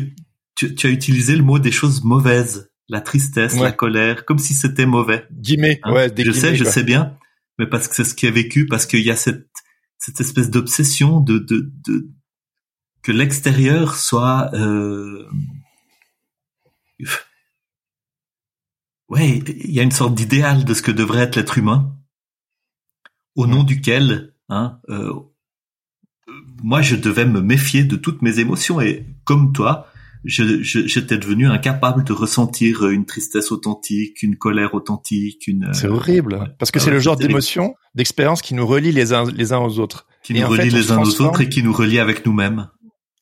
[0.57, 4.55] tu, tu, as utilisé le mot des choses mauvaises, la tristesse, la colère, comme si
[4.55, 5.26] c'était mauvais.
[5.32, 5.93] Guillemets, hein?
[5.93, 7.16] ouais, des Je sais, je sais bien,
[7.59, 9.49] mais parce que c'est ce qui a vécu, parce qu'il y a cette
[9.99, 12.11] cette espèce d'obsession de, de, de
[13.03, 15.26] que l'extérieur soit euh...
[19.09, 21.97] ouais, il y a une sorte d'idéal de ce que devrait être l'être humain,
[23.35, 25.12] au nom duquel, hein, euh,
[26.62, 29.91] moi je devais me méfier de toutes mes émotions et comme toi,
[30.25, 35.72] j'étais devenu incapable de ressentir une tristesse authentique, une colère authentique, une.
[35.72, 39.25] C'est horrible parce que ah c'est le genre d'émotion, d'expérience qui nous relie les uns
[39.31, 40.07] les uns aux autres.
[40.22, 42.68] Qui nous relie les uns aux autres et qui nous relie avec nous-mêmes.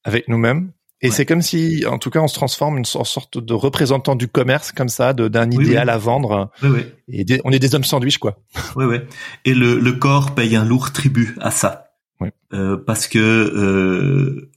[0.05, 0.73] Avec nous-mêmes.
[1.05, 4.29] Et c'est comme si, en tout cas, on se transforme une sorte de représentant du
[4.29, 6.53] commerce, comme ça, d'un idéal à vendre.
[6.63, 6.85] Oui, oui.
[7.09, 8.39] Et on est des hommes sandwich, quoi.
[8.77, 8.99] Oui, oui.
[9.45, 11.87] Et le, le corps paye un lourd tribut à ça.
[12.21, 12.29] Oui.
[12.53, 14.53] Euh, parce que euh,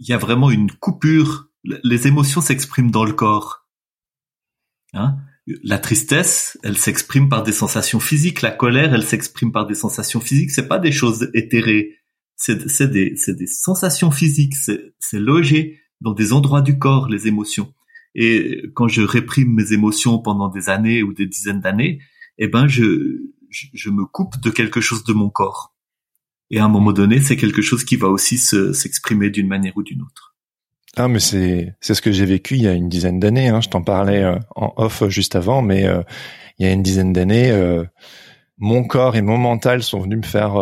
[0.00, 1.48] il y a vraiment une coupure.
[1.64, 3.66] Les émotions s'expriment dans le corps.
[4.94, 5.16] Hein?
[5.46, 8.42] La tristesse, elle s'exprime par des sensations physiques.
[8.42, 10.50] La colère, elle s'exprime par des sensations physiques.
[10.50, 11.98] C'est pas des choses éthérées.
[12.36, 14.54] C'est des, des sensations physiques.
[14.54, 17.72] C'est logé dans des endroits du corps, les émotions.
[18.14, 22.00] Et quand je réprime mes émotions pendant des années ou des dizaines d'années,
[22.38, 23.18] eh ben, je,
[23.50, 25.74] je, me coupe de quelque chose de mon corps.
[26.50, 29.82] Et à un moment donné, c'est quelque chose qui va aussi s'exprimer d'une manière ou
[29.82, 30.31] d'une autre.
[30.96, 33.48] Ah mais c'est c'est ce que j'ai vécu il y a une dizaine d'années.
[33.48, 33.60] Hein.
[33.62, 36.02] Je t'en parlais euh, en off juste avant, mais euh,
[36.58, 37.84] il y a une dizaine d'années, euh,
[38.58, 40.54] mon corps et mon mental sont venus me faire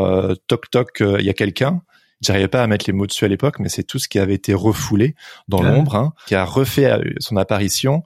[0.46, 1.00] toc toc.
[1.00, 1.82] Il y a quelqu'un.
[2.22, 4.34] J'arrivais pas à mettre les mots dessus à l'époque, mais c'est tout ce qui avait
[4.34, 5.14] été refoulé
[5.48, 8.04] dans l'ombre, hein, qui a refait son apparition,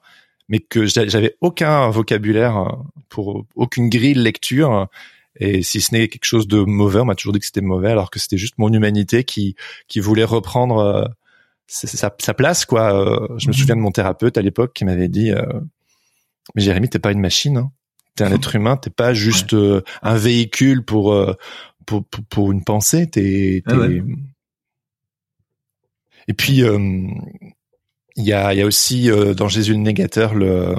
[0.48, 2.76] mais que j'avais aucun vocabulaire
[3.08, 4.88] pour aucune grille de lecture.
[5.38, 7.90] Et si ce n'est quelque chose de mauvais, on m'a toujours dit que c'était mauvais,
[7.90, 9.54] alors que c'était juste mon humanité qui
[9.86, 11.14] qui voulait reprendre
[11.66, 12.94] c'est sa, place quoi.
[12.94, 13.58] Euh, je me mhm.
[13.58, 15.44] souviens de mon thérapeute à l'époque qui m'avait dit euh,
[16.54, 17.72] mais Jérémy t'es pas une machine, hein.
[18.16, 21.16] t'es un être humain, t'es pas juste euh, un véhicule pour,
[21.86, 23.74] pour, pour une pensée, t'es, ah
[26.26, 30.74] et puis il y a il y a aussi dans Jésus le négateur le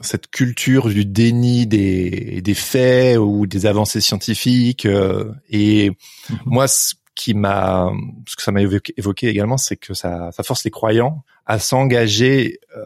[0.00, 4.86] cette culture du déni des, des faits ou des avancées scientifiques
[5.50, 6.38] et mhm.
[6.44, 6.66] moi
[7.16, 7.90] qui m'a,
[8.28, 12.60] ce que ça m'a évoqué, également, c'est que ça, ça force les croyants à s'engager
[12.76, 12.84] euh,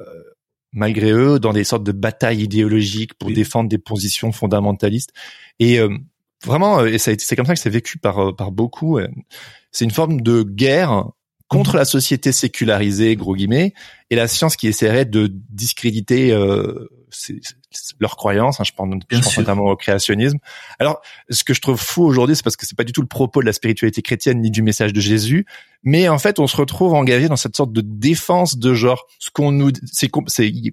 [0.72, 5.12] malgré eux dans des sortes de batailles idéologiques pour défendre des positions fondamentalistes.
[5.59, 5.95] Et euh,
[6.45, 8.99] vraiment, euh, et c'est comme ça que c'est vécu par par beaucoup.
[9.72, 11.11] C'est une forme de guerre
[11.51, 13.75] contre la société sécularisée, gros guillemets,
[14.09, 16.89] et la science qui essaierait de discréditer euh,
[17.99, 18.61] leurs croyances.
[18.61, 18.89] Hein, je pense,
[19.37, 20.39] notamment au créationnisme.
[20.79, 23.09] Alors, ce que je trouve fou aujourd'hui, c'est parce que c'est pas du tout le
[23.09, 25.45] propos de la spiritualité chrétienne ni du message de Jésus,
[25.83, 29.31] mais en fait, on se retrouve engagé dans cette sorte de défense de genre, ce
[29.31, 30.09] qu'on nous, c'est,
[30.47, 30.71] une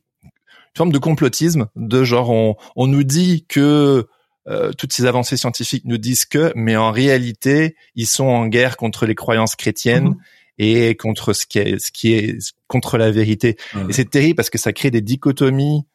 [0.76, 4.08] forme de complotisme, de genre, on, on nous dit que
[4.48, 8.78] euh, toutes ces avancées scientifiques nous disent que, mais en réalité, ils sont en guerre
[8.78, 10.10] contre les croyances chrétiennes.
[10.10, 13.58] Mm-hmm et contre ce qui est, ce qui est contre la vérité.
[13.90, 15.86] Et c'est terrible parce que ça crée des dichotomies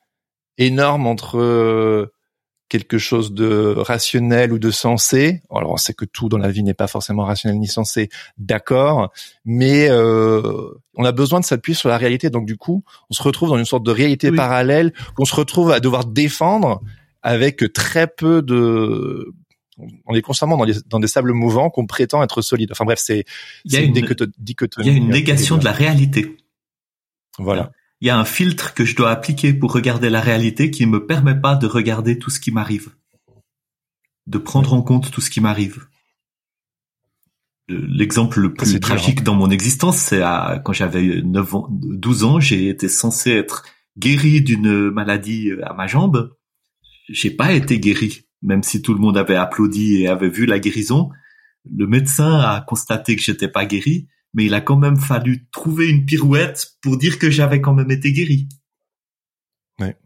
[0.58, 2.12] énormes entre euh,
[2.68, 5.42] quelque chose de rationnel ou de sensé.
[5.54, 8.08] Alors on sait que tout dans la vie n'est pas forcément rationnel ni sensé,
[8.38, 9.12] d'accord,
[9.44, 12.30] mais euh, on a besoin de s'appuyer sur la réalité.
[12.30, 15.70] Donc du coup, on se retrouve dans une sorte de réalité parallèle qu'on se retrouve
[15.70, 16.80] à devoir défendre
[17.22, 19.32] avec très peu de
[19.78, 22.70] on est constamment dans, dans des sables mouvants qu'on prétend être solides.
[22.72, 23.24] Enfin bref, c'est
[23.64, 24.86] une, une dichotomie.
[24.86, 26.36] Il y a une négation de la réalité.
[27.38, 27.72] Voilà.
[28.00, 30.90] Il y a un filtre que je dois appliquer pour regarder la réalité qui ne
[30.90, 32.90] me permet pas de regarder tout ce qui m'arrive,
[34.26, 35.86] de prendre en compte tout ce qui m'arrive.
[37.68, 39.24] L'exemple le plus tragique hein.
[39.24, 40.20] dans mon existence, c'est
[40.64, 43.64] quand j'avais 9 ans, 12 ans, j'ai été censé être
[43.96, 46.34] guéri d'une maladie à ma jambe.
[47.08, 50.58] J'ai pas été guéri même si tout le monde avait applaudi et avait vu la
[50.58, 51.10] guérison,
[51.70, 55.88] le médecin a constaté que j'étais pas guéri, mais il a quand même fallu trouver
[55.88, 58.48] une pirouette pour dire que j'avais quand même été guéri.
[59.78, 59.96] Ouais.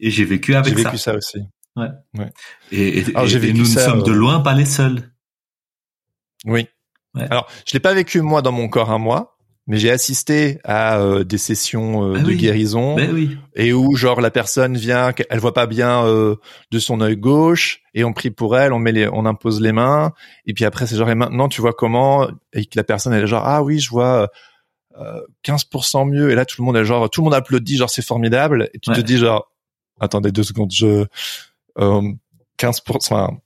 [0.00, 0.78] Et j'ai vécu avec ça.
[0.78, 1.38] J'ai vécu ça aussi.
[1.76, 1.88] Ouais.
[2.18, 2.32] ouais.
[2.72, 3.04] Et,
[3.52, 5.12] nous ne sommes de euh, loin pas les seuls.
[6.44, 6.66] Oui.
[7.14, 7.26] Ouais.
[7.30, 9.38] Alors, je l'ai pas vécu moi dans mon corps à moi,
[9.70, 14.20] mais j'ai assisté à euh, des sessions euh, ah de guérison ben et où genre
[14.20, 16.34] la personne vient, elle voit pas bien euh,
[16.72, 19.70] de son œil gauche et on prie pour elle, on met les, on impose les
[19.70, 20.12] mains
[20.44, 23.22] et puis après c'est genre et maintenant tu vois comment et que la personne elle
[23.22, 24.28] est genre ah oui je vois
[25.44, 28.04] 15% mieux et là tout le monde est genre tout le monde applaudit genre c'est
[28.04, 29.52] formidable et tu te dis genre
[30.00, 31.06] attendez deux secondes je
[31.78, 33.38] 15%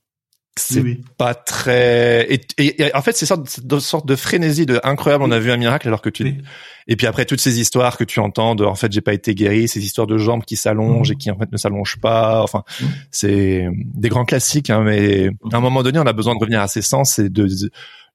[0.57, 2.29] c'est pas très
[2.59, 5.57] et, en fait c'est sorte de sorte de frénésie de incroyable on a vu un
[5.57, 6.43] miracle alors que tu
[6.87, 9.35] et puis après toutes ces histoires que tu entends de en fait j'ai pas été
[9.35, 12.63] guéri ces histoires de jambes qui s'allongent et qui en fait ne s'allongent pas enfin
[13.11, 16.61] c'est des grands classiques hein, mais à un moment donné on a besoin de revenir
[16.61, 17.49] à ses sens et de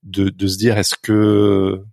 [0.04, 1.84] de, de se dire est-ce que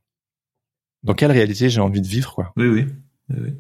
[1.03, 2.53] dans quelle réalité j'ai envie de vivre quoi?
[2.57, 2.87] Oui oui,
[3.31, 3.53] oui.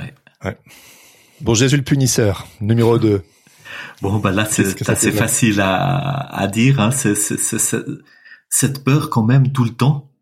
[0.00, 0.14] Ouais.
[0.44, 0.58] ouais.
[1.40, 3.22] Bon, Jésus le punisseur, numéro 2.
[4.02, 6.80] Bon, bah là, c'est assez facile à, à dire.
[6.80, 6.90] Hein.
[6.90, 7.14] C'est
[8.48, 10.12] cette peur quand même tout le temps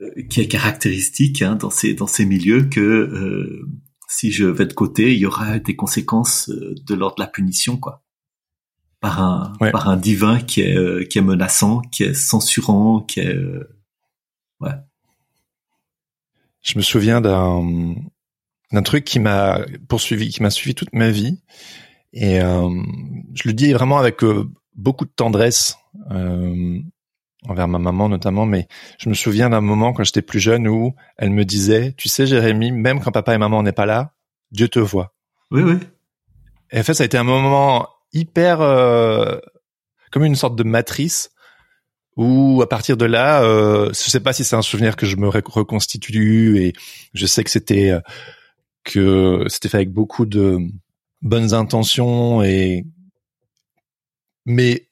[0.00, 3.68] euh, qui est caractéristique hein, dans ces dans ces milieux que euh,
[4.08, 7.28] si je vais de côté, il y aura des conséquences euh, de l'ordre de la
[7.28, 8.02] punition, quoi.
[9.00, 13.36] Par un par un divin qui est qui est menaçant, qui est censurant, qui est
[14.60, 14.72] ouais.
[16.62, 17.94] Je me souviens d'un
[18.72, 21.42] d'un truc qui m'a poursuivi, qui m'a suivi toute ma vie.
[22.14, 22.70] Et euh,
[23.34, 25.76] je le dis vraiment avec euh, beaucoup de tendresse
[26.12, 26.78] euh,
[27.48, 30.94] envers ma maman notamment, mais je me souviens d'un moment quand j'étais plus jeune où
[31.18, 34.14] elle me disait, tu sais Jérémy, même quand papa et maman n'est pas là,
[34.52, 35.12] Dieu te voit.
[35.50, 35.74] Oui, oui.
[36.70, 38.60] Et en fait, ça a été un moment hyper
[40.12, 41.30] comme une sorte de matrice
[42.16, 45.16] où à partir de là, euh, je sais pas si c'est un souvenir que je
[45.16, 46.72] me reconstitue et
[47.12, 47.92] je sais que c'était
[48.84, 50.58] que c'était fait avec beaucoup de
[51.24, 52.84] bonnes intentions et
[54.46, 54.88] mais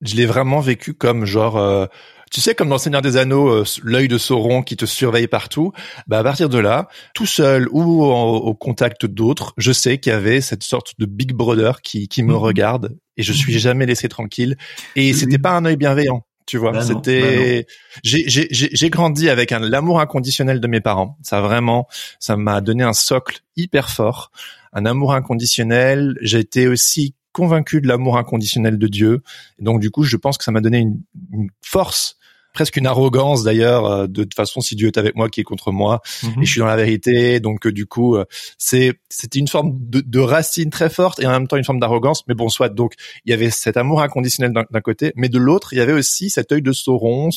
[0.00, 1.86] je l'ai vraiment vécu comme genre euh,
[2.30, 5.72] tu sais comme dans Seigneur des Anneaux euh, l'œil de Sauron qui te surveille partout
[6.06, 10.14] bah à partir de là tout seul ou au contact d'autres je sais qu'il y
[10.14, 12.38] avait cette sorte de Big Brother qui qui me mhm.
[12.38, 13.58] regarde et je suis mhm.
[13.58, 14.56] jamais laissé tranquille
[14.94, 17.66] et c'était pas un œil bienveillant tu vois, bah c'était.
[17.66, 21.16] Bah j'ai j'ai j'ai grandi avec un l'amour inconditionnel de mes parents.
[21.22, 21.88] Ça vraiment,
[22.18, 24.30] ça m'a donné un socle hyper fort,
[24.72, 26.16] un amour inconditionnel.
[26.20, 29.22] J'ai été aussi convaincu de l'amour inconditionnel de Dieu.
[29.58, 31.00] donc du coup, je pense que ça m'a donné une,
[31.32, 32.16] une force
[32.54, 35.44] presque une arrogance d'ailleurs euh, de toute façon si Dieu est avec moi qui est
[35.44, 36.00] contre moi.
[36.22, 36.42] Mhm.
[36.42, 37.40] et je suis dans la vérité.
[37.40, 38.24] Donc euh, du coup euh,
[38.56, 41.80] c'est c'était une forme de, de, racine très forte et en même temps une forme
[41.80, 42.26] d'arrogance.
[42.28, 42.94] Mais bon soit donc
[43.26, 46.30] il y avait cet amour inconditionnel d'un côté mais de l'autre il y avait aussi
[46.30, 47.30] cet œil de Sauron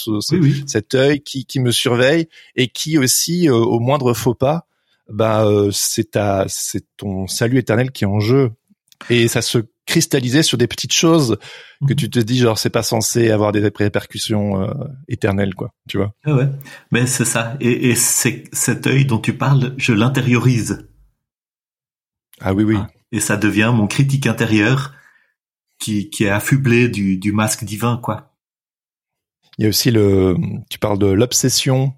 [0.67, 4.67] cet œil qui, qui me surveille et qui aussi au moindre faux pas
[5.09, 8.51] bah c'est ta c'est ton salut éternel qui est en jeu.
[9.09, 11.37] Et ça se cristalliser sur des petites choses
[11.87, 11.95] que mhm.
[11.95, 14.73] tu te dis genre c'est pas censé avoir des répercussions euh,
[15.07, 16.13] éternelles quoi tu vois.
[16.25, 16.47] Ah ouais.
[16.91, 17.57] Mais c'est ça.
[17.59, 20.87] Et, et c'est cet œil dont tu parles je l'intériorise.
[22.39, 22.75] Ah oui oui.
[22.77, 22.87] Ah.
[23.11, 24.93] et ça devient mon critique intérieur
[25.79, 28.35] qui qui est affublé du du masque divin quoi.
[29.57, 30.35] Il y a aussi le
[30.69, 31.95] tu parles de l'obsession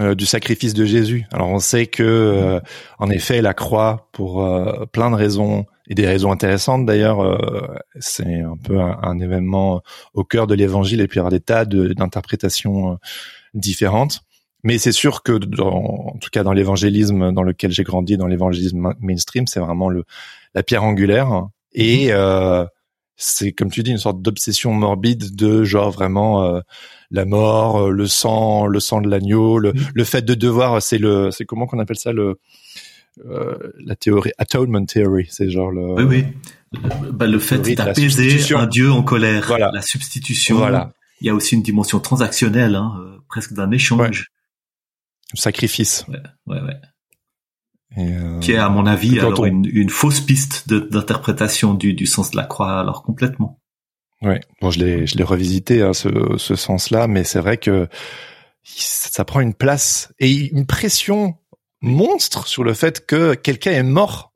[0.00, 1.26] euh, du sacrifice de Jésus.
[1.32, 2.60] Alors on sait que euh,
[2.98, 4.46] en effet la croix pour
[4.92, 7.20] plein de raisons et des raisons intéressantes d'ailleurs.
[7.20, 9.82] Euh, c'est un peu un, événement
[10.14, 12.96] au cœur de l'évangile et puis il y aura des tas d'interprétations euh,
[13.54, 14.20] différentes.
[14.64, 18.28] Mais c'est sûr que, dans, en tout cas dans l'évangélisme dans lequel j'ai grandi, dans
[18.28, 20.04] l'évangélisme mainstream, c'est vraiment le
[20.54, 21.48] la pierre angulaire.
[21.72, 22.12] Et mhm.
[22.14, 22.66] euh,
[23.22, 26.60] c'est comme tu dis une sorte d'obsession morbide de genre vraiment euh,
[27.10, 29.86] la mort, le sang, le sang de l'agneau, le, mhm.
[29.94, 32.38] le fait de devoir, c'est le, c'est comment qu'on appelle ça le
[33.26, 36.26] euh, la théorie atonement theory, c'est genre le oui oui
[37.12, 39.70] bah, le fait d'apaiser un dieu en colère, voilà.
[39.72, 40.56] la substitution.
[40.56, 40.92] Voilà.
[41.20, 44.28] Il y a aussi une dimension transactionnelle, hein, euh, presque d'un échange.
[45.34, 46.04] Sacrifice.
[46.08, 46.80] Ouais, ouais, ouais.
[47.98, 52.30] Euh, qui est à mon avis alors une, une, fausse piste d'interprétation du, du sens
[52.30, 53.58] de la croix alors complètement.
[54.22, 57.88] Ouais, bon je l'ai je l'ai revisité hein, ce, ce sens-là, mais c'est vrai que
[58.64, 61.34] ça prend une place et une pression
[61.82, 64.32] monstre sur le fait que quelqu'un est mort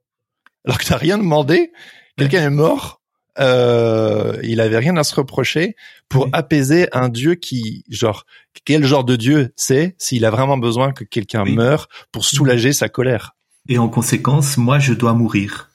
[0.66, 1.72] alors que t'as rien demandé.
[2.16, 3.00] Quelqu'un est mort.
[3.38, 5.76] Euh, il avait rien à se reprocher
[6.08, 8.24] pour apaiser un dieu qui, genre,
[8.64, 12.88] quel genre de dieu c'est s'il a vraiment besoin que quelqu'un meure pour soulager sa
[12.88, 13.36] colère.
[13.68, 15.70] Et en conséquence, moi, je dois mourir.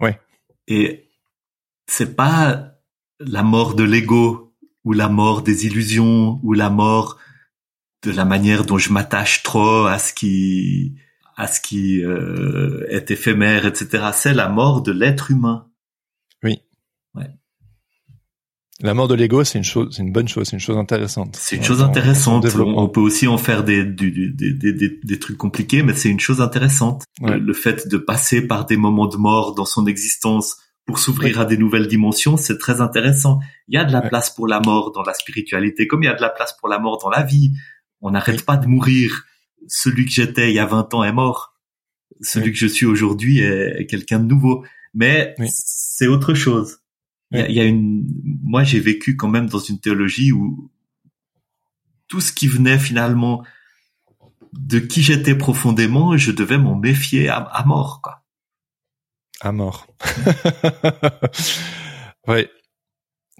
[0.00, 0.20] Ouais.
[0.66, 1.08] Et
[1.86, 2.72] c'est pas
[3.20, 4.54] la mort de l'ego
[4.84, 7.18] ou la mort des illusions ou la mort
[8.02, 10.96] de la manière dont je m'attache trop à ce qui
[11.36, 14.10] à ce qui euh, est éphémère, etc.
[14.14, 15.70] C'est la mort de l'être humain.
[16.42, 16.62] Oui.
[17.14, 17.28] Ouais.
[18.82, 21.36] La mort de l'ego, c'est une chose, c'est une bonne chose, c'est une chose intéressante.
[21.40, 22.44] C'est une chose intéressante.
[22.56, 24.72] On, peut aussi en faire des, des, des,
[25.02, 27.04] des, trucs compliqués, mais c'est une chose intéressante.
[27.22, 31.46] Le, fait de passer par des moments de mort dans son existence pour s'ouvrir à
[31.46, 33.40] des nouvelles dimensions, c'est très intéressant.
[33.68, 36.10] Il y a de la place pour la mort dans la spiritualité, comme il y
[36.10, 37.52] a de la place pour la mort dans la vie.
[38.02, 39.24] On n'arrête pas de mourir.
[39.68, 41.54] Celui que j'étais il y a 20 ans est mort.
[42.20, 44.64] Celui que je suis aujourd'hui est, quelqu'un de nouveau.
[44.92, 46.78] Mais c'est autre chose.
[47.32, 48.06] Il y, a, une,
[48.42, 50.70] moi j'ai vécu quand même dans une théologie où
[52.06, 53.44] tout ce qui venait finalement
[54.52, 58.22] de qui j'étais profondément, je devais m'en méfier à, mort, quoi.
[59.40, 59.86] À mort.
[62.28, 62.46] oui.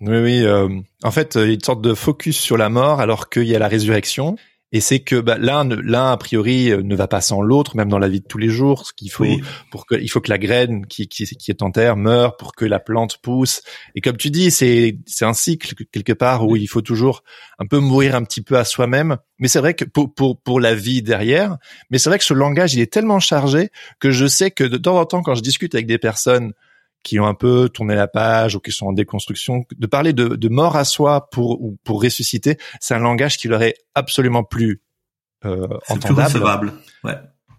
[0.02, 0.44] Oui, oui.
[0.44, 0.68] Euh,
[1.02, 3.56] en fait, il y a une sorte de focus sur la mort alors qu'il y
[3.56, 4.36] a la résurrection.
[4.76, 7.88] Et c'est que bah, l'un, l'un a priori euh, ne va pas sans l'autre, même
[7.88, 8.86] dans la vie de tous les jours.
[8.86, 9.24] Ce qu'il faut
[9.70, 12.54] pour que, il faut que la graine qui, qui, qui, est en terre meure pour
[12.54, 13.62] que la plante pousse.
[13.94, 17.22] Et comme tu dis, c'est c'est un cycle quelque part où il faut toujours
[17.58, 19.16] un peu mourir un petit peu à soi-même.
[19.38, 21.56] Mais c'est vrai que pour pour pour la vie derrière.
[21.88, 24.76] Mais c'est vrai que ce langage il est tellement chargé que je sais que de
[24.76, 26.52] temps en temps quand je discute avec des personnes
[27.06, 30.26] qui ont un peu tourné la page ou qui sont en déconstruction, de parler de,
[30.26, 34.42] de mort à soi pour ou pour ressusciter, c'est un langage qui leur est absolument
[34.42, 34.82] plus
[35.44, 36.14] euh, entendable.
[36.14, 36.72] Plus recevable.
[37.04, 37.14] Ouais.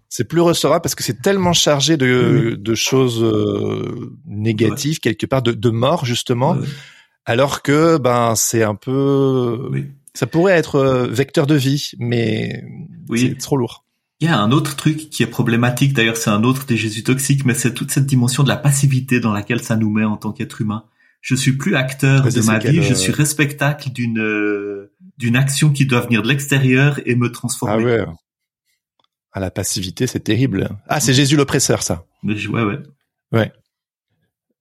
[0.09, 5.41] C'est plus recevable parce que c'est tellement chargé de, de choses euh, négatives quelque part,
[5.41, 6.57] de, de mort justement,
[7.25, 9.71] alors que ben c'est un peu,
[10.13, 12.65] ça pourrait être euh, vecteur de vie, mais
[13.15, 13.85] c'est trop lourd.
[14.19, 17.03] Il y a un autre truc qui est problématique, d'ailleurs c'est un autre des Jésus
[17.03, 20.17] toxiques, mais c'est toute cette dimension de la passivité dans laquelle ça nous met en
[20.17, 20.85] tant qu'être humain.
[21.21, 25.85] Je suis plus acteur de ma vie, je suis respectacle d'une euh, d'une action qui
[25.85, 27.83] doit venir de l'extérieur et me transformer.
[27.83, 28.05] Ah ouais.
[29.33, 30.69] Ah, la passivité, c'est terrible.
[30.87, 32.05] Ah, c'est Jésus l'oppresseur, ça.
[32.23, 32.79] ouais, ouais.
[33.31, 33.51] Ouais.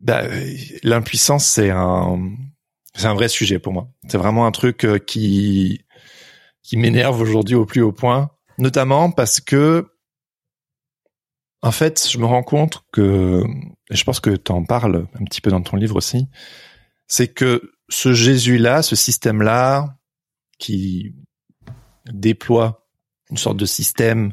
[0.01, 0.23] Bah,
[0.83, 2.19] l'impuissance, c'est un,
[2.95, 3.89] c'est un vrai sujet pour moi.
[4.09, 5.81] C'est vraiment un truc euh, qui,
[6.63, 9.87] qui m'énerve aujourd'hui au plus haut point notamment parce que
[11.63, 13.43] en fait, je me rends compte que,
[13.91, 16.29] et je pense que tu en parles un petit peu dans ton livre aussi,
[17.09, 19.97] c'est que ce Jésus-là, ce système-là,
[20.59, 21.15] qui
[22.13, 22.87] déploie
[23.31, 24.33] une sorte de système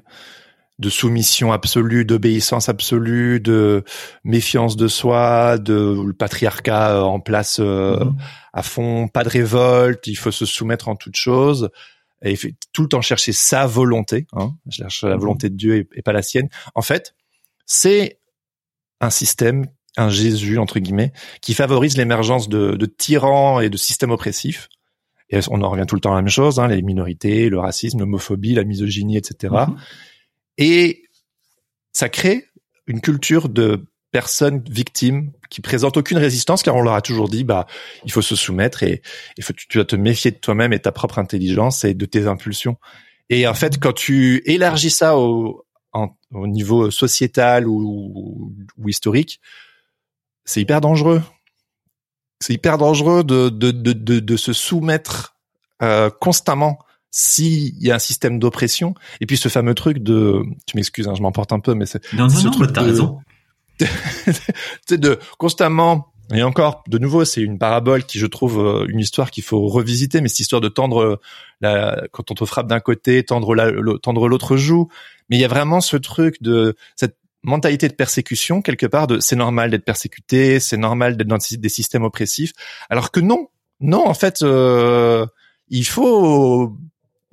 [0.80, 3.84] de soumission absolue, d'obéissance absolue, de
[4.24, 8.15] méfiance de soi, de le patriarcat en place euh, mm-hmm.
[8.53, 11.69] à fond, pas de révolte, il faut se soumettre en toute chose
[12.24, 15.21] et fait tout le temps chercher sa volonté, hein, je cherche la mhm.
[15.21, 16.49] volonté de Dieu et, pas la sienne.
[16.74, 17.15] En fait,
[17.65, 18.19] c'est
[19.01, 19.67] un système,
[19.97, 21.11] un Jésus entre guillemets,
[21.41, 24.69] qui favorise l'émergence de, de, tyrans et de systèmes oppressifs.
[25.30, 27.59] Et on en revient tout le temps à la même chose, hein, les minorités, le
[27.59, 29.53] racisme, l'homophobie, la misogynie, etc.
[30.57, 31.07] Et mhm.
[31.91, 32.47] ça crée
[32.88, 37.43] une culture de personnes victimes qui présentent aucune résistance car on leur a toujours dit
[37.43, 37.66] bah
[38.05, 39.01] il faut se soumettre et
[39.38, 42.05] il faut tu dois te méfier de toi-même et de ta propre intelligence et de
[42.05, 42.78] tes impulsions.
[43.30, 45.66] Et en fait quand tu élargis ça au,
[46.32, 49.41] au niveau sociétal ou, ou historique,
[50.45, 51.24] c'est hyper dangereux.
[52.39, 55.36] C'est hyper dangereux de de de de, de se soumettre
[55.82, 56.78] euh, constamment
[57.09, 61.14] s'il y a un système d'oppression et puis ce fameux truc de tu m'excuses hein,
[61.16, 63.20] je m'emporte un peu mais c'est non non, truc t'as raison
[64.89, 69.30] de constamment et encore, de nouveau, c'est une parabole qui, je trouve, euh, une histoire
[69.30, 71.19] qu'il faut revisiter, mais cette histoire de tendre euh,
[71.61, 73.71] la, quand on te frappe d'un côté, tendre la,
[74.01, 74.88] tendre l'autre joue.
[75.30, 79.19] Mais il y a vraiment ce truc de cette mentalité de persécution quelque part de
[79.19, 82.53] c'est normal d'être persécuté, c'est normal d'être dans des systèmes oppressifs,
[82.89, 83.49] alors que non,
[83.82, 85.26] non, en fait, euh,
[85.67, 86.78] il faut,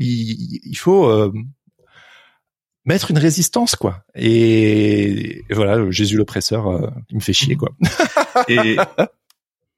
[0.01, 1.33] il, faut
[2.85, 4.05] mettre une résistance quoi.
[4.15, 7.71] Et, voilà, Jésus l'oppresseur, euh, il me fait chier quoi.
[8.49, 8.77] et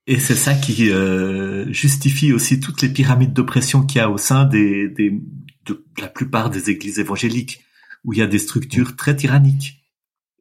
[0.07, 4.19] et c'est ça qui euh, justifie aussi toutes les pyramides d'oppression qu'il y a au
[4.19, 5.21] sein des, des
[5.65, 7.61] de la plupart des églises évangéliques
[8.05, 9.81] où il y a des structures très tyranniques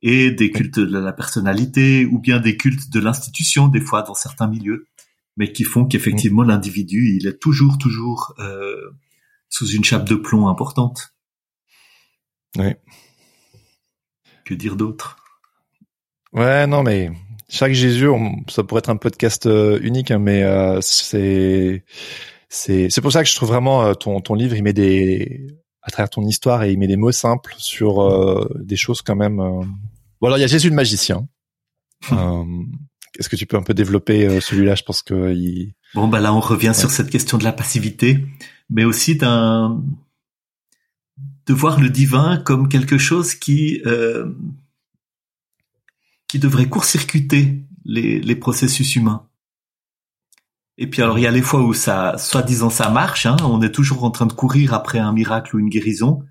[0.01, 4.15] et des cultes de la personnalité ou bien des cultes de l'institution des fois dans
[4.15, 4.87] certains milieux,
[5.37, 8.97] mais qui font qu'effectivement l'individu il est toujours toujours euh,
[9.49, 11.13] sous une chape de plomb importante.
[12.57, 12.73] Oui.
[14.45, 15.17] Que dire d'autre?
[16.33, 17.11] Ouais, non, mais
[17.49, 18.07] chaque Jésus,
[18.47, 21.83] ça pourrait être un podcast euh, unique, hein, mais euh, c'est
[22.47, 25.47] c'est c'est pour ça que je trouve vraiment euh, ton ton livre, il met des
[25.81, 29.37] à travers ton histoire et il met des mots simples sur des choses quand même.
[29.37, 31.27] Bon alors il y a Jésus le magicien.
[33.19, 34.75] Est-ce que tu peux un peu développer celui-là?
[34.75, 35.73] Je pense que il...
[35.95, 38.19] bon bah là on revient sur cette question de la passivité,
[38.69, 39.83] mais aussi d'un
[41.51, 44.31] de voir le divin comme quelque chose qui euh,
[46.29, 49.27] qui devrait court-circuiter les, les processus humains.
[50.77, 53.61] Et puis alors il y a les fois où ça, soi-disant ça marche, hein, on
[53.61, 56.23] est toujours en train de courir après un miracle ou une guérison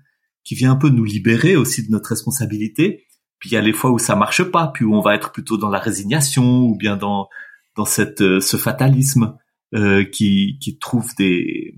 [0.43, 3.05] qui vient un peu nous libérer aussi de notre responsabilité.
[3.37, 5.31] Puis il y a les fois où ça marche pas, puis où on va être
[5.31, 7.29] plutôt dans la résignation ou bien dans
[7.75, 9.37] dans cette euh, ce fatalisme
[9.75, 11.75] euh, qui qui trouve des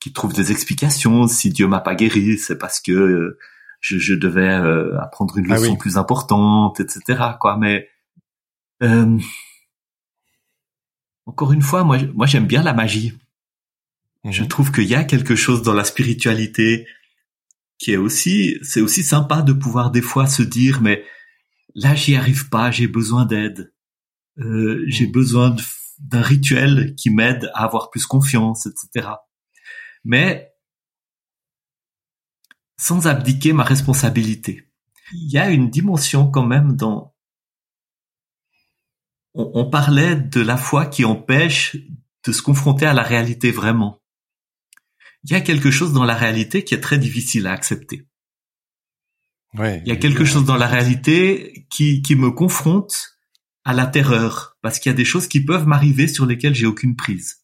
[0.00, 1.26] qui trouve des explications.
[1.28, 3.38] Si Dieu m'a pas guéri, c'est parce que euh,
[3.80, 7.22] je, je, devais euh, apprendre une ah leçon plus importante, etc.
[7.40, 7.56] Quoi.
[7.58, 7.88] Mais
[8.82, 9.18] Euh,
[11.26, 13.14] encore une fois, moi, moi j'aime bien la magie.
[14.24, 14.48] Je mhm.
[14.48, 16.86] trouve qu'il y a quelque chose dans la spiritualité
[17.78, 21.04] qui est aussi, c'est aussi sympa de pouvoir des fois se dire, mais
[21.74, 23.72] là j'y arrive pas, j'ai besoin d'aide,
[24.38, 25.12] euh, j'ai mhm.
[25.12, 25.56] besoin
[25.98, 29.08] d'un rituel qui m'aide à avoir plus confiance, etc.
[30.04, 30.54] Mais
[32.76, 34.68] sans abdiquer ma responsabilité.
[35.12, 37.14] Il y a une dimension quand même dans...
[39.34, 41.76] On, parlait de la foi qui empêche
[42.24, 44.00] de se confronter à la réalité vraiment.
[45.24, 48.06] Il y a quelque chose dans la réalité qui est très difficile à accepter.
[49.54, 53.18] Ouais, il y a quelque chose dans la réalité qui, qui me confronte
[53.64, 56.66] à la terreur, parce qu'il y a des choses qui peuvent m'arriver sur lesquelles j'ai
[56.66, 57.43] aucune prise.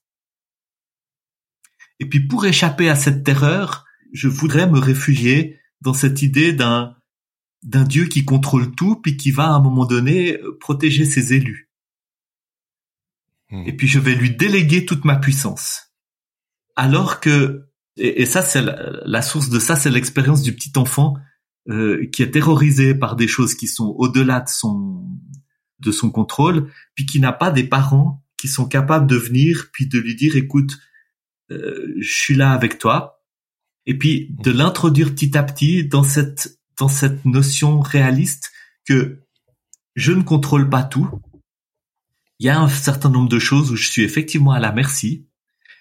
[2.01, 6.97] Et puis pour échapper à cette terreur, je voudrais me réfugier dans cette idée d'un
[7.63, 11.71] d'un Dieu qui contrôle tout, puis qui va à un moment donné protéger ses élus.
[13.51, 13.65] Hmm.
[13.67, 15.93] Et puis je vais lui déléguer toute ma puissance.
[16.75, 21.17] Alors que, et, ça c'est la, source de ça, c'est l'expérience du petit enfant
[21.69, 25.07] euh, qui est terrorisé par des choses qui sont au-delà de son
[25.81, 29.87] de son contrôle, puis qui n'a pas des parents qui sont capables de venir puis
[29.87, 30.79] de lui dire écoute,
[31.51, 33.23] euh, je suis là avec toi,
[33.87, 38.51] et puis de l'introduire petit à petit dans cette dans cette notion réaliste
[38.87, 39.21] que
[39.97, 41.11] je ne contrôle pas tout.
[42.39, 45.29] Il y a un certain nombre de choses où je suis effectivement à la merci.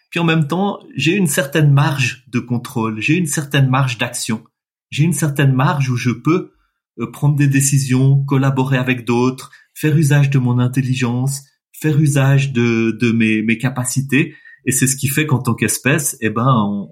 [0.10, 4.44] Puis en même temps, j'ai une certaine marge de contrôle, j'ai une certaine marge d'action,
[4.90, 6.52] j'ai une certaine marge où je peux
[7.00, 12.92] euh, prendre des décisions, collaborer avec d'autres, faire usage de mon intelligence, faire usage de,
[13.00, 14.36] de mes, mes capacités.
[14.66, 16.88] Et c'est ce qui fait qu'en tant qu'espèce, eh ben,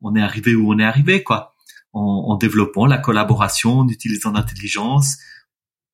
[0.00, 1.56] on, est arrivé où on est arrivé, quoi
[1.96, 5.16] en, développant la collaboration, en utilisant l'intelligence,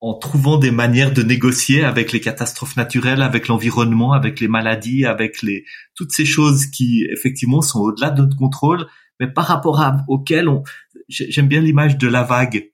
[0.01, 5.07] en trouvant des manières de négocier avec les catastrophes naturelles, avec l'environnement, avec les maladies,
[5.07, 5.65] avec les
[5.95, 8.87] toutes ces choses qui effectivement sont au-delà de notre contrôle,
[9.21, 10.65] mais par rapport à auxquelles on
[11.09, 12.73] j'aime bien l'image de la vague.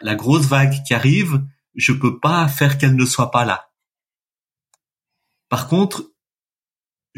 [0.00, 1.42] La grosse vague qui arrive,
[1.74, 3.70] je peux pas faire qu'elle ne soit pas là.
[5.48, 6.12] Par contre,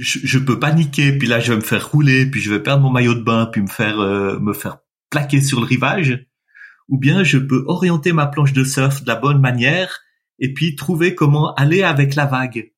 [0.00, 2.82] je, je, peux paniquer, puis là je vais me faire rouler, puis je vais perdre
[2.82, 4.78] mon maillot de bain, puis me faire euh, me faire
[5.10, 6.26] plaquer sur le rivage,
[6.88, 10.00] ou bien je peux orienter ma planche de surf de la bonne manière
[10.38, 12.72] et puis trouver comment aller avec la vague.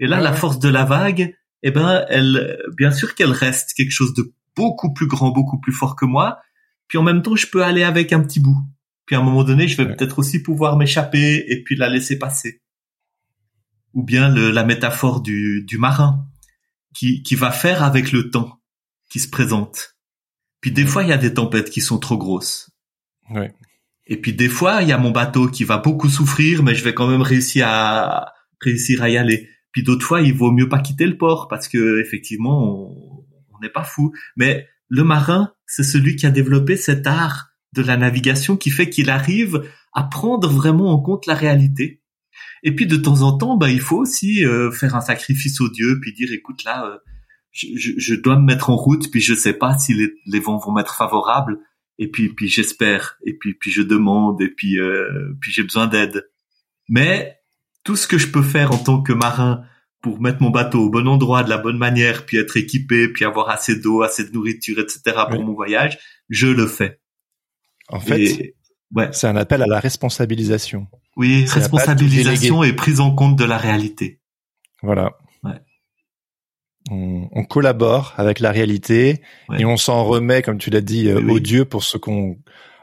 [0.00, 3.92] Et là, la force de la vague, eh ben, elle, bien sûr qu'elle reste quelque
[3.92, 6.40] chose de beaucoup plus grand, beaucoup plus fort que moi.
[6.88, 8.58] Puis en même temps, je peux aller avec un petit bout.
[9.06, 12.18] Puis à un moment donné, je vais peut-être aussi pouvoir m'échapper et puis la laisser
[12.18, 12.62] passer.
[13.94, 16.26] Ou bien le, la métaphore du, du marin
[16.96, 18.58] qui, qui va faire avec le temps
[19.10, 19.96] qui se présente.
[20.60, 22.70] Puis des fois, il y a des tempêtes qui sont trop grosses.
[23.30, 23.54] Ouais.
[24.06, 26.82] Et puis des fois, il y a mon bateau qui va beaucoup souffrir, mais je
[26.82, 29.48] vais quand même réussir à réussir à y aller.
[29.72, 33.68] Puis d'autres fois, il vaut mieux pas quitter le port parce que effectivement, on n'est
[33.68, 34.12] pas fou.
[34.36, 38.88] Mais le marin, c'est celui qui a développé cet art de la navigation qui fait
[38.88, 42.00] qu'il arrive à prendre vraiment en compte la réalité.
[42.66, 45.68] Et puis de temps en temps, bah, il faut aussi euh, faire un sacrifice au
[45.68, 46.98] Dieu, puis dire, écoute là, euh,
[47.52, 50.58] je, je, dois me mettre en route, puis je sais pas si les, les vents
[50.58, 51.60] vont m'être favorables,
[52.00, 55.86] et puis puis j'espère, et puis puis je demande, et puis euh, puis j'ai besoin
[55.86, 56.28] d'aide.
[56.88, 57.38] Mais
[57.84, 59.62] tout ce que je peux faire en tant que marin
[60.02, 63.24] pour mettre mon bateau au bon endroit, de la bonne manière, puis être équipé, puis
[63.24, 65.02] avoir assez d'eau, assez de nourriture, etc.
[65.30, 67.00] pour mon voyage, je le fais.
[67.90, 68.56] En fait,
[68.92, 69.08] ouais.
[69.12, 70.88] c'est un appel à la responsabilisation.
[71.16, 74.20] Oui, responsabilisation et prise en compte de la réalité.
[74.82, 75.12] Voilà.
[76.88, 79.20] On, collabore avec la réalité
[79.58, 82.36] et on s'en remet, comme tu l'as dit, euh, au Dieu pour ce qu'on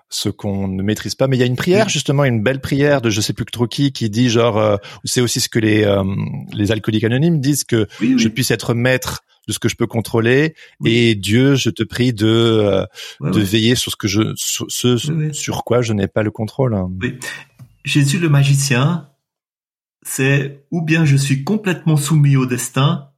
[0.10, 1.28] ce qu'on ne maîtrise pas.
[1.28, 3.66] Mais il y a une prière justement, une belle prière de je sais plus trop
[3.66, 6.04] qui qui dit genre, euh, c'est aussi ce que les euh,
[6.52, 10.54] les alcooliques anonymes disent que je puisse être maître de ce que je peux contrôler
[10.86, 12.86] et Dieu, je te prie de
[13.22, 16.78] de veiller sur ce que je sur, ce sur quoi je n'ai pas le contrôle.
[17.84, 19.10] Jésus le magicien,
[20.04, 23.10] c'est ou bien je suis complètement soumis au destin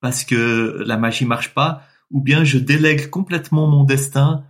[0.00, 4.44] parce que la magie marche pas, ou bien je délègue complètement mon destin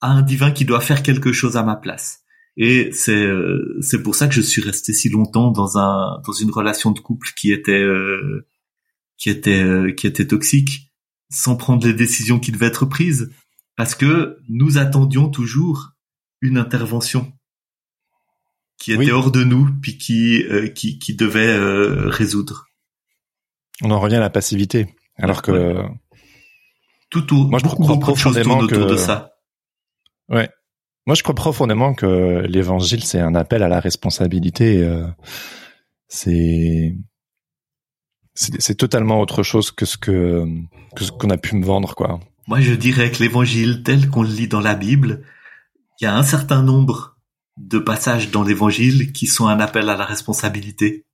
[0.00, 2.22] à un divin qui doit faire quelque chose à ma place.
[2.56, 6.32] Et c'est euh, c'est pour ça que je suis resté si longtemps dans un dans
[6.32, 8.48] une relation de couple qui était euh,
[9.18, 10.92] qui était euh, qui était toxique,
[11.30, 13.30] sans prendre les décisions qui devaient être prises,
[13.76, 15.92] parce que nous attendions toujours
[16.40, 17.32] une intervention
[18.78, 20.44] qui était hors de nous, puis qui
[20.74, 21.56] qui, qui devait
[22.08, 22.66] résoudre.
[23.82, 24.94] On en revient à la passivité.
[25.18, 25.82] Alors que
[27.10, 29.32] tout, tout moi je crois profondément que de ça.
[30.28, 30.50] Ouais.
[31.06, 34.82] Moi je crois profondément que l'évangile c'est un appel à la responsabilité.
[34.82, 35.06] Euh,
[36.08, 36.96] c'est
[38.34, 40.44] c'est totalement autre chose que ce que
[40.94, 42.20] que ce qu'on a pu me vendre quoi.
[42.48, 45.22] Moi, je dirais que l'évangile tel qu'on le lit dans la Bible,
[46.00, 47.15] il y a un certain nombre
[47.56, 51.06] de passages dans l'évangile qui sont un appel à la responsabilité.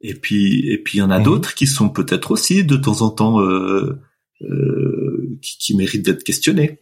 [0.00, 1.24] Et puis, et puis il y en a mhm.
[1.24, 4.00] d'autres qui sont peut-être aussi de temps en temps euh,
[4.42, 6.80] euh, qui, qui, méritent d'être questionnés.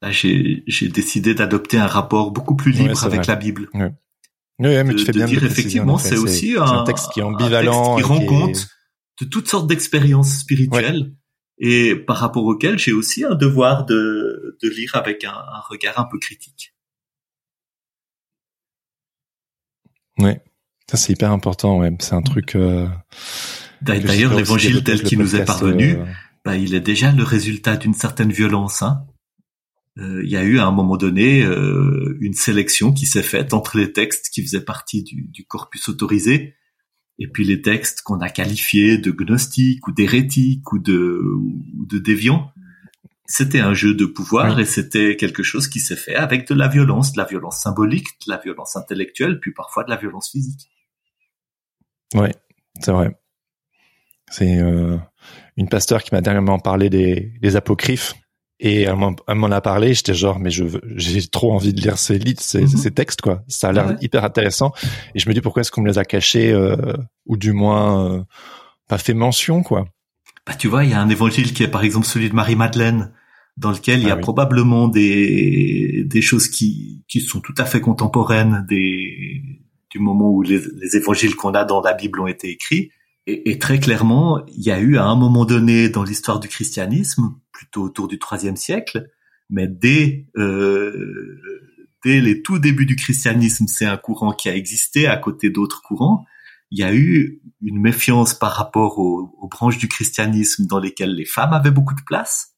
[0.00, 0.62] Là, j'ai,
[0.94, 3.68] décidé d'adopter un rapport beaucoup plus libre avec la Bible.
[3.74, 3.90] Oui,
[4.84, 8.24] mais tu fais bien dire effectivement, c'est aussi un, texte qui est ambivalent, qui rend
[8.24, 8.68] compte
[9.20, 11.12] de toutes sortes d'expériences spirituelles
[11.58, 15.98] et par rapport auquel j'ai aussi un devoir de, de lire avec un, un, regard
[15.98, 16.74] un peu critique.
[20.18, 20.32] Oui,
[20.90, 21.78] ça c'est hyper important.
[21.78, 22.56] Ouais, c'est un truc.
[22.56, 22.88] Euh,
[23.82, 26.04] D'ailleurs, l'évangile tel qu'il nous est parvenu, euh,
[26.44, 28.82] bah, il est déjà le résultat d'une certaine violence.
[28.82, 29.04] Hein.
[29.98, 33.52] Euh, il y a eu à un moment donné euh, une sélection qui s'est faite
[33.52, 36.54] entre les textes qui faisaient partie du, du corpus autorisé
[37.18, 41.98] et puis les textes qu'on a qualifiés de gnostiques ou d'hérétiques ou de, ou de
[41.98, 42.52] déviants,
[43.26, 46.68] c'était un jeu de pouvoir et c'était quelque chose qui s'est fait avec de la
[46.68, 50.70] violence, de la violence symbolique, de la violence intellectuelle, puis parfois de la violence physique.
[52.14, 52.28] Oui,
[52.80, 53.14] c'est vrai.
[54.30, 54.96] C'est euh,
[55.56, 58.14] une pasteur qui m'a dernièrement parlé des, des apocryphes
[58.60, 60.64] et elle m'en a parlé, j'étais genre, mais je
[60.96, 62.68] j'ai trop envie de lire ces, ces, mhm.
[62.68, 63.42] ces textes, quoi.
[63.46, 64.72] Ça a l'air hyper intéressant.
[65.14, 66.76] Et je me dis, pourquoi est-ce qu'on me les a cachés, euh,
[67.26, 68.22] ou du moins euh,
[68.88, 69.86] pas fait mention, quoi?
[70.44, 73.12] Bah, tu vois, il y a un évangile qui est par exemple celui de Marie-Madeleine,
[73.56, 77.64] dans lequel il y a ah probablement des, des choses qui, qui sont tout à
[77.64, 79.42] fait contemporaines des,
[79.90, 82.90] du moment où les, les évangiles qu'on a dans la Bible ont été écrits.
[83.26, 86.48] Et, et, très clairement, il y a eu à un moment donné dans l'histoire du
[86.48, 89.10] christianisme, plutôt autour du IIIe siècle,
[89.50, 91.40] mais dès euh,
[92.04, 95.82] dès les tout débuts du christianisme, c'est un courant qui a existé à côté d'autres
[95.82, 96.24] courants.
[96.70, 101.14] Il y a eu une méfiance par rapport aux, aux branches du christianisme dans lesquelles
[101.14, 102.54] les femmes avaient beaucoup de place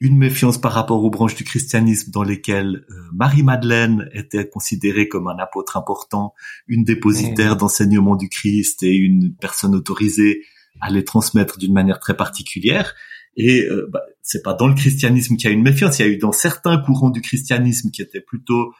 [0.00, 5.26] une méfiance par rapport aux branches du christianisme dans lesquelles euh, Marie-Madeleine était considérée comme
[5.26, 6.34] un apôtre important,
[6.68, 7.58] une dépositaire mmh.
[7.58, 10.44] d'enseignement du Christ et une personne autorisée
[10.80, 12.94] à les transmettre d'une manière très particulière.
[13.38, 16.04] Et euh, bah, c'est pas dans le christianisme qu'il y a une méfiance, il y
[16.04, 18.74] a eu dans certains courants du christianisme qui étaient plutôt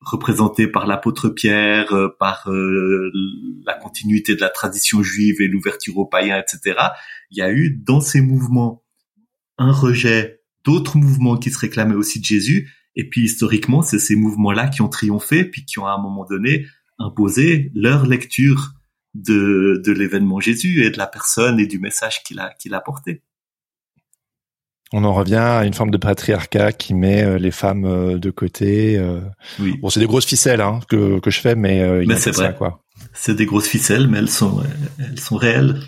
[0.00, 6.06] représentés par l'apôtre Pierre, euh, par la continuité de la tradition juive et l'ouverture aux
[6.06, 6.78] païens, etc.
[7.30, 8.84] Il y a eu dans ces mouvements
[9.58, 12.70] un rejet d'autres mouvements qui se réclamaient aussi de Jésus.
[12.94, 16.26] Et puis historiquement, c'est ces mouvements-là qui ont triomphé, puis qui ont à un moment
[16.26, 16.66] donné
[16.98, 18.74] imposé leur lecture
[19.14, 22.80] de, de l'événement Jésus et de la personne et du message qu'il a, qu'il a
[22.80, 23.22] porté.
[24.92, 28.30] On en revient à une forme de patriarcat qui met euh, les femmes euh, de
[28.30, 28.98] côté.
[28.98, 29.20] Euh.
[29.58, 29.78] Oui.
[29.80, 32.54] Bon, c'est des grosses ficelles hein, que, que je fais, mais, mais c'est vrai.
[32.56, 32.82] quoi.
[33.14, 34.62] C'est des grosses ficelles, mais elles sont,
[34.98, 35.80] elles sont réelles.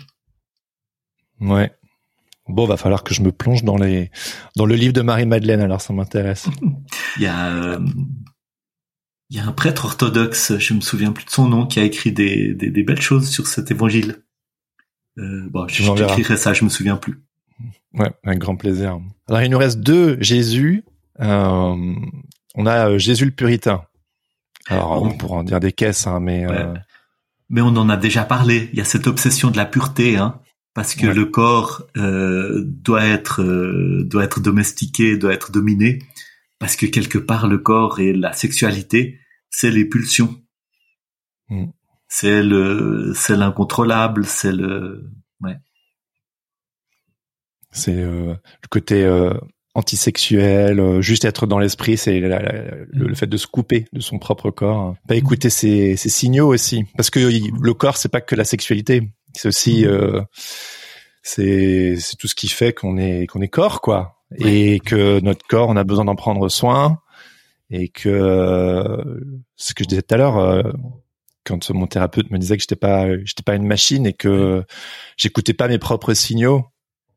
[1.39, 1.71] Ouais.
[2.47, 4.11] Bon, va falloir que je me plonge dans les
[4.55, 6.47] dans le livre de Marie-Madeleine, alors ça m'intéresse.
[7.17, 7.79] il y a euh,
[9.31, 11.83] il y a un prêtre orthodoxe, je me souviens plus de son nom, qui a
[11.83, 14.23] écrit des, des, des belles choses sur cet évangile.
[15.17, 17.24] Euh, bon, je, t'écrirai ça, je me souviens plus.
[17.93, 18.99] Ouais, avec grand plaisir.
[19.27, 20.83] Alors il nous reste deux Jésus.
[21.21, 21.95] Euh,
[22.55, 23.83] on a euh, Jésus le puritain.
[24.67, 26.73] Alors on pourra en dire des caisses, hein, mais euh,
[27.49, 28.69] mais on en a déjà parlé.
[28.73, 30.39] Il y a cette obsession de la pureté, hein
[30.75, 33.41] parce que le corps euh, doit être
[34.03, 35.99] doit être domestiqué, doit être dominé,
[36.59, 39.19] parce que quelque part le corps et la sexualité,
[39.49, 40.35] c'est les pulsions,
[41.49, 41.67] mm.
[42.09, 45.09] c'est le c'est l'incontrôlable, c'est le
[45.39, 45.55] ouais.
[47.75, 49.05] C'est euh, le côté
[49.75, 53.15] antisexuel, juste être dans l'esprit, c'est le, mm.
[53.15, 57.09] fait de se couper de son propre corps, pas écouter ses, ses signaux aussi, parce
[57.09, 60.21] que le corps c'est pas que la sexualité, c'est aussi euh,
[61.21, 64.13] c'est c'est tout ce qui fait qu'on est qu'on est corps quoi.
[64.37, 66.99] Et que notre corps on a besoin d'en prendre soin.
[67.71, 69.03] Et que
[69.55, 70.61] ce que je disais tout à l'heure euh,
[71.43, 74.63] quand mon thérapeute me disait que j'étais pas j'étais pas une machine et que
[75.17, 76.65] j'écoutais pas mes propres signaux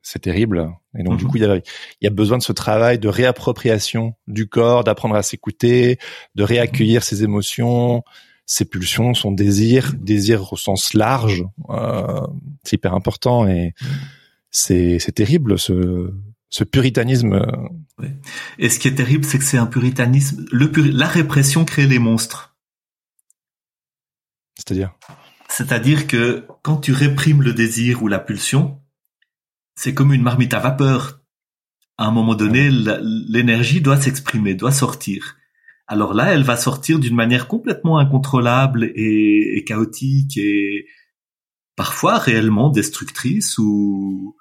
[0.02, 1.30] c'est terrible et donc du mhm.
[1.30, 1.62] coup il y a il
[2.02, 5.98] y a besoin de ce travail de réappropriation du corps d'apprendre à s'écouter
[6.34, 8.02] de réaccueillir ses émotions
[8.50, 12.26] ses pulsions, son désir, désir au sens large, euh,
[12.64, 13.74] c'est hyper important et
[14.50, 16.14] c'est c'est terrible ce
[16.50, 17.46] ce puritanisme.
[18.58, 20.46] Et ce qui est terrible, c'est que c'est un puritanisme.
[20.50, 22.56] Le la répression crée les monstres.
[24.56, 24.94] C'est-à-dire?
[25.50, 28.80] C'est-à-dire que quand tu réprimes le désir ou la pulsion,
[29.78, 31.20] c'est comme une marmite à vapeur.
[31.98, 35.36] À un moment donné, l'énergie doit s'exprimer, doit sortir.
[35.86, 40.86] alors là, elle va sortir d'une manière complètement incontrôlable et, chaotique et
[41.76, 44.36] parfois réellement destructrice ou,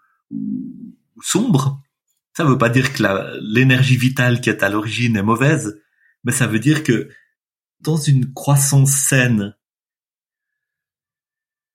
[1.22, 1.84] sombre.
[2.36, 3.04] Ça ne veut pas dire que
[3.40, 5.80] l'énergie vitale qui est à l'origine est mauvaise,
[6.24, 7.10] mais ça veut dire que
[7.80, 9.56] dans une croissance saine,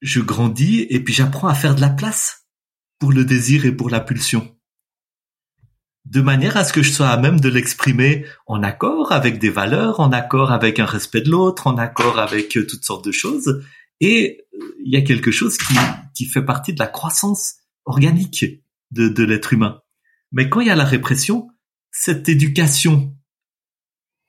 [0.00, 2.41] je grandis et puis j'apprends à faire de la place
[3.02, 4.56] pour le désir et pour la pulsion
[6.04, 9.50] de manière à ce que je sois à même de l'exprimer en accord avec des
[9.50, 13.10] valeurs, en accord avec un respect de l'autre, en accord avec euh, toutes sortes de
[13.10, 13.60] choses.
[13.98, 15.58] Et euh, il y a quelque chose
[16.14, 17.56] qui, fait partie de la croissance
[17.86, 18.44] organique
[18.92, 19.80] de, de l'être humain.
[20.30, 21.48] Mais quand il y a la répression,
[21.90, 23.16] cette éducation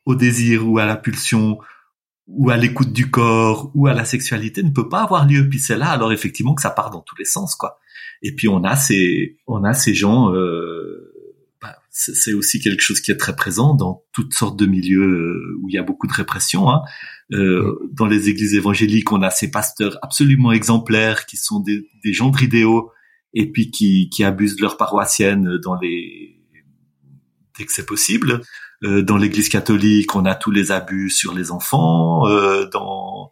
[0.06, 1.60] au désir ou à la pulsion
[2.28, 5.48] ou à l'écoute du corps ou à la sexualité ne peut pas avoir lieu.
[5.50, 7.80] Puis c'est là alors effectivement que ça part dans tous les sens quoi.
[8.22, 11.14] Et puis on a ces on a ces gens euh,
[11.95, 15.70] c'est aussi quelque chose qui est très présent dans toutes sortes de milieux euh, où
[15.70, 16.70] il y a beaucoup de répression.
[16.70, 16.82] Hein.
[17.32, 22.12] Euh, dans les églises évangéliques, on a ces pasteurs absolument exemplaires qui sont des, des
[22.12, 22.91] gens idéaux
[23.36, 26.40] et puis qui, qui abusent de leurs paroissiennes dans les
[27.58, 28.41] dès que c'est possible.
[28.84, 32.27] Euh, dans l'Église catholique, on a tous les abus sur les enfants.
[32.27, 33.31] Euh, dans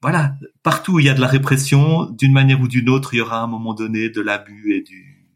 [0.00, 0.34] voilà,
[0.64, 3.20] partout où il y a de la répression, d'une manière ou d'une autre, il y
[3.20, 5.28] aura à un moment donné de l'abus et du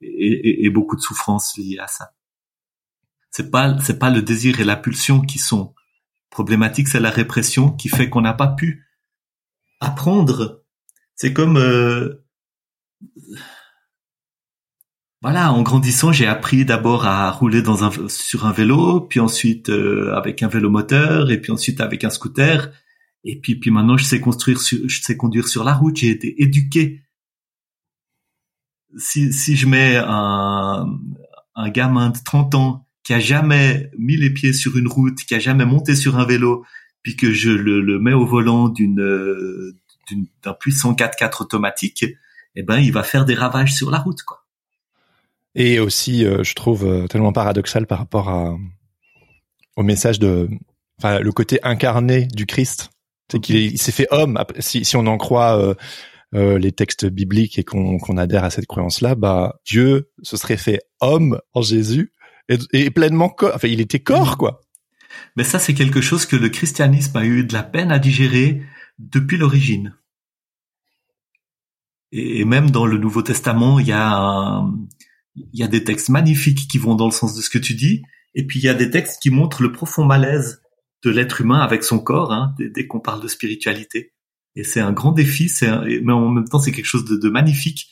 [0.00, 2.14] et, beaucoup de souffrances liées à ça.
[3.30, 5.74] C'est pas c'est pas le désir et la pulsion qui sont
[6.30, 8.86] problématiques, c'est la répression qui fait qu'on n'a pas pu
[9.80, 10.64] apprendre.
[11.14, 12.24] C'est comme euh,
[15.22, 19.68] voilà, en grandissant, j'ai appris d'abord à rouler dans un, sur un vélo, puis ensuite
[19.68, 22.70] euh, avec un vélo moteur, et puis ensuite avec un scooter,
[23.24, 25.96] et puis puis maintenant je sais construire, je sais conduire sur la route.
[25.96, 27.02] J'ai été éduqué
[28.96, 30.86] si, si je mets un,
[31.54, 35.34] un gamin de 30 ans qui a jamais mis les pieds sur une route, qui
[35.34, 36.64] a jamais monté sur un vélo,
[37.02, 39.74] puis que je le, le mets au volant d'une
[40.42, 42.04] d'un puissant 4x4 automatique,
[42.54, 44.47] eh ben il va faire des ravages sur la route quoi.
[45.54, 48.56] Et aussi euh, je trouve euh, tellement paradoxal par rapport à
[49.76, 50.48] au message de
[50.98, 52.90] enfin le côté incarné du Christ,
[53.30, 55.74] c'est qu'il s'est fait homme si on en croit
[56.34, 60.80] euh, les textes bibliques et qu'on adhère à cette croyance-là, bah Dieu se serait fait
[61.00, 62.12] homme en Jésus
[62.48, 63.52] et, pleinement corps.
[63.54, 64.60] Enfin, il était corps, quoi.
[65.36, 68.62] Mais ça, c'est quelque chose que le christianisme a eu de la peine à digérer
[68.98, 69.94] depuis l'origine.
[72.12, 74.64] Et, même dans le Nouveau Testament, il y a
[75.52, 77.74] il y a des textes magnifiques qui vont dans le sens de ce que tu
[77.74, 78.02] dis,
[78.34, 80.62] et puis il y a des textes qui montrent le profond malaise
[81.04, 84.12] de l'être humain avec son corps, hein, dès qu'on parle de spiritualité.
[84.56, 85.70] Et c'est un grand défi, c'est
[86.02, 87.88] mais en même temps c'est quelque chose de, de, magnifique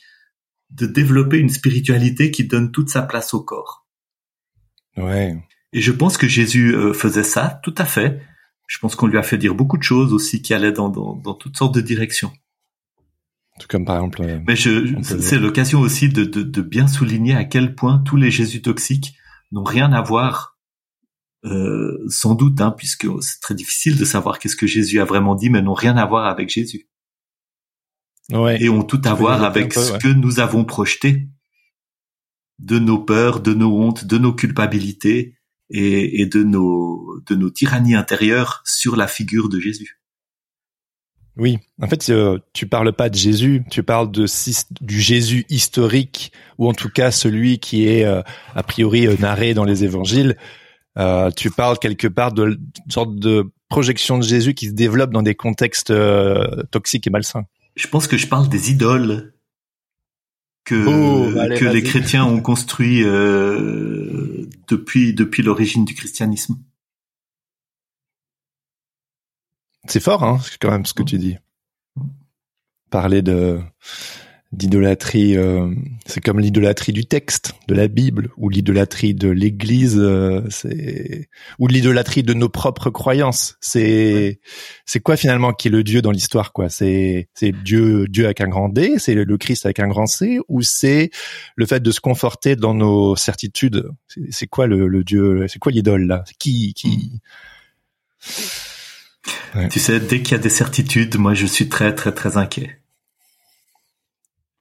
[0.69, 3.87] de développer une spiritualité qui donne toute sa place au corps.
[4.97, 5.37] Ouais.
[5.71, 8.21] Et je pense que Jésus euh, faisait ça, tout à fait.
[8.67, 11.15] Je pense qu'on lui a fait dire beaucoup de choses aussi qui allaient dans, dans,
[11.15, 12.33] dans toutes sortes de directions.
[13.59, 14.21] Tout comme par exemple.
[14.21, 18.17] Euh, mais je, c'est l'occasion aussi de, de, de bien souligner à quel point tous
[18.17, 19.15] les Jésus toxiques
[19.51, 20.57] n'ont rien à voir
[21.45, 25.35] euh, sans doute, hein, puisque c'est très difficile de savoir qu'est-ce que Jésus a vraiment
[25.35, 26.87] dit, mais n'ont rien à voir avec Jésus.
[28.31, 28.61] Ouais.
[28.61, 31.29] Et ont tout à voir avec ce que nous avons projeté
[32.59, 35.37] de nos peurs, de nos hontes, de nos culpabilités
[35.69, 40.01] et, et de nos de nos tyrannies intérieures sur la figure de Jésus.
[41.37, 44.25] Oui, en fait, euh, tu parles pas de Jésus, tu parles de
[44.81, 48.21] du Jésus historique, ou en tout cas celui qui est euh,
[48.55, 50.35] a priori euh, narré dans les évangiles,
[50.97, 52.59] euh, tu parles quelque part de,
[52.89, 57.45] sorte de projection de Jésus qui se développe dans des contextes euh, toxiques et malsains.
[57.75, 59.33] Je pense que je parle des idoles
[60.65, 66.57] que, oh, que les chrétiens ont construit euh, depuis depuis l'origine du christianisme.
[69.87, 71.37] C'est fort, hein, quand même ce que tu dis.
[72.89, 73.59] Parler de
[74.53, 75.69] d'idolâtrie, euh,
[76.05, 80.41] c'est comme l'idolâtrie du texte, de la Bible, ou l'idolâtrie de l'Église, euh,
[81.59, 83.57] ou l'idolâtrie de nos propres croyances.
[83.59, 84.39] C'est
[84.85, 86.69] c'est quoi finalement qui est le Dieu dans l'histoire quoi?
[86.69, 90.39] C'est c'est Dieu Dieu avec un grand D, c'est le Christ avec un grand C,
[90.47, 91.11] ou c'est
[91.55, 93.89] le fait de se conforter dans nos certitudes?
[94.29, 96.23] C'est quoi le, le Dieu C'est quoi l'idole là?
[96.39, 97.19] Qui qui?
[99.69, 102.81] Tu sais, dès qu'il y a des certitudes, moi je suis très très très inquiet.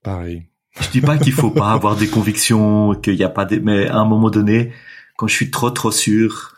[0.02, 0.46] Pareil.
[0.80, 3.88] Je dis pas qu'il faut pas avoir des convictions, qu'il n'y a pas des, mais
[3.88, 4.72] à un moment donné,
[5.16, 6.54] quand je suis trop trop sûr,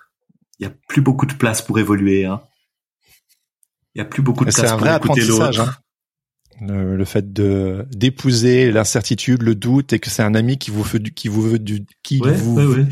[0.59, 2.25] il y a plus beaucoup de place pour évoluer.
[2.25, 2.41] Hein.
[3.95, 5.61] Il y a plus beaucoup de place pour écouter l'autre.
[5.61, 5.75] Hein.
[6.61, 10.99] Le, fait de d'épouser l'incertitude, le doute, et que c'est un ami qui vous veut
[10.99, 12.87] du, qui vous veut du, qui vous, ouais, ouais.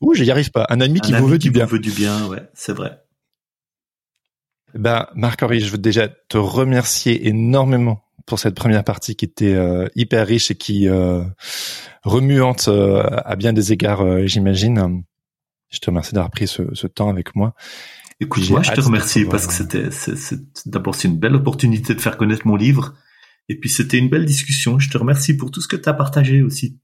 [0.00, 0.66] Ouh, j'y arrive pas.
[0.68, 1.64] Un ami qui vous veut du bien.
[1.64, 2.98] Vous veut du bien, ouais, c'est vrai.
[4.74, 9.88] Ben, Marc-Henri, je veux déjà te remercier énormément pour cette première partie qui était euh,
[9.94, 11.22] hyper riche et qui euh,
[12.04, 15.02] remuante euh, à bien des égards, j'imagine.
[15.70, 17.54] Je te remercie d'avoir pris ce, ce, temps avec moi.
[18.20, 19.88] Écoute, moi, je te remercie parce que c'était,
[20.66, 22.94] d'abord, c'est une belle opportunité de faire connaître mon livre.
[23.48, 24.78] Et puis, c'était une belle discussion.
[24.78, 26.78] Je te remercie pour tout ce que tu as partagé aussi.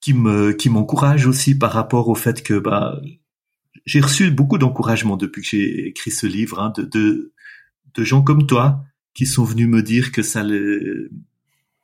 [0.00, 3.00] Qui me, qui m'encourage aussi par rapport au fait que, bah,
[3.84, 7.32] j'ai reçu beaucoup d'encouragement depuis que j'ai écrit ce livre, hein, de, de,
[7.94, 8.84] de gens comme toi
[9.14, 11.08] qui sont venus me dire que ça les,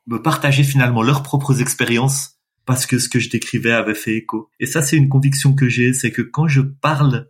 [0.07, 4.49] me partager finalement leurs propres expériences parce que ce que je décrivais avait fait écho.
[4.59, 7.29] Et ça, c'est une conviction que j'ai, c'est que quand je parle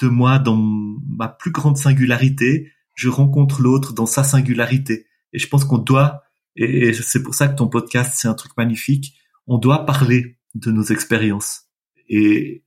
[0.00, 5.06] de moi dans ma plus grande singularité, je rencontre l'autre dans sa singularité.
[5.32, 6.22] Et je pense qu'on doit,
[6.56, 9.14] et c'est pour ça que ton podcast, c'est un truc magnifique,
[9.46, 11.64] on doit parler de nos expériences.
[12.08, 12.64] Et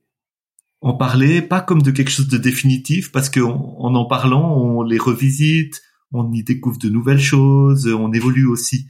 [0.82, 4.98] en parler, pas comme de quelque chose de définitif, parce qu'en en, parlant, on les
[4.98, 5.80] revisite,
[6.10, 8.88] on y découvre de nouvelles choses, on évolue aussi.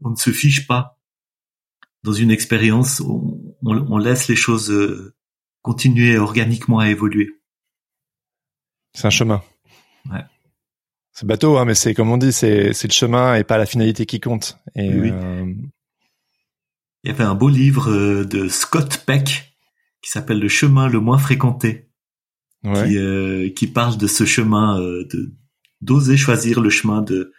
[0.00, 0.98] On ne se fiche pas.
[2.02, 3.02] Dans une expérience,
[3.62, 5.14] on, laisse les choses euh,
[5.62, 7.30] continuer organiquement à évoluer.
[8.94, 9.42] C'est un chemin.
[10.10, 10.24] Ouais.
[11.12, 14.06] C'est bateau, hein, mais c'est comme on dit, c'est le chemin et pas la finalité
[14.06, 14.58] qui compte.
[14.74, 15.10] Et, oui.
[15.12, 15.54] Euh,
[17.04, 19.53] Il y avait un beau livre euh, de Scott Peck
[20.04, 21.88] qui s'appelle Le chemin le moins fréquenté,
[22.62, 25.34] qui, qui parle de ce chemin de
[25.80, 27.32] d'oser choisir le chemin de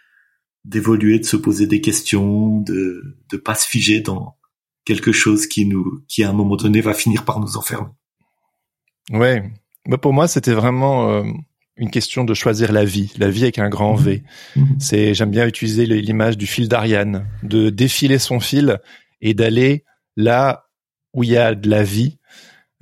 [0.64, 4.36] d'évoluer, de se poser des questions, de de pas se figer dans
[4.84, 7.90] quelque chose qui nous qui à un moment donné va finir par nous enfermer.
[9.10, 9.42] Ouais,
[9.86, 11.22] mais pour moi c'était vraiment euh,
[11.76, 14.24] une question de choisir la vie, la vie avec un grand V.
[14.56, 14.62] Mhm.
[14.62, 14.80] Mhm.
[14.80, 18.80] C'est j'aime bien utiliser l'image du fil d'Ariane, de défiler son fil
[19.20, 19.84] et d'aller
[20.16, 20.66] là
[21.12, 22.18] où il y a de la vie.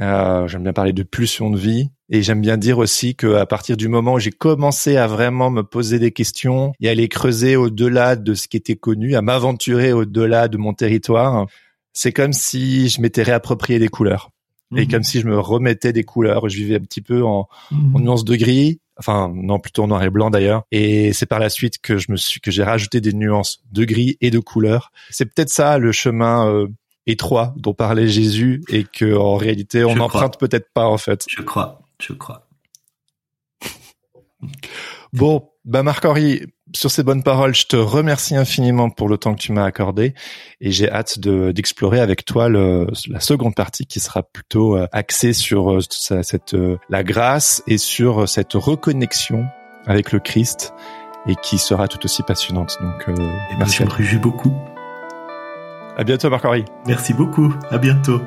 [0.01, 3.47] Euh, j'aime bien parler de pulsion de vie, et j'aime bien dire aussi que à
[3.47, 7.09] partir du moment où j'ai commencé à vraiment me poser des questions et à aller
[7.09, 11.47] creuser au-delà de ce qui était connu, à m'aventurer au-delà de mon territoire,
[11.93, 14.31] c'est comme si je m'étais réapproprié des couleurs.
[14.77, 14.91] Et mhm.
[14.91, 16.49] comme si je me remettais des couleurs.
[16.49, 17.97] Je vivais un petit peu en, mhm.
[17.97, 20.65] en nuances de gris, enfin non plutôt en noir et blanc d'ailleurs.
[20.73, 23.85] Et c'est par la suite que je me suis que j'ai rajouté des nuances de
[23.85, 24.91] gris et de couleurs.
[25.11, 26.67] C'est peut-être ça le chemin euh,
[27.07, 31.25] étroit dont parlait Jésus et que en réalité on n'emprunte peut-être pas en fait.
[31.29, 32.49] Je crois je crois.
[35.13, 36.43] Bon, bah Marc-Henri,
[36.75, 40.13] sur ces bonnes paroles, je te remercie infiniment pour le temps que tu m'as accordé
[40.61, 45.33] et j'ai hâte d'explorer avec toi le, la seconde partie qui sera plutôt euh, axée
[45.33, 49.47] sur euh, cette euh, la grâce et sur cette reconnexion
[49.87, 50.75] avec le Christ
[51.27, 52.77] et qui sera tout aussi passionnante.
[52.81, 53.85] Donc, euh, ben, merci.
[54.19, 54.53] Beaucoup.
[55.97, 56.65] À bientôt, Marc-Henri.
[56.87, 57.55] Merci beaucoup.
[57.71, 58.21] À bientôt.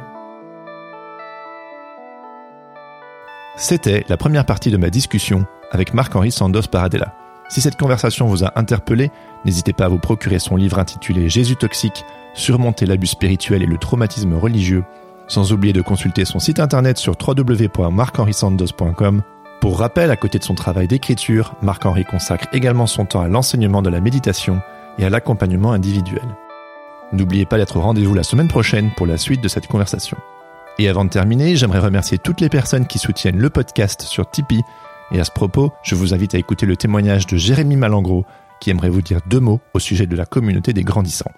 [3.57, 7.13] C'était la première partie de ma discussion avec Marc-Henri Sandos Paradella.
[7.49, 9.11] Si cette conversation vous a interpellé,
[9.45, 13.77] n'hésitez pas à vous procurer son livre intitulé Jésus toxique, surmonter l'abus spirituel et le
[13.77, 14.83] traumatisme religieux,
[15.27, 19.23] sans oublier de consulter son site internet sur www.marc-henri-sandos.com.
[19.59, 23.81] Pour rappel, à côté de son travail d'écriture, Marc-Henri consacre également son temps à l'enseignement
[23.81, 24.61] de la méditation
[24.99, 26.21] et à l'accompagnement individuel.
[27.13, 30.17] N'oubliez pas d'être au rendez-vous la semaine prochaine pour la suite de cette conversation.
[30.77, 34.61] Et avant de terminer, j'aimerais remercier toutes les personnes qui soutiennent le podcast sur Tipeee.
[35.11, 38.25] Et à ce propos, je vous invite à écouter le témoignage de Jérémy Malangro,
[38.59, 41.31] qui aimerait vous dire deux mots au sujet de la communauté des grandissants.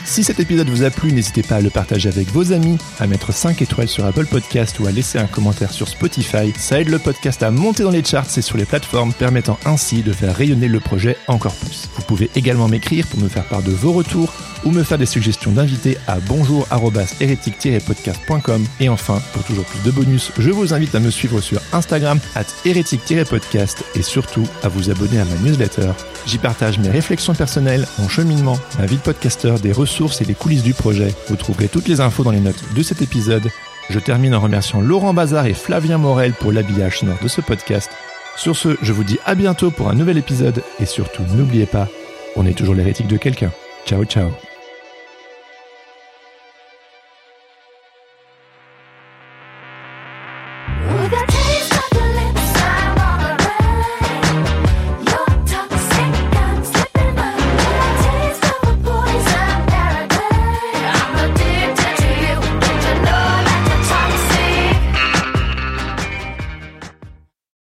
[0.07, 3.07] Si cet épisode vous a plu, n'hésitez pas à le partager avec vos amis, à
[3.07, 6.53] mettre 5 étoiles sur Apple Podcast ou à laisser un commentaire sur Spotify.
[6.57, 10.03] Ça aide le podcast à monter dans les charts et sur les plateformes, permettant ainsi
[10.03, 11.89] de faire rayonner le projet encore plus.
[11.93, 14.31] Vous pouvez également m'écrire pour me faire part de vos retours
[14.63, 18.65] ou me faire des suggestions d'invités à bonjour-hérétique-podcast.com.
[18.79, 22.21] Et enfin, pour toujours plus de bonus, je vous invite à me suivre sur Instagram
[22.33, 25.91] at hérétique-podcast et surtout à vous abonner à ma newsletter.
[26.25, 30.35] J'y partage mes réflexions personnelles, mon cheminement, ma vie de podcasteur, des ressources et les
[30.35, 31.13] coulisses du projet.
[31.27, 33.49] Vous trouverez toutes les infos dans les notes de cet épisode.
[33.89, 37.89] Je termine en remerciant Laurent Bazar et Flavien Morel pour l'habillage sonore de ce podcast.
[38.35, 41.87] Sur ce, je vous dis à bientôt pour un nouvel épisode et surtout n'oubliez pas,
[42.35, 43.51] on est toujours l'hérétique de quelqu'un.
[43.85, 44.29] Ciao ciao